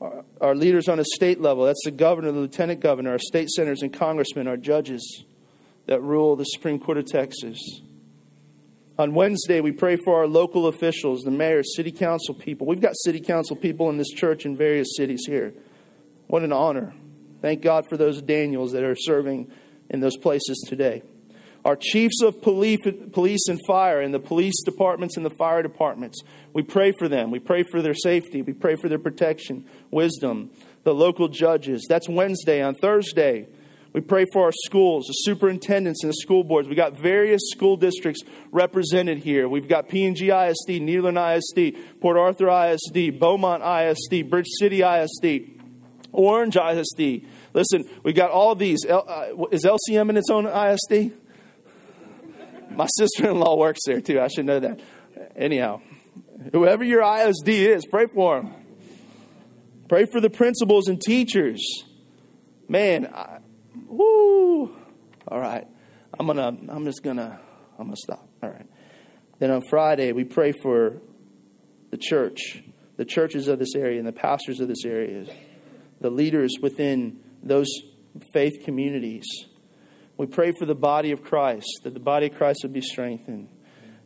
our, 0.02 0.24
our 0.42 0.54
leaders 0.54 0.86
on 0.86 1.00
a 1.00 1.04
state 1.14 1.40
level. 1.40 1.64
That's 1.64 1.84
the 1.84 1.90
governor, 1.90 2.30
the 2.30 2.40
lieutenant 2.40 2.80
governor, 2.80 3.12
our 3.12 3.18
state 3.18 3.48
senators 3.48 3.80
and 3.80 3.90
congressmen, 3.90 4.46
our 4.48 4.58
judges 4.58 5.24
that 5.86 6.02
rule 6.02 6.36
the 6.36 6.44
Supreme 6.44 6.78
Court 6.78 6.98
of 6.98 7.06
Texas. 7.06 7.58
On 8.98 9.12
Wednesday, 9.12 9.60
we 9.60 9.72
pray 9.72 9.96
for 9.96 10.16
our 10.16 10.26
local 10.26 10.68
officials, 10.68 11.22
the 11.22 11.30
mayor, 11.30 11.62
city 11.62 11.92
council 11.92 12.34
people. 12.34 12.66
We've 12.66 12.80
got 12.80 12.96
city 12.96 13.20
council 13.20 13.54
people 13.54 13.90
in 13.90 13.98
this 13.98 14.08
church 14.08 14.46
in 14.46 14.56
various 14.56 14.96
cities 14.96 15.24
here. 15.26 15.52
What 16.28 16.42
an 16.42 16.52
honor. 16.52 16.94
Thank 17.42 17.60
God 17.60 17.84
for 17.90 17.98
those 17.98 18.22
Daniels 18.22 18.72
that 18.72 18.84
are 18.84 18.96
serving 18.96 19.52
in 19.90 20.00
those 20.00 20.16
places 20.16 20.64
today. 20.66 21.02
Our 21.66 21.76
chiefs 21.76 22.22
of 22.22 22.40
police, 22.40 22.78
police 23.12 23.48
and 23.48 23.60
fire, 23.66 24.00
and 24.00 24.14
the 24.14 24.20
police 24.20 24.62
departments 24.64 25.18
and 25.18 25.26
the 25.26 25.30
fire 25.30 25.62
departments, 25.62 26.22
we 26.54 26.62
pray 26.62 26.92
for 26.98 27.06
them. 27.06 27.30
We 27.30 27.38
pray 27.38 27.64
for 27.64 27.82
their 27.82 27.94
safety. 27.94 28.40
We 28.40 28.54
pray 28.54 28.76
for 28.76 28.88
their 28.88 28.98
protection, 28.98 29.66
wisdom. 29.90 30.50
The 30.84 30.94
local 30.94 31.28
judges. 31.28 31.84
That's 31.86 32.08
Wednesday. 32.08 32.62
On 32.62 32.74
Thursday, 32.74 33.48
we 33.96 34.02
pray 34.02 34.26
for 34.30 34.44
our 34.44 34.52
schools, 34.52 35.06
the 35.06 35.14
superintendents 35.14 36.02
and 36.02 36.10
the 36.10 36.16
school 36.20 36.44
boards. 36.44 36.68
We've 36.68 36.76
got 36.76 36.98
various 36.98 37.40
school 37.50 37.78
districts 37.78 38.20
represented 38.52 39.16
here. 39.16 39.48
We've 39.48 39.66
got 39.66 39.88
PNG 39.88 40.28
ISD, 40.28 40.82
Nederland 40.82 41.38
ISD, 41.38 41.98
Port 42.02 42.18
Arthur 42.18 42.50
ISD, 42.50 43.18
Beaumont 43.18 43.62
ISD, 43.62 44.28
Bridge 44.28 44.48
City 44.60 44.82
ISD, 44.82 45.62
Orange 46.12 46.58
ISD. 46.58 47.26
Listen, 47.54 47.88
we've 48.02 48.14
got 48.14 48.30
all 48.30 48.54
these. 48.54 48.84
Uh, 48.84 49.30
is 49.50 49.64
LCM 49.64 50.10
in 50.10 50.18
its 50.18 50.28
own 50.28 50.44
ISD? 50.44 51.14
My 52.72 52.88
sister 52.98 53.30
in 53.30 53.40
law 53.40 53.56
works 53.56 53.80
there 53.86 54.02
too. 54.02 54.20
I 54.20 54.28
should 54.28 54.44
know 54.44 54.60
that. 54.60 54.78
Anyhow, 55.34 55.80
whoever 56.52 56.84
your 56.84 57.00
ISD 57.00 57.48
is, 57.48 57.86
pray 57.86 58.04
for 58.14 58.42
them. 58.42 58.52
Pray 59.88 60.04
for 60.04 60.20
the 60.20 60.28
principals 60.28 60.86
and 60.88 61.00
teachers. 61.00 61.62
Man, 62.68 63.06
I, 63.06 63.35
Woo! 63.88 64.74
All 65.28 65.40
right. 65.40 65.66
I'm 66.18 66.26
gonna 66.26 66.56
I'm 66.68 66.84
just 66.84 67.02
gonna 67.02 67.40
I'm 67.78 67.90
to 67.90 67.96
stop. 67.96 68.28
All 68.42 68.50
right. 68.50 68.66
Then 69.38 69.50
on 69.50 69.62
Friday, 69.68 70.12
we 70.12 70.24
pray 70.24 70.52
for 70.62 71.00
the 71.90 71.98
church, 71.98 72.62
the 72.96 73.04
churches 73.04 73.48
of 73.48 73.58
this 73.58 73.74
area, 73.74 73.98
and 73.98 74.08
the 74.08 74.12
pastors 74.12 74.60
of 74.60 74.68
this 74.68 74.84
area, 74.84 75.26
the 76.00 76.10
leaders 76.10 76.54
within 76.60 77.20
those 77.42 77.68
faith 78.32 78.64
communities. 78.64 79.26
We 80.16 80.26
pray 80.26 80.52
for 80.58 80.64
the 80.64 80.74
body 80.74 81.12
of 81.12 81.22
Christ, 81.22 81.80
that 81.84 81.92
the 81.92 82.00
body 82.00 82.26
of 82.26 82.34
Christ 82.36 82.60
would 82.62 82.72
be 82.72 82.80
strengthened. 82.80 83.48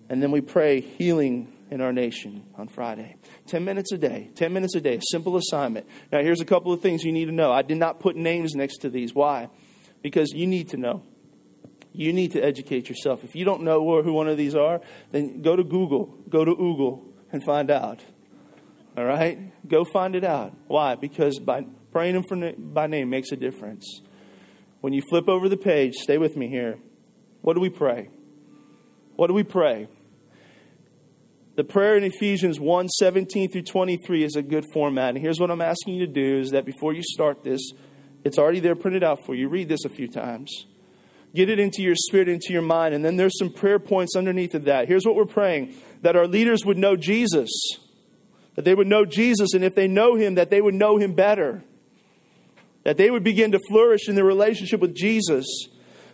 And 0.09 0.21
then 0.21 0.33
we 0.33 0.41
pray 0.41 0.81
healing 0.81 1.53
in 1.71 1.81
our 1.81 1.93
nation 1.93 2.45
on 2.57 2.69
Friday. 2.69 3.17
10 3.47 3.65
minutes 3.65 3.93
a 3.93 3.99
day. 3.99 4.31
10 4.35 4.53
minutes 4.53 4.75
a 4.75 4.81
day. 4.81 4.97
A 4.97 5.01
simple 5.11 5.37
assignment. 5.37 5.87
Now, 6.11 6.21
here's 6.21 6.41
a 6.41 6.45
couple 6.45 6.73
of 6.73 6.81
things 6.81 7.05
you 7.05 7.13
need 7.13 7.27
to 7.27 7.33
know. 7.33 7.53
I 7.53 7.63
did 7.63 7.79
not 7.79 8.01
put 8.01 8.17
names 8.17 8.55
next 8.55 8.79
to 8.79 8.91
these. 8.91 9.15
Why? 9.15 9.49
Because 10.03 10.33
you 10.33 10.47
need 10.47 10.71
to 10.71 10.77
know. 10.77 11.05
You 11.93 12.13
need 12.13 12.33
to 12.33 12.41
educate 12.41 12.89
yourself. 12.89 13.25
If 13.25 13.35
you 13.35 13.45
don't 13.45 13.63
know 13.63 14.03
who 14.03 14.13
one 14.13 14.29
of 14.29 14.37
these 14.37 14.55
are, 14.55 14.81
then 15.13 15.43
go 15.43 15.57
to 15.57 15.65
Google. 15.65 16.19
Go 16.29 16.45
to 16.45 16.55
Google 16.55 17.05
and 17.33 17.43
find 17.45 17.71
out. 17.71 18.05
All 18.97 19.05
right? 19.05 19.39
Go 19.67 19.85
find 19.85 20.17
it 20.17 20.25
out. 20.25 20.53
Why? 20.67 20.97
Because 20.97 21.39
by 21.39 21.67
praying 21.93 22.15
them 22.15 22.25
for, 22.25 22.53
by 22.53 22.87
name 22.89 23.11
makes 23.11 23.31
a 23.31 23.37
difference. 23.37 24.03
When 24.81 24.93
you 24.93 25.03
flip 25.09 25.29
over 25.29 25.49
the 25.49 25.57
page, 25.57 25.95
stay 25.95 26.19
with 26.19 26.37
me 26.37 26.49
here. 26.49 26.79
What 27.43 27.55
do 27.55 27.61
we 27.61 27.71
pray? 27.71 28.09
What 29.17 29.29
do 29.29 29.35
we 29.35 29.45
pray? 29.45 29.89
The 31.61 31.65
prayer 31.65 31.95
in 31.99 32.05
Ephesians 32.05 32.59
1 32.59 32.89
17 32.89 33.51
through 33.51 33.65
23 33.65 34.25
is 34.25 34.35
a 34.35 34.41
good 34.41 34.65
format. 34.73 35.11
And 35.11 35.19
here's 35.19 35.39
what 35.39 35.51
I'm 35.51 35.61
asking 35.61 35.97
you 35.97 36.07
to 36.07 36.11
do 36.11 36.39
is 36.39 36.53
that 36.53 36.65
before 36.65 36.95
you 36.95 37.03
start 37.03 37.45
this, 37.45 37.61
it's 38.25 38.39
already 38.39 38.61
there 38.61 38.75
printed 38.75 39.05
out 39.05 39.27
for 39.27 39.35
you. 39.35 39.47
Read 39.47 39.69
this 39.69 39.85
a 39.85 39.91
few 39.91 40.09
times. 40.09 40.65
Get 41.35 41.51
it 41.51 41.59
into 41.59 41.83
your 41.83 41.97
spirit, 41.97 42.31
into 42.31 42.55
your 42.55 42.63
mind. 42.63 42.95
And 42.95 43.05
then 43.05 43.17
there's 43.17 43.39
some 43.39 43.53
prayer 43.53 43.79
points 43.79 44.17
underneath 44.17 44.55
of 44.55 44.65
that. 44.65 44.89
Here's 44.89 45.05
what 45.05 45.17
we're 45.17 45.27
praying 45.27 45.75
that 46.01 46.17
our 46.17 46.27
leaders 46.27 46.65
would 46.65 46.79
know 46.79 46.97
Jesus, 46.97 47.51
that 48.55 48.65
they 48.65 48.75
would 48.75 48.87
know 48.87 49.05
Jesus, 49.05 49.53
and 49.53 49.63
if 49.63 49.75
they 49.75 49.87
know 49.87 50.15
him, 50.15 50.37
that 50.37 50.49
they 50.49 50.63
would 50.63 50.73
know 50.73 50.97
him 50.97 51.13
better, 51.13 51.63
that 52.85 52.97
they 52.97 53.11
would 53.11 53.23
begin 53.23 53.53
to 53.53 53.61
flourish 53.69 54.09
in 54.09 54.15
their 54.15 54.25
relationship 54.25 54.81
with 54.81 54.95
Jesus, 54.95 55.45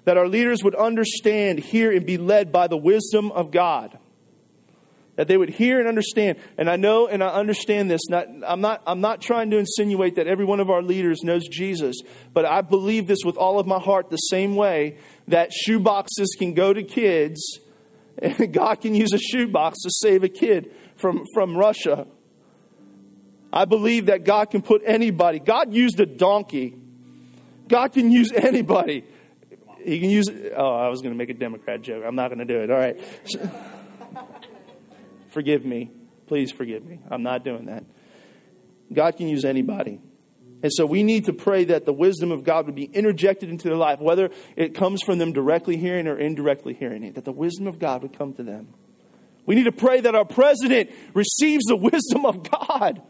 that 0.06 0.18
our 0.18 0.26
leaders 0.26 0.64
would 0.64 0.74
understand, 0.74 1.60
hear, 1.60 1.92
and 1.92 2.04
be 2.04 2.18
led 2.18 2.50
by 2.50 2.66
the 2.66 2.76
wisdom 2.76 3.30
of 3.30 3.52
God 3.52 3.96
that 5.16 5.28
they 5.28 5.36
would 5.36 5.48
hear 5.48 5.78
and 5.78 5.88
understand. 5.88 6.38
And 6.56 6.70
I 6.70 6.76
know 6.76 7.06
and 7.08 7.24
I 7.24 7.28
understand 7.28 7.90
this. 7.90 8.02
Not, 8.08 8.28
I'm, 8.46 8.60
not, 8.60 8.82
I'm 8.86 9.00
not 9.00 9.20
trying 9.20 9.50
to 9.50 9.58
insinuate 9.58 10.16
that 10.16 10.26
every 10.26 10.44
one 10.44 10.60
of 10.60 10.70
our 10.70 10.82
leaders 10.82 11.22
knows 11.22 11.46
Jesus, 11.48 11.96
but 12.32 12.44
I 12.44 12.60
believe 12.60 13.06
this 13.06 13.24
with 13.24 13.36
all 13.36 13.58
of 13.58 13.66
my 13.66 13.78
heart 13.78 14.10
the 14.10 14.16
same 14.16 14.54
way 14.54 14.98
that 15.28 15.50
shoeboxes 15.50 16.26
can 16.38 16.54
go 16.54 16.72
to 16.72 16.82
kids, 16.82 17.60
and 18.18 18.52
God 18.52 18.80
can 18.80 18.94
use 18.94 19.12
a 19.12 19.18
shoebox 19.18 19.82
to 19.82 19.90
save 19.90 20.22
a 20.22 20.28
kid 20.28 20.70
from, 20.96 21.24
from 21.34 21.56
Russia. 21.56 22.06
I 23.52 23.64
believe 23.64 24.06
that 24.06 24.24
God 24.24 24.50
can 24.50 24.62
put 24.62 24.82
anybody. 24.84 25.38
God 25.38 25.72
used 25.72 25.98
a 25.98 26.06
donkey. 26.06 26.76
God 27.68 27.92
can 27.92 28.12
use 28.12 28.32
anybody. 28.32 29.04
He 29.82 30.00
can 30.00 30.10
use. 30.10 30.26
Oh, 30.56 30.74
I 30.74 30.88
was 30.88 31.00
going 31.00 31.14
to 31.14 31.18
make 31.18 31.30
a 31.30 31.34
Democrat 31.34 31.80
joke. 31.80 32.02
I'm 32.04 32.16
not 32.16 32.28
going 32.28 32.40
to 32.40 32.44
do 32.44 32.60
it. 32.60 32.70
All 32.70 32.78
right. 32.78 33.00
Forgive 35.36 35.66
me. 35.66 35.90
Please 36.28 36.50
forgive 36.50 36.82
me. 36.82 36.98
I'm 37.10 37.22
not 37.22 37.44
doing 37.44 37.66
that. 37.66 37.84
God 38.90 39.18
can 39.18 39.28
use 39.28 39.44
anybody. 39.44 40.00
And 40.62 40.72
so 40.72 40.86
we 40.86 41.02
need 41.02 41.26
to 41.26 41.34
pray 41.34 41.64
that 41.64 41.84
the 41.84 41.92
wisdom 41.92 42.32
of 42.32 42.42
God 42.42 42.64
would 42.64 42.74
be 42.74 42.84
interjected 42.84 43.50
into 43.50 43.68
their 43.68 43.76
life, 43.76 44.00
whether 44.00 44.30
it 44.56 44.74
comes 44.74 45.02
from 45.02 45.18
them 45.18 45.34
directly 45.34 45.76
hearing 45.76 46.08
or 46.08 46.18
indirectly 46.18 46.72
hearing 46.72 47.04
it, 47.04 47.16
that 47.16 47.26
the 47.26 47.32
wisdom 47.32 47.66
of 47.66 47.78
God 47.78 48.00
would 48.00 48.16
come 48.16 48.32
to 48.32 48.42
them. 48.42 48.68
We 49.44 49.56
need 49.56 49.64
to 49.64 49.72
pray 49.72 50.00
that 50.00 50.14
our 50.14 50.24
president 50.24 50.90
receives 51.12 51.66
the 51.66 51.76
wisdom 51.76 52.24
of 52.24 52.50
God. 52.50 53.02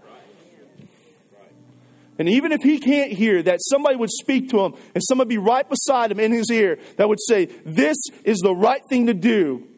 And 2.19 2.29
even 2.29 2.51
if 2.51 2.61
he 2.61 2.81
can't 2.81 3.13
hear, 3.13 3.41
that 3.41 3.61
somebody 3.63 3.95
would 3.95 4.11
speak 4.11 4.51
to 4.51 4.65
him 4.65 4.75
and 4.97 5.05
somebody 5.05 5.29
be 5.29 5.39
right 5.39 5.69
beside 5.69 6.11
him 6.11 6.19
in 6.19 6.33
his 6.33 6.51
ear 6.51 6.81
that 6.97 7.09
would 7.09 7.21
say, 7.21 7.45
This 7.65 7.99
is 8.25 8.39
the 8.39 8.53
right 8.53 8.83
thing 8.91 9.07
to 9.07 9.15
do 9.15 9.69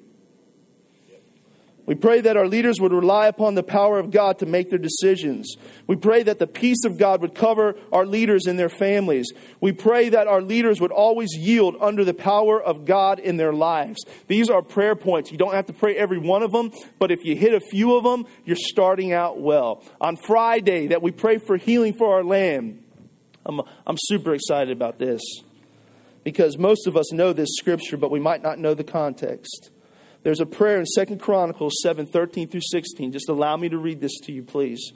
we 1.89 1.95
pray 1.95 2.21
that 2.21 2.37
our 2.37 2.47
leaders 2.47 2.83
would 2.83 2.93
rely 2.93 3.29
upon 3.29 3.55
the 3.55 3.63
power 3.63 3.99
of 3.99 4.11
God 4.11 4.41
to 4.41 4.47
make 4.47 4.69
their 4.69 4.79
decisions. 4.79 5.57
We 5.87 5.97
pray 5.97 6.23
that 6.23 6.39
the 6.39 6.47
peace 6.47 6.85
of 6.85 6.99
God 6.99 7.23
would 7.23 7.35
cover 7.35 7.77
our 7.91 8.05
leaders 8.05 8.45
and 8.45 8.59
their 8.59 8.69
families. 8.69 9.33
We 9.63 9.73
pray 9.73 10.11
that 10.11 10.27
our 10.27 10.43
leaders 10.43 10.83
would 10.83 10.93
always 10.93 11.35
yield 11.35 11.77
under 11.81 12.05
the 12.05 12.13
power 12.13 12.63
of 12.63 12.85
God 12.85 13.19
in 13.19 13.39
their 13.39 13.55
lives. 13.55 14.05
These 14.27 14.51
are 14.51 14.61
prayer 14.61 14.97
points. 14.97 15.33
You 15.33 15.39
don't 15.39 15.55
have 15.55 15.65
to 15.65 15.73
pray 15.73 15.97
every 15.97 16.19
one 16.19 16.43
of 16.43 16.53
them, 16.53 16.73
but 16.99 17.11
if 17.11 17.25
you 17.25 17.35
hit 17.35 17.55
a 17.55 17.61
few 17.61 17.97
of 17.97 18.05
them, 18.05 18.27
you're 18.45 18.57
starting 18.59 19.15
out 19.15 19.41
well. 19.41 19.83
On 19.99 20.17
Friday, 20.17 20.89
that 20.89 21.01
we 21.01 21.11
pray 21.11 21.39
for 21.39 21.57
healing 21.57 21.95
for 21.95 22.17
our 22.17 22.23
land. 22.23 22.85
I'm, 23.47 23.63
I'm 23.87 23.97
super 23.97 24.35
excited 24.35 24.77
about 24.77 24.99
this 24.99 25.23
because 26.23 26.59
most 26.59 26.87
of 26.87 26.99
us 26.99 27.15
know 27.15 27.33
this 27.33 27.49
scripture, 27.57 27.97
but 27.97 28.11
we 28.11 28.21
might 28.21 28.43
not 28.43 28.59
know 28.59 28.75
the 28.75 28.85
context. 28.85 29.71
There's 30.29 30.41
a 30.41 30.45
prayer 30.45 30.79
in 30.79 30.85
Second 30.85 31.21
Chronicles 31.23 31.73
7 31.83 32.05
13 32.05 32.49
through 32.49 32.61
16. 32.61 33.13
Just 33.13 33.31
allow 33.31 33.57
me 33.57 33.71
to 33.71 33.79
read 33.79 33.99
this 33.99 34.21
to 34.25 34.33
you, 34.33 34.43
please. 34.43 34.93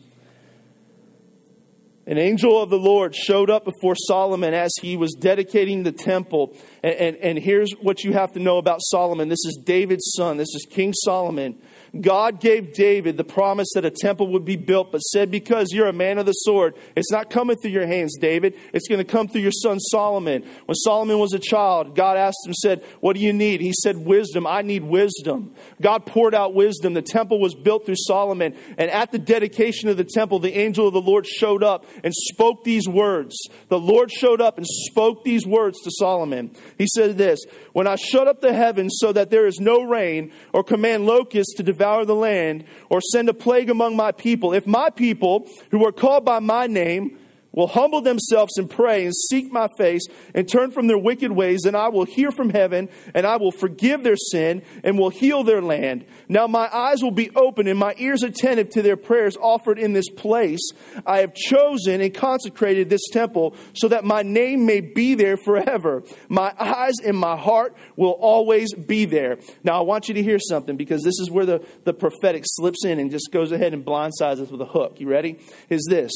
An 2.06 2.18
angel 2.18 2.60
of 2.60 2.68
the 2.68 2.76
Lord 2.76 3.16
showed 3.16 3.48
up 3.48 3.64
before 3.64 3.94
Solomon 3.96 4.52
as 4.52 4.70
he 4.82 4.98
was 4.98 5.14
dedicating 5.14 5.84
the 5.84 5.92
temple. 5.92 6.54
And, 6.82 6.94
and, 6.96 7.16
and, 7.16 7.38
here's 7.38 7.72
what 7.80 8.04
you 8.04 8.12
have 8.12 8.32
to 8.32 8.40
know 8.40 8.58
about 8.58 8.80
Solomon 8.82 9.30
this 9.30 9.42
is 9.46 9.58
David's 9.64 10.12
son, 10.14 10.36
this 10.36 10.54
is 10.54 10.66
King 10.68 10.92
Solomon. 10.92 11.56
God 12.00 12.40
gave 12.40 12.72
David 12.72 13.18
the 13.18 13.24
promise 13.24 13.68
that 13.74 13.84
a 13.84 13.90
temple 13.90 14.28
would 14.28 14.46
be 14.46 14.56
built, 14.56 14.92
but 14.92 15.00
said, 15.00 15.30
Because 15.30 15.72
you're 15.72 15.88
a 15.88 15.92
man 15.92 16.16
of 16.16 16.24
the 16.24 16.32
sword, 16.32 16.74
it's 16.96 17.12
not 17.12 17.28
coming 17.28 17.56
through 17.56 17.72
your 17.72 17.86
hands, 17.86 18.16
David. 18.18 18.54
It's 18.72 18.88
going 18.88 18.98
to 18.98 19.04
come 19.04 19.28
through 19.28 19.42
your 19.42 19.52
son 19.52 19.78
Solomon. 19.78 20.42
When 20.64 20.74
Solomon 20.74 21.18
was 21.18 21.34
a 21.34 21.38
child, 21.38 21.94
God 21.94 22.16
asked 22.16 22.38
him, 22.46 22.54
said, 22.54 22.82
What 23.00 23.14
do 23.14 23.20
you 23.20 23.34
need? 23.34 23.60
He 23.60 23.74
said, 23.82 23.98
Wisdom. 23.98 24.46
I 24.46 24.62
need 24.62 24.84
wisdom. 24.84 25.54
God 25.82 26.06
poured 26.06 26.34
out 26.34 26.54
wisdom. 26.54 26.94
The 26.94 27.02
temple 27.02 27.38
was 27.38 27.54
built 27.54 27.84
through 27.84 27.96
Solomon. 27.98 28.56
And 28.78 28.90
at 28.90 29.12
the 29.12 29.18
dedication 29.18 29.90
of 29.90 29.98
the 29.98 30.04
temple, 30.04 30.38
the 30.38 30.56
angel 30.56 30.86
of 30.86 30.94
the 30.94 31.02
Lord 31.02 31.26
showed 31.26 31.62
up 31.62 31.84
and 32.02 32.14
spoke 32.14 32.64
these 32.64 32.88
words. 32.88 33.36
The 33.68 33.78
Lord 33.78 34.10
showed 34.10 34.40
up 34.40 34.56
and 34.56 34.66
spoke 34.66 35.24
these 35.24 35.46
words 35.46 35.78
to 35.82 35.90
Solomon. 35.90 36.52
He 36.78 36.86
said 36.86 37.18
this 37.18 37.44
When 37.74 37.86
I 37.86 37.96
shut 37.96 38.28
up 38.28 38.40
the 38.40 38.54
heavens 38.54 38.96
so 38.98 39.12
that 39.12 39.28
there 39.28 39.46
is 39.46 39.60
no 39.60 39.82
rain, 39.82 40.32
or 40.54 40.64
command 40.64 41.04
locusts 41.04 41.54
to 41.56 41.62
devour 41.62 41.81
devour 41.82 42.04
the 42.04 42.14
land 42.14 42.64
or 42.90 43.00
send 43.00 43.28
a 43.28 43.34
plague 43.34 43.68
among 43.68 43.96
my 43.96 44.12
people. 44.12 44.52
If 44.52 44.68
my 44.68 44.88
people, 44.88 45.48
who 45.72 45.84
are 45.84 45.90
called 45.90 46.24
by 46.24 46.38
my 46.38 46.68
name, 46.68 47.18
will 47.52 47.66
humble 47.66 48.00
themselves 48.00 48.56
and 48.58 48.68
pray 48.68 49.04
and 49.04 49.14
seek 49.14 49.52
my 49.52 49.68
face 49.76 50.02
and 50.34 50.48
turn 50.48 50.70
from 50.70 50.86
their 50.86 50.98
wicked 50.98 51.32
ways, 51.32 51.60
then 51.64 51.74
I 51.74 51.88
will 51.88 52.04
hear 52.04 52.30
from 52.30 52.50
heaven 52.50 52.88
and 53.14 53.26
I 53.26 53.36
will 53.36 53.52
forgive 53.52 54.02
their 54.02 54.16
sin 54.16 54.62
and 54.82 54.98
will 54.98 55.10
heal 55.10 55.44
their 55.44 55.62
land. 55.62 56.04
Now 56.28 56.46
my 56.46 56.68
eyes 56.74 57.02
will 57.02 57.10
be 57.10 57.30
open 57.36 57.66
and 57.66 57.78
my 57.78 57.94
ears 57.98 58.22
attentive 58.22 58.70
to 58.70 58.82
their 58.82 58.96
prayers 58.96 59.36
offered 59.36 59.78
in 59.78 59.92
this 59.92 60.08
place. 60.08 60.60
I 61.06 61.18
have 61.18 61.34
chosen 61.34 62.00
and 62.00 62.14
consecrated 62.14 62.88
this 62.88 63.08
temple 63.12 63.54
so 63.74 63.88
that 63.88 64.04
my 64.04 64.22
name 64.22 64.66
may 64.66 64.80
be 64.80 65.14
there 65.14 65.36
forever. 65.36 66.02
My 66.28 66.54
eyes 66.58 66.94
and 67.04 67.16
my 67.16 67.36
heart 67.36 67.76
will 67.96 68.12
always 68.12 68.74
be 68.74 69.04
there. 69.04 69.38
Now 69.62 69.78
I 69.78 69.82
want 69.82 70.08
you 70.08 70.14
to 70.14 70.22
hear 70.22 70.38
something 70.38 70.76
because 70.76 71.02
this 71.02 71.18
is 71.20 71.30
where 71.30 71.46
the, 71.46 71.64
the 71.84 71.92
prophetic 71.92 72.44
slips 72.46 72.84
in 72.84 72.98
and 72.98 73.10
just 73.10 73.30
goes 73.32 73.52
ahead 73.52 73.74
and 73.74 73.84
blindsides 73.84 74.40
us 74.40 74.50
with 74.50 74.60
a 74.60 74.66
hook. 74.66 75.00
You 75.00 75.08
ready? 75.08 75.38
Is 75.68 75.86
this. 75.88 76.12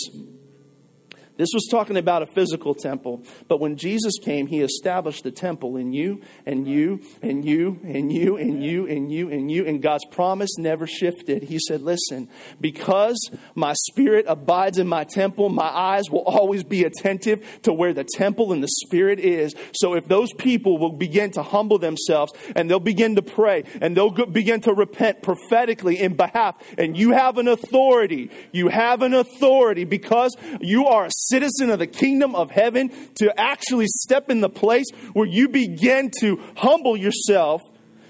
This 1.37 1.51
was 1.53 1.69
talking 1.71 1.97
about 1.97 2.23
a 2.23 2.27
physical 2.27 2.75
temple. 2.75 3.23
But 3.49 3.61
when 3.61 3.77
Jesus 3.77 4.15
came, 4.23 4.47
he 4.47 4.61
established 4.61 5.25
the 5.25 5.31
temple 5.31 5.77
in 5.77 5.93
you 5.93 6.23
and 6.47 6.67
you 6.67 7.03
and 7.23 7.45
you 7.45 7.79
and 7.85 8.11
you 8.11 8.37
and 8.37 8.63
you 8.63 8.87
and 8.87 9.13
you 9.13 9.31
and 9.31 9.51
you. 9.51 9.67
And 9.67 9.83
God's 9.83 10.05
promise 10.11 10.57
never 10.59 10.87
shifted. 10.87 11.43
He 11.43 11.59
said, 11.59 11.83
Listen, 11.83 12.29
because 12.61 13.31
my 13.55 13.75
spirit 13.89 14.25
abides 14.29 14.79
in 14.79 14.89
my 14.89 15.05
temple, 15.05 15.49
my 15.49 15.69
eyes 15.69 16.11
will 16.11 16.23
always 16.23 16.65
be 16.65 16.85
attentive 16.85 17.61
to 17.63 17.73
where 17.73 17.93
the 17.93 18.05
temple 18.05 18.53
and 18.53 18.63
the 18.63 18.69
spirit 18.87 19.19
is. 19.19 19.55
So 19.75 19.95
if 19.95 20.09
those 20.09 20.33
people 20.33 20.79
will 20.79 20.93
begin 20.93 21.33
to 21.33 21.43
humble 21.43 21.79
themselves 21.79 22.33
and 22.55 22.71
they'll 22.71 22.81
begin 22.81 23.17
to 23.17 23.23
pray 23.23 23.65
and 23.81 23.97
they'll 23.97 24.11
begin 24.11 24.61
to 24.63 24.73
repent 24.73 25.23
prophetically 25.23 25.99
in 25.99 26.17
behalf, 26.17 26.57
and 26.79 26.97
you 26.97 27.13
have 27.13 27.37
an 27.37 27.49
authority, 27.49 28.31
you 28.53 28.69
have 28.69 29.03
an 29.03 29.13
authority 29.13 29.85
because 29.85 30.35
you 30.61 30.87
are 30.87 31.07
a 31.07 31.11
citizen 31.29 31.71
of 31.71 31.79
the 31.79 31.87
kingdom 31.87 32.35
of 32.35 32.51
heaven 32.51 32.91
to 33.17 33.33
actually 33.39 33.87
step 33.89 34.31
in 34.31 34.41
the 34.41 34.49
place 34.49 34.87
where 35.13 35.27
you 35.27 35.49
begin 35.49 36.11
to 36.21 36.41
humble 36.57 36.97
yourself 36.97 37.63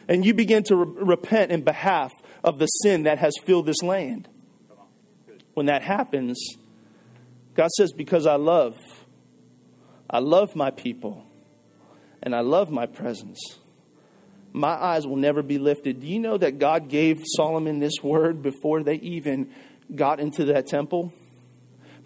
and 0.09 0.25
you 0.25 0.35
begin 0.35 0.63
to 0.65 0.77
re- 0.77 1.03
repent 1.05 1.51
in 1.53 1.63
behalf 1.63 2.13
of 2.45 2.59
the 2.59 2.67
sin 2.67 3.05
that 3.05 3.19
has 3.19 3.35
filled 3.45 3.67
this 3.67 3.83
land. 3.83 4.29
When 5.55 5.67
that 5.67 5.83
happens, 5.83 6.39
God 7.55 7.71
says, 7.71 7.93
Because 7.93 8.27
I 8.27 8.37
love, 8.37 8.77
I 10.09 10.19
love 10.19 10.55
my 10.55 10.71
people, 10.71 11.25
and 12.23 12.35
I 12.35 12.41
love 12.41 12.71
my 12.71 12.87
presence. 12.87 13.41
my 14.53 14.73
eyes 14.73 15.07
will 15.07 15.17
never 15.17 15.43
be 15.43 15.59
lifted. 15.59 16.01
Do 16.01 16.07
you 16.07 16.19
know 16.19 16.39
that 16.39 16.59
God 16.59 16.89
gave 16.89 17.23
Solomon 17.37 17.79
this 17.79 18.03
word 18.03 18.43
before 18.43 18.83
they 18.83 18.95
even 18.97 19.51
got 19.95 20.19
into 20.19 20.47
that 20.47 20.67
temple? 20.67 21.13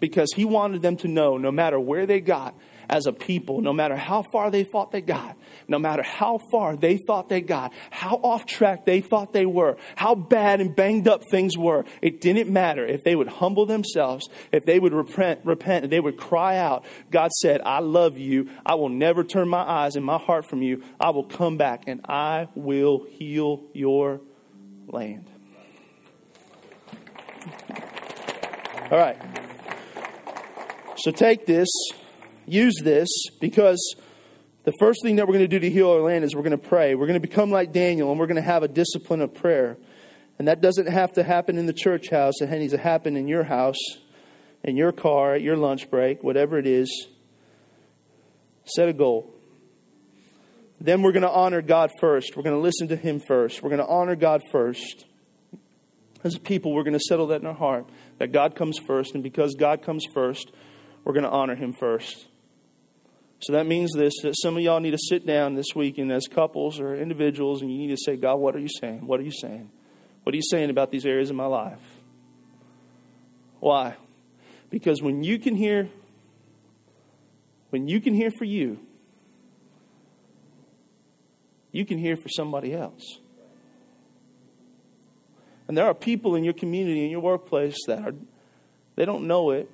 Because 0.01 0.33
he 0.35 0.43
wanted 0.43 0.81
them 0.81 0.97
to 0.97 1.07
know 1.07 1.37
no 1.37 1.51
matter 1.51 1.79
where 1.79 2.05
they 2.05 2.19
got, 2.19 2.53
as 2.91 3.05
a 3.05 3.13
people, 3.13 3.61
no 3.61 3.71
matter 3.71 3.95
how 3.95 4.21
far 4.21 4.51
they 4.51 4.65
thought 4.65 4.91
they 4.91 5.01
got, 5.01 5.37
no 5.69 5.79
matter 5.79 6.03
how 6.03 6.39
far 6.51 6.75
they 6.75 6.97
thought 6.97 7.29
they 7.29 7.39
got, 7.39 7.71
how 7.89 8.15
off 8.15 8.45
track 8.45 8.85
they 8.85 8.99
thought 8.99 9.31
they 9.31 9.45
were, 9.45 9.77
how 9.95 10.13
bad 10.13 10.59
and 10.59 10.75
banged 10.75 11.07
up 11.07 11.23
things 11.31 11.57
were, 11.57 11.85
it 12.01 12.19
didn't 12.19 12.51
matter. 12.51 12.85
If 12.85 13.05
they 13.05 13.15
would 13.15 13.29
humble 13.29 13.65
themselves, 13.65 14.27
if 14.51 14.65
they 14.65 14.77
would 14.77 14.93
repent, 14.93 15.39
repent, 15.45 15.85
and 15.85 15.93
they 15.93 16.01
would 16.01 16.17
cry 16.17 16.57
out, 16.57 16.83
God 17.09 17.31
said, 17.31 17.61
I 17.61 17.79
love 17.79 18.17
you. 18.17 18.49
I 18.65 18.75
will 18.75 18.89
never 18.89 19.23
turn 19.23 19.47
my 19.47 19.61
eyes 19.61 19.95
and 19.95 20.05
my 20.05 20.17
heart 20.17 20.45
from 20.45 20.61
you. 20.61 20.83
I 20.99 21.11
will 21.11 21.23
come 21.23 21.55
back 21.55 21.83
and 21.87 22.01
I 22.09 22.49
will 22.55 23.05
heal 23.09 23.63
your 23.73 24.19
land. 24.89 25.29
All 28.91 28.97
right. 28.97 29.40
So 31.03 31.11
take 31.11 31.45
this 31.45 31.67
use 32.45 32.75
this 32.83 33.07
because 33.39 33.95
the 34.63 34.73
first 34.79 35.01
thing 35.03 35.15
that 35.15 35.27
we're 35.27 35.33
going 35.33 35.49
to 35.49 35.59
do 35.59 35.59
to 35.59 35.69
heal 35.69 35.89
our 35.89 36.01
land 36.01 36.23
is 36.23 36.35
we're 36.35 36.43
going 36.43 36.51
to 36.51 36.57
pray. 36.57 36.95
We're 36.95 37.07
going 37.07 37.19
to 37.21 37.27
become 37.27 37.51
like 37.51 37.71
Daniel 37.71 38.11
and 38.11 38.19
we're 38.19 38.27
going 38.27 38.35
to 38.35 38.41
have 38.41 38.63
a 38.63 38.67
discipline 38.67 39.21
of 39.21 39.33
prayer. 39.33 39.77
And 40.37 40.47
that 40.47 40.61
doesn't 40.61 40.87
have 40.87 41.13
to 41.13 41.23
happen 41.23 41.57
in 41.57 41.65
the 41.65 41.73
church 41.73 42.09
house. 42.09 42.41
It 42.41 42.49
needs 42.49 42.73
to 42.73 42.79
happen 42.79 43.15
in 43.15 43.27
your 43.27 43.43
house, 43.43 43.77
in 44.63 44.75
your 44.75 44.91
car, 44.91 45.35
at 45.35 45.41
your 45.41 45.55
lunch 45.55 45.89
break, 45.89 46.23
whatever 46.23 46.57
it 46.57 46.67
is. 46.67 47.07
Set 48.65 48.89
a 48.89 48.93
goal. 48.93 49.33
Then 50.79 51.03
we're 51.03 51.11
going 51.11 51.21
to 51.23 51.29
honor 51.29 51.61
God 51.61 51.91
first. 51.99 52.35
We're 52.35 52.43
going 52.43 52.55
to 52.55 52.61
listen 52.61 52.87
to 52.87 52.95
Him 52.95 53.19
first. 53.19 53.61
We're 53.61 53.69
going 53.69 53.81
to 53.81 53.87
honor 53.87 54.15
God 54.15 54.41
first. 54.51 55.05
As 56.23 56.35
a 56.35 56.39
people, 56.39 56.73
we're 56.73 56.83
going 56.83 56.93
to 56.93 56.99
settle 56.99 57.27
that 57.27 57.41
in 57.41 57.47
our 57.47 57.53
heart 57.53 57.87
that 58.17 58.31
God 58.31 58.55
comes 58.55 58.79
first. 58.79 59.13
And 59.13 59.23
because 59.23 59.55
God 59.55 59.83
comes 59.83 60.05
first, 60.13 60.51
we're 61.03 61.13
going 61.13 61.23
to 61.23 61.29
honor 61.29 61.55
Him 61.55 61.73
first. 61.73 62.27
So 63.41 63.53
that 63.53 63.65
means 63.65 63.91
this 63.93 64.13
that 64.21 64.35
some 64.39 64.55
of 64.55 64.63
y'all 64.63 64.79
need 64.79 64.91
to 64.91 64.99
sit 64.99 65.25
down 65.25 65.55
this 65.55 65.73
weekend 65.75 66.11
as 66.11 66.27
couples 66.27 66.79
or 66.79 66.95
individuals 66.95 67.61
and 67.61 67.71
you 67.71 67.77
need 67.77 67.95
to 67.95 67.97
say, 67.97 68.15
God, 68.15 68.35
what 68.35 68.55
are 68.55 68.59
you 68.59 68.69
saying? 68.69 69.07
What 69.07 69.19
are 69.19 69.23
you 69.23 69.31
saying? 69.31 69.71
What 70.23 70.33
are 70.33 70.35
you 70.35 70.43
saying 70.47 70.69
about 70.69 70.91
these 70.91 71.05
areas 71.05 71.31
of 71.31 71.35
my 71.35 71.47
life? 71.47 71.81
Why? 73.59 73.95
Because 74.69 75.01
when 75.01 75.23
you 75.23 75.39
can 75.39 75.55
hear, 75.55 75.89
when 77.71 77.87
you 77.87 77.99
can 77.99 78.13
hear 78.13 78.29
for 78.29 78.45
you, 78.45 78.79
you 81.71 81.85
can 81.85 81.97
hear 81.97 82.15
for 82.15 82.29
somebody 82.29 82.73
else. 82.73 83.19
And 85.67 85.77
there 85.77 85.85
are 85.85 85.93
people 85.93 86.35
in 86.35 86.43
your 86.43 86.53
community, 86.53 87.05
in 87.05 87.11
your 87.11 87.21
workplace 87.21 87.77
that 87.87 87.99
are, 87.99 88.13
they 88.95 89.05
don't 89.05 89.25
know 89.25 89.51
it, 89.51 89.69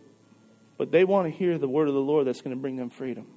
but 0.77 0.91
they 0.91 1.03
want 1.03 1.31
to 1.31 1.37
hear 1.37 1.57
the 1.57 1.67
word 1.67 1.87
of 1.87 1.93
the 1.93 1.99
Lord 1.99 2.27
that's 2.27 2.41
going 2.41 2.55
to 2.55 2.61
bring 2.61 2.75
them 2.75 2.89
freedom. 2.89 3.27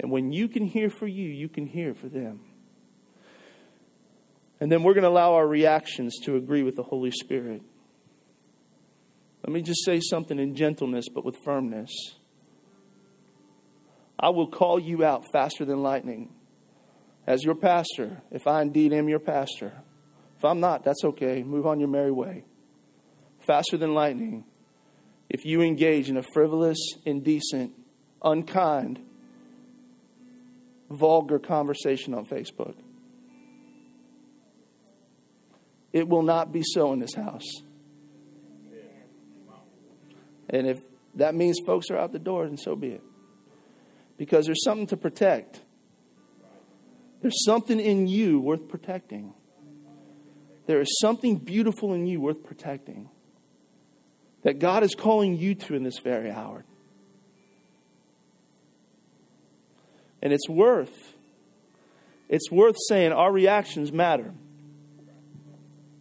And 0.00 0.10
when 0.10 0.32
you 0.32 0.48
can 0.48 0.64
hear 0.64 0.90
for 0.90 1.06
you, 1.06 1.28
you 1.28 1.48
can 1.48 1.66
hear 1.66 1.94
for 1.94 2.08
them. 2.08 2.40
And 4.60 4.70
then 4.70 4.82
we're 4.82 4.94
going 4.94 5.02
to 5.02 5.08
allow 5.08 5.34
our 5.34 5.46
reactions 5.46 6.18
to 6.24 6.36
agree 6.36 6.62
with 6.62 6.76
the 6.76 6.82
Holy 6.82 7.10
Spirit. 7.10 7.62
Let 9.44 9.52
me 9.52 9.62
just 9.62 9.84
say 9.84 10.00
something 10.00 10.38
in 10.38 10.54
gentleness, 10.54 11.06
but 11.12 11.24
with 11.24 11.36
firmness. 11.44 11.90
I 14.18 14.30
will 14.30 14.48
call 14.48 14.80
you 14.80 15.04
out 15.04 15.24
faster 15.32 15.64
than 15.64 15.82
lightning 15.82 16.34
as 17.26 17.44
your 17.44 17.54
pastor, 17.54 18.22
if 18.30 18.46
I 18.46 18.62
indeed 18.62 18.92
am 18.92 19.08
your 19.08 19.20
pastor. 19.20 19.72
If 20.38 20.44
I'm 20.44 20.60
not, 20.60 20.82
that's 20.82 21.04
okay. 21.04 21.42
Move 21.42 21.66
on 21.66 21.78
your 21.78 21.88
merry 21.88 22.10
way. 22.10 22.44
Faster 23.46 23.76
than 23.76 23.94
lightning. 23.94 24.44
If 25.30 25.44
you 25.44 25.60
engage 25.60 26.08
in 26.08 26.16
a 26.16 26.22
frivolous, 26.22 26.78
indecent, 27.04 27.72
unkind, 28.22 28.98
vulgar 30.90 31.38
conversation 31.38 32.14
on 32.14 32.24
Facebook. 32.24 32.74
It 35.92 36.08
will 36.08 36.22
not 36.22 36.52
be 36.52 36.62
so 36.64 36.92
in 36.92 36.98
this 36.98 37.14
house. 37.14 37.46
And 40.50 40.66
if 40.66 40.78
that 41.14 41.34
means 41.34 41.58
folks 41.66 41.90
are 41.90 41.98
out 41.98 42.12
the 42.12 42.18
door, 42.18 42.46
then 42.46 42.56
so 42.56 42.74
be 42.74 42.88
it. 42.88 43.02
Because 44.16 44.46
there's 44.46 44.64
something 44.64 44.86
to 44.88 44.96
protect. 44.96 45.60
There's 47.20 47.44
something 47.44 47.78
in 47.78 48.06
you 48.06 48.40
worth 48.40 48.68
protecting. 48.68 49.34
There 50.66 50.80
is 50.80 50.98
something 51.00 51.36
beautiful 51.36 51.92
in 51.92 52.06
you 52.06 52.20
worth 52.20 52.42
protecting 52.44 53.10
that 54.42 54.58
God 54.58 54.82
is 54.82 54.94
calling 54.94 55.36
you 55.36 55.54
to 55.54 55.74
in 55.74 55.82
this 55.82 55.98
very 55.98 56.30
hour. 56.30 56.64
And 60.20 60.32
it's 60.32 60.48
worth, 60.48 61.14
it's 62.28 62.50
worth 62.50 62.76
saying 62.88 63.12
our 63.12 63.32
reactions 63.32 63.92
matter. 63.92 64.32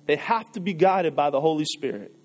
They 0.06 0.16
have 0.16 0.52
to 0.54 0.60
be 0.60 0.74
guided 0.74 1.16
by 1.16 1.30
the 1.30 1.42
Holy 1.42 1.66
Spirit. 1.66 2.16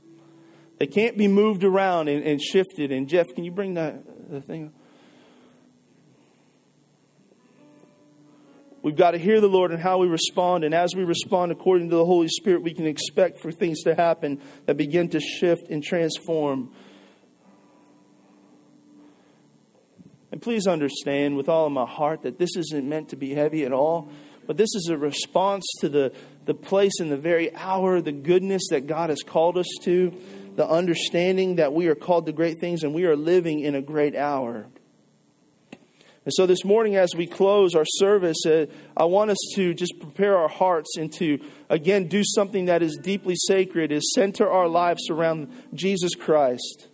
They 0.79 0.87
can't 0.87 1.19
be 1.19 1.29
moved 1.29 1.65
around 1.65 2.09
and, 2.09 2.25
and 2.25 2.41
shifted. 2.41 2.93
And 2.93 3.09
Jeff, 3.09 3.27
can 3.35 3.45
you 3.45 3.51
bring 3.51 3.75
that 3.75 4.31
the 4.31 4.41
thing? 4.41 4.73
We've 8.83 8.97
got 8.97 9.13
to 9.13 9.19
hear 9.19 9.41
the 9.41 9.49
Lord 9.49 9.71
and 9.71 9.81
how 9.81 9.99
we 9.99 10.09
respond. 10.09 10.65
And 10.65 10.75
as 10.75 10.95
we 10.95 11.05
respond 11.05 11.53
according 11.53 11.91
to 11.91 11.97
the 11.97 12.05
Holy 12.05 12.29
Spirit, 12.29 12.63
we 12.63 12.75
can 12.75 12.87
expect 12.87 13.39
for 13.39 13.53
things 13.53 13.83
to 13.85 13.95
happen 13.95 14.41
that 14.67 14.77
begin 14.77 15.09
to 15.11 15.21
shift 15.21 15.69
and 15.71 15.83
transform 15.83 16.73
And 20.33 20.41
please 20.41 20.67
understand 20.67 21.37
with 21.37 21.51
all 21.51 21.67
of 21.67 21.73
my 21.73 21.85
heart 21.85 22.23
that 22.23 22.39
this 22.39 22.57
isn't 22.57 22.89
meant 22.89 23.11
to 23.11 23.17
be 23.17 23.35
heavy 23.35 23.65
at 23.65 23.73
all, 23.73 24.09
but 24.47 24.57
this 24.57 24.75
is 24.75 24.89
a 24.91 24.97
response 24.97 25.63
to 25.81 25.91
the, 25.91 26.13
the 26.47 26.55
place 26.55 27.01
in 27.01 27.11
the 27.11 27.19
very 27.19 27.55
hour, 27.55 28.01
the 28.01 28.13
goodness 28.13 28.63
that 28.71 28.87
God 28.87 29.11
has 29.11 29.23
called 29.23 29.59
us 29.59 29.69
to, 29.83 30.11
the 30.57 30.67
understanding 30.67 31.57
that 31.57 31.75
we 31.75 31.87
are 31.89 31.95
called 31.95 32.25
to 32.27 32.33
great 32.33 32.61
things 32.61 32.83
and 32.83 32.95
we 32.95 33.05
are 33.05 33.15
living 33.15 33.61
in 33.61 33.75
a 33.75 33.83
great 33.83 34.17
hour. 34.17 34.67
And 36.25 36.33
so 36.33 36.47
this 36.47 36.65
morning, 36.65 36.95
as 36.95 37.15
we 37.17 37.27
close 37.27 37.75
our 37.75 37.85
service, 37.85 38.47
uh, 38.47 38.67
I 38.97 39.05
want 39.05 39.31
us 39.31 39.39
to 39.57 39.75
just 39.75 39.95
prepare 40.01 40.39
our 40.39 40.49
hearts 40.49 40.97
and 40.97 41.13
to, 41.15 41.39
again, 41.69 42.07
do 42.07 42.23
something 42.25 42.67
that 42.67 42.81
is 42.81 42.97
deeply 43.03 43.35
sacred, 43.37 43.91
is 43.91 44.13
center 44.15 44.49
our 44.49 44.69
lives 44.69 45.11
around 45.11 45.53
Jesus 45.75 46.15
Christ 46.15 46.89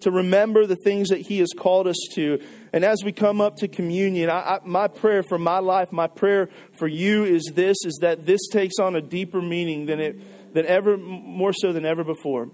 to 0.00 0.10
remember 0.10 0.66
the 0.66 0.76
things 0.76 1.08
that 1.08 1.20
He 1.20 1.38
has 1.38 1.48
called 1.56 1.86
us 1.86 1.98
to. 2.12 2.40
And 2.72 2.84
as 2.84 3.02
we 3.04 3.12
come 3.12 3.40
up 3.40 3.56
to 3.56 3.68
communion, 3.68 4.30
I, 4.30 4.38
I, 4.38 4.58
my 4.64 4.88
prayer 4.88 5.22
for 5.22 5.38
my 5.38 5.58
life, 5.58 5.90
my 5.92 6.06
prayer 6.06 6.48
for 6.78 6.86
you 6.86 7.24
is 7.24 7.52
this: 7.54 7.76
is 7.84 7.98
that 8.02 8.26
this 8.26 8.40
takes 8.48 8.78
on 8.78 8.96
a 8.96 9.00
deeper 9.00 9.40
meaning 9.40 9.86
than 9.86 10.00
it 10.00 10.54
than 10.54 10.66
ever, 10.66 10.96
more 10.96 11.52
so 11.52 11.72
than 11.72 11.84
ever 11.84 12.04
before. 12.04 12.50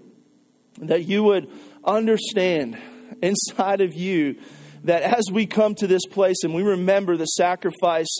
That 0.79 1.05
you 1.05 1.23
would 1.23 1.49
understand 1.83 2.77
inside 3.21 3.81
of 3.81 3.93
you 3.93 4.37
that 4.85 5.01
as 5.01 5.25
we 5.31 5.45
come 5.45 5.75
to 5.75 5.87
this 5.87 6.05
place 6.05 6.37
and 6.43 6.53
we 6.53 6.63
remember 6.63 7.17
the 7.17 7.25
sacrifice 7.25 8.17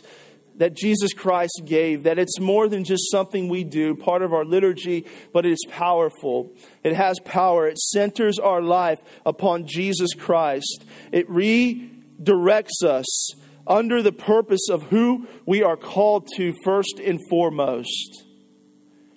that 0.57 0.74
Jesus 0.74 1.13
Christ 1.13 1.61
gave, 1.66 2.03
that 2.03 2.18
it's 2.18 2.39
more 2.39 2.68
than 2.68 2.84
just 2.84 3.11
something 3.11 3.49
we 3.49 3.63
do, 3.63 3.95
part 3.95 4.22
of 4.22 4.34
our 4.34 4.45
liturgy, 4.45 5.05
but 5.34 5.45
it 5.45 5.51
is 5.51 5.66
powerful. 5.70 6.53
It 6.84 6.95
has 6.95 7.20
power. 7.20 7.68
It 7.68 7.78
centers 7.78 8.39
our 8.39 8.61
life 8.61 8.99
upon 9.26 9.68
Jesus 9.68 10.13
Christ. 10.13 10.86
It 11.11 11.30
redirects 11.30 12.84
us 12.84 13.32
under 13.68 14.01
the 14.01 14.13
purpose 14.13 14.70
of 14.70 14.84
who 14.84 15.28
we 15.45 15.61
are 15.61 15.78
called 15.78 16.30
to 16.38 16.53
first 16.63 16.99
and 17.03 17.20
foremost. 17.30 18.24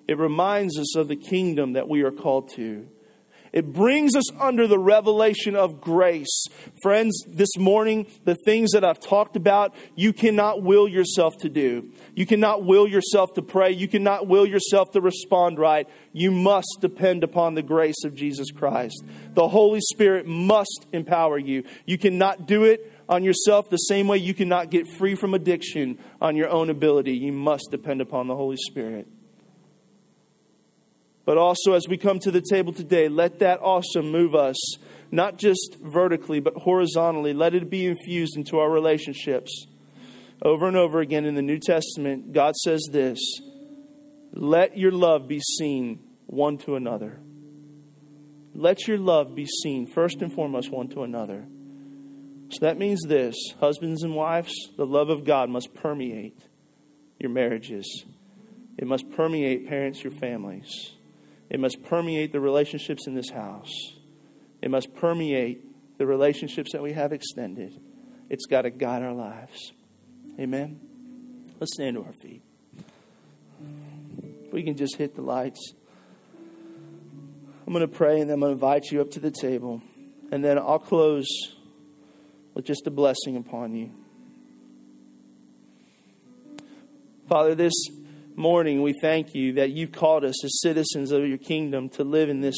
It 0.09 0.19
reminds 0.19 0.79
us 0.79 0.97
of 0.97 1.09
the 1.09 1.17
kingdom 1.17 1.75
that 1.75 1.89
we 1.89 2.03
are 2.03 2.11
called 2.11 2.51
to. 2.57 2.89
It 3.53 3.73
brings 3.73 4.15
us 4.15 4.31
under 4.39 4.67
the 4.67 4.79
revelation 4.79 5.57
of 5.57 5.81
grace. 5.81 6.47
Friends, 6.83 7.25
this 7.27 7.57
morning, 7.59 8.07
the 8.25 8.37
things 8.45 8.73
that 8.73 8.85
I've 8.85 9.01
talked 9.01 9.37
about, 9.37 9.75
you 9.95 10.13
cannot 10.13 10.63
will 10.63 10.89
yourself 10.89 11.37
to 11.39 11.49
do. 11.49 11.91
You 12.15 12.27
cannot 12.27 12.65
will 12.65 12.87
yourself 12.87 13.35
to 13.35 13.43
pray. 13.43 13.71
You 13.71 13.89
cannot 13.89 14.27
will 14.27 14.47
yourself 14.47 14.93
to 14.93 15.01
respond 15.01 15.59
right. 15.59 15.89
You 16.13 16.31
must 16.31 16.79
depend 16.81 17.25
upon 17.25 17.55
the 17.55 17.63
grace 17.63 18.05
of 18.05 18.15
Jesus 18.15 18.51
Christ. 18.51 19.03
The 19.35 19.49
Holy 19.49 19.81
Spirit 19.81 20.27
must 20.27 20.87
empower 20.93 21.39
you. 21.39 21.65
You 21.87 21.99
cannot 21.99 22.47
do 22.47 22.65
it 22.65 22.93
on 23.09 23.25
yourself 23.25 23.71
the 23.71 23.77
same 23.77 24.07
way 24.09 24.19
you 24.19 24.35
cannot 24.35 24.71
get 24.71 24.87
free 24.87 25.15
from 25.15 25.35
addiction 25.35 25.99
on 26.21 26.37
your 26.37 26.51
own 26.51 26.71
ability. 26.71 27.17
You 27.17 27.33
must 27.33 27.69
depend 27.71 28.01
upon 28.01 28.27
the 28.27 28.37
Holy 28.37 28.57
Spirit. 28.57 29.09
But 31.29 31.37
also, 31.37 31.75
as 31.75 31.87
we 31.87 31.99
come 31.99 32.19
to 32.21 32.31
the 32.31 32.41
table 32.41 32.73
today, 32.73 33.11
let 33.11 33.41
that 33.41 33.61
also 33.61 34.01
move 34.01 34.35
us, 34.35 34.57
not 35.11 35.37
just 35.37 35.77
vertically, 35.79 36.41
but 36.41 36.55
horizontally. 36.55 37.35
Let 37.35 37.55
it 37.55 37.69
be 37.69 37.85
infused 37.85 38.39
into 38.39 38.59
our 38.59 38.71
relationships. 38.71 39.67
Over 40.41 40.69
and 40.69 40.75
over 40.75 41.01
again 41.01 41.27
in 41.27 41.35
the 41.35 41.43
New 41.43 41.59
Testament, 41.59 42.33
God 42.33 42.57
says 42.57 42.83
this 42.91 43.21
Let 44.33 44.79
your 44.79 44.91
love 44.91 45.29
be 45.29 45.39
seen 45.59 45.99
one 46.25 46.57
to 46.61 46.77
another. 46.77 47.21
Let 48.55 48.89
your 48.89 48.97
love 48.97 49.35
be 49.35 49.45
seen 49.45 49.87
first 49.87 50.23
and 50.23 50.33
foremost 50.33 50.71
one 50.71 50.89
to 50.89 51.03
another. 51.03 51.45
So 52.53 52.61
that 52.63 52.79
means 52.79 53.03
this 53.03 53.37
husbands 53.61 54.03
and 54.03 54.15
wives, 54.15 54.55
the 54.79 54.87
love 54.87 55.11
of 55.11 55.27
God 55.27 55.51
must 55.51 55.75
permeate 55.75 56.41
your 57.19 57.31
marriages. 57.31 58.07
It 58.79 58.87
must 58.87 59.11
permeate 59.11 59.69
parents, 59.69 60.03
your 60.03 60.15
families. 60.15 60.95
It 61.51 61.61
must 61.61 61.83
permeate 61.85 62.33
the 62.33 62.41
relationships 62.41 63.07
in 63.07 63.15
this 63.15 63.31
house. 63.31 63.73
It 64.61 64.71
must 64.71 64.95
permeate 64.95 65.65
the 65.99 66.07
relationships 66.07 66.73
that 66.73 66.83
we 66.83 66.93
have 66.93 67.13
extended. 67.13 67.81
It's 68.29 68.47
got 68.47 68.63
to 68.63 68.71
guide 68.71 69.03
our 69.03 69.15
lives. 69.15 69.73
Amen. 70.39 70.81
Let's 71.59 71.73
stand 71.75 71.97
to 71.97 72.05
our 72.05 72.13
feet. 72.13 72.43
If 74.47 74.53
we 74.53 74.63
can 74.63 74.77
just 74.77 74.97
hit 74.97 75.17
the 75.17 75.23
lights. 75.23 75.73
I'm 77.67 77.73
going 77.73 77.87
to 77.87 77.93
pray 77.93 78.21
and 78.21 78.31
then 78.31 78.35
I'm 78.35 78.41
going 78.41 78.51
to 78.51 78.55
invite 78.55 78.91
you 78.91 79.01
up 79.01 79.11
to 79.13 79.21
the 79.21 79.31
table. 79.31 79.83
And 80.31 80.45
then 80.45 80.59
I'll 80.59 80.79
close 80.79 81.27
with 82.55 82.65
just 82.65 82.87
a 82.87 82.91
blessing 82.91 83.37
upon 83.37 83.75
you. 83.75 83.91
Father, 87.29 87.55
this 87.55 87.75
morning 88.39 88.83
we 88.83 88.93
thank 88.93 89.35
you 89.35 89.55
that 89.55 89.71
you've 89.71 89.91
called 89.91 90.25
us 90.25 90.45
as 90.45 90.61
citizens 90.61 91.11
of 91.11 91.27
your 91.27 91.39
kingdom 91.39 91.89
to 91.89 92.05
live 92.05 92.29
in 92.29 92.41
this 92.41 92.57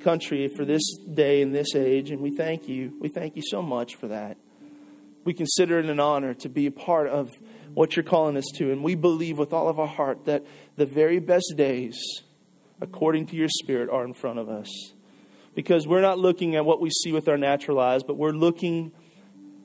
country 0.00 0.46
for 0.46 0.64
this 0.64 0.82
day 1.12 1.42
and 1.42 1.52
this 1.52 1.74
age. 1.74 2.12
And 2.12 2.20
we 2.20 2.36
thank 2.36 2.68
you. 2.68 2.96
We 3.00 3.08
thank 3.08 3.34
you 3.34 3.42
so 3.44 3.60
much 3.60 3.96
for 3.96 4.06
that. 4.06 4.36
We 5.24 5.34
consider 5.34 5.80
it 5.80 5.86
an 5.86 5.98
honor 5.98 6.32
to 6.34 6.48
be 6.48 6.66
a 6.66 6.70
part 6.70 7.08
of 7.08 7.32
what 7.74 7.96
you're 7.96 8.04
calling 8.04 8.36
us 8.36 8.46
to. 8.54 8.70
And 8.70 8.84
we 8.84 8.94
believe 8.94 9.36
with 9.36 9.52
all 9.52 9.68
of 9.68 9.80
our 9.80 9.88
heart 9.88 10.26
that 10.26 10.44
the 10.76 10.86
very 10.86 11.18
best 11.18 11.54
days, 11.56 11.98
according 12.80 13.26
to 13.26 13.36
your 13.36 13.48
Spirit, 13.48 13.90
are 13.90 14.04
in 14.04 14.14
front 14.14 14.38
of 14.38 14.48
us 14.48 14.92
because 15.56 15.88
we're 15.88 16.00
not 16.00 16.20
looking 16.20 16.54
at 16.54 16.64
what 16.64 16.80
we 16.80 16.90
see 16.90 17.10
with 17.10 17.28
our 17.28 17.36
natural 17.36 17.80
eyes, 17.80 18.04
but 18.04 18.16
we're 18.16 18.30
looking 18.30 18.92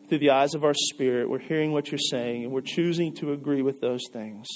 through 0.09 0.17
the 0.17 0.31
eyes 0.31 0.55
of 0.55 0.63
our 0.63 0.73
spirit. 0.73 1.29
We're 1.29 1.39
hearing 1.39 1.71
what 1.71 1.91
you're 1.91 1.99
saying, 1.99 2.43
and 2.43 2.51
we're 2.51 2.61
choosing 2.61 3.13
to 3.15 3.31
agree 3.31 3.61
with 3.61 3.79
those 3.79 4.01
things. 4.11 4.47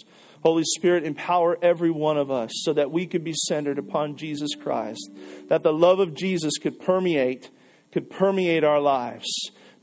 Holy 0.43 0.63
Spirit, 0.63 1.03
empower 1.03 1.57
every 1.61 1.91
one 1.91 2.17
of 2.17 2.31
us 2.31 2.51
so 2.63 2.73
that 2.73 2.91
we 2.91 3.05
could 3.07 3.23
be 3.23 3.33
centered 3.33 3.77
upon 3.77 4.17
Jesus 4.17 4.55
Christ, 4.55 5.11
that 5.49 5.63
the 5.63 5.73
love 5.73 5.99
of 5.99 6.13
Jesus 6.13 6.57
could 6.57 6.79
permeate, 6.79 7.49
could 7.91 8.09
permeate 8.09 8.63
our 8.63 8.79
lives, 8.79 9.27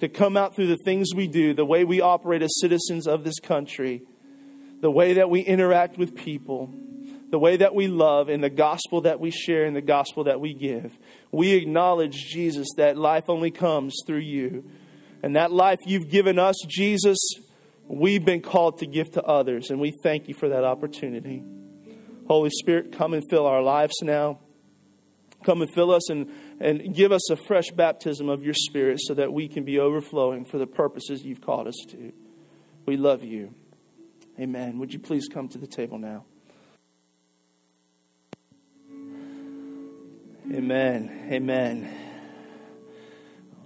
to 0.00 0.09
come 0.09 0.36
out 0.36 0.55
through 0.55 0.66
the 0.66 0.76
things 0.84 1.14
we 1.14 1.28
do, 1.28 1.55
the 1.55 1.64
way 1.64 1.84
we 1.84 2.00
operate 2.00 2.42
as 2.42 2.61
citizens 2.61 3.07
of 3.07 3.24
this 3.24 3.38
country, 3.40 4.02
the 4.80 4.90
way 4.90 5.14
that 5.14 5.30
we 5.30 5.40
interact 5.40 5.98
with 5.98 6.14
people 6.14 6.72
the 7.34 7.38
way 7.40 7.57
that 7.57 7.74
we 7.74 7.88
love 7.88 8.28
and 8.28 8.44
the 8.44 8.48
gospel 8.48 9.00
that 9.00 9.18
we 9.18 9.32
share 9.32 9.64
and 9.64 9.74
the 9.74 9.82
gospel 9.82 10.22
that 10.22 10.40
we 10.40 10.55
give. 10.55 10.96
We 11.32 11.55
acknowledge, 11.55 12.14
Jesus, 12.14 12.68
that 12.76 12.96
life 12.96 13.24
only 13.28 13.50
comes 13.50 13.96
through 14.07 14.20
you. 14.20 14.70
And 15.20 15.34
that 15.34 15.50
life 15.50 15.80
you've 15.84 16.11
given 16.11 16.38
us, 16.38 16.55
Jesus, 16.68 17.18
we've 17.89 18.24
been 18.24 18.41
called 18.41 18.78
to 18.78 18.87
give 18.87 19.11
to 19.12 19.22
others. 19.22 19.70
And 19.70 19.80
we 19.80 19.93
thank 20.03 20.28
you 20.28 20.35
for 20.35 20.49
that 20.49 20.64
opportunity. 20.64 21.43
Holy 22.26 22.51
Spirit, 22.51 22.93
come 22.93 23.14
and 23.14 23.22
fill 23.28 23.47
our 23.47 23.62
lives 23.62 23.95
now. 24.03 24.39
Come 25.45 25.61
and 25.61 25.70
fill 25.70 25.91
us 25.91 26.09
and, 26.09 26.30
and 26.59 26.95
give 26.95 27.12
us 27.12 27.30
a 27.30 27.37
fresh 27.37 27.70
baptism 27.70 28.28
of 28.28 28.43
your 28.43 28.55
Spirit 28.55 28.99
so 29.01 29.14
that 29.14 29.32
we 29.32 29.47
can 29.47 29.64
be 29.64 29.78
overflowing 29.78 30.45
for 30.45 30.57
the 30.57 30.66
purposes 30.66 31.22
you've 31.22 31.43
called 31.43 31.68
us 31.68 31.76
to. 31.91 32.12
We 32.87 32.97
love 32.97 33.22
you. 33.22 33.55
Amen. 34.41 34.78
Would 34.78 34.93
you 34.93 34.99
please 34.99 35.28
come 35.28 35.49
to 35.49 35.59
the 35.59 35.66
table 35.66 35.99
now? 35.99 36.24
Amen. 40.51 41.28
Amen. 41.30 42.03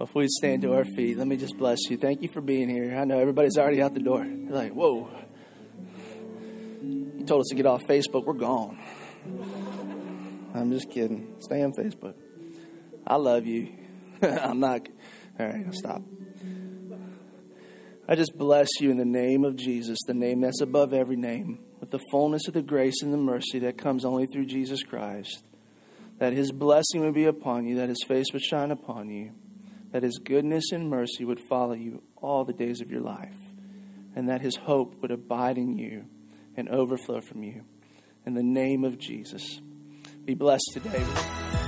If 0.01 0.15
we 0.15 0.27
stand 0.29 0.61
to 0.61 0.73
our 0.73 0.85
feet, 0.85 1.17
let 1.17 1.27
me 1.27 1.35
just 1.35 1.57
bless 1.57 1.79
you. 1.89 1.97
Thank 1.97 2.21
you 2.21 2.29
for 2.29 2.41
being 2.41 2.69
here. 2.69 2.97
I 2.97 3.03
know 3.03 3.19
everybody's 3.19 3.57
already 3.57 3.81
out 3.81 3.93
the 3.93 3.99
door. 3.99 4.23
You're 4.23 4.51
like, 4.51 4.71
whoa. 4.71 5.09
You 6.81 7.23
told 7.25 7.41
us 7.41 7.47
to 7.49 7.55
get 7.55 7.65
off 7.65 7.83
Facebook. 7.83 8.25
We're 8.25 8.33
gone. 8.33 8.77
I'm 10.53 10.71
just 10.71 10.89
kidding. 10.89 11.35
Stay 11.39 11.61
on 11.61 11.73
Facebook. 11.73 12.15
I 13.05 13.17
love 13.17 13.45
you. 13.45 13.73
I'm 14.21 14.59
not. 14.59 14.87
All 15.39 15.45
right, 15.45 15.65
I'll 15.65 15.73
stop. 15.73 16.01
I 18.07 18.15
just 18.15 18.37
bless 18.37 18.69
you 18.79 18.89
in 18.89 18.97
the 18.97 19.05
name 19.05 19.43
of 19.43 19.55
Jesus, 19.55 19.97
the 20.07 20.13
name 20.13 20.41
that's 20.41 20.61
above 20.61 20.93
every 20.93 21.17
name, 21.17 21.59
with 21.79 21.91
the 21.91 21.99
fullness 22.09 22.47
of 22.47 22.53
the 22.53 22.61
grace 22.61 23.03
and 23.03 23.13
the 23.13 23.17
mercy 23.17 23.59
that 23.59 23.77
comes 23.77 24.03
only 24.03 24.25
through 24.25 24.45
Jesus 24.45 24.81
Christ 24.81 25.43
that 26.19 26.33
his 26.33 26.51
blessing 26.51 27.01
would 27.01 27.13
be 27.13 27.25
upon 27.25 27.65
you, 27.65 27.77
that 27.77 27.89
his 27.89 28.03
face 28.07 28.27
would 28.33 28.41
shine 28.41 28.71
upon 28.71 29.09
you, 29.09 29.31
that 29.91 30.03
his 30.03 30.19
goodness 30.19 30.71
and 30.71 30.89
mercy 30.89 31.25
would 31.25 31.39
follow 31.39 31.73
you 31.73 32.03
all 32.15 32.45
the 32.45 32.53
days 32.53 32.81
of 32.81 32.91
your 32.91 33.01
life, 33.01 33.35
and 34.15 34.29
that 34.29 34.41
his 34.41 34.55
hope 34.55 34.95
would 35.01 35.11
abide 35.11 35.57
in 35.57 35.77
you 35.77 36.05
and 36.55 36.69
overflow 36.69 37.21
from 37.21 37.43
you. 37.43 37.63
In 38.25 38.33
the 38.33 38.43
name 38.43 38.83
of 38.83 38.97
Jesus. 38.97 39.61
Be 40.25 40.33
blessed 40.35 40.69
today. 40.73 41.58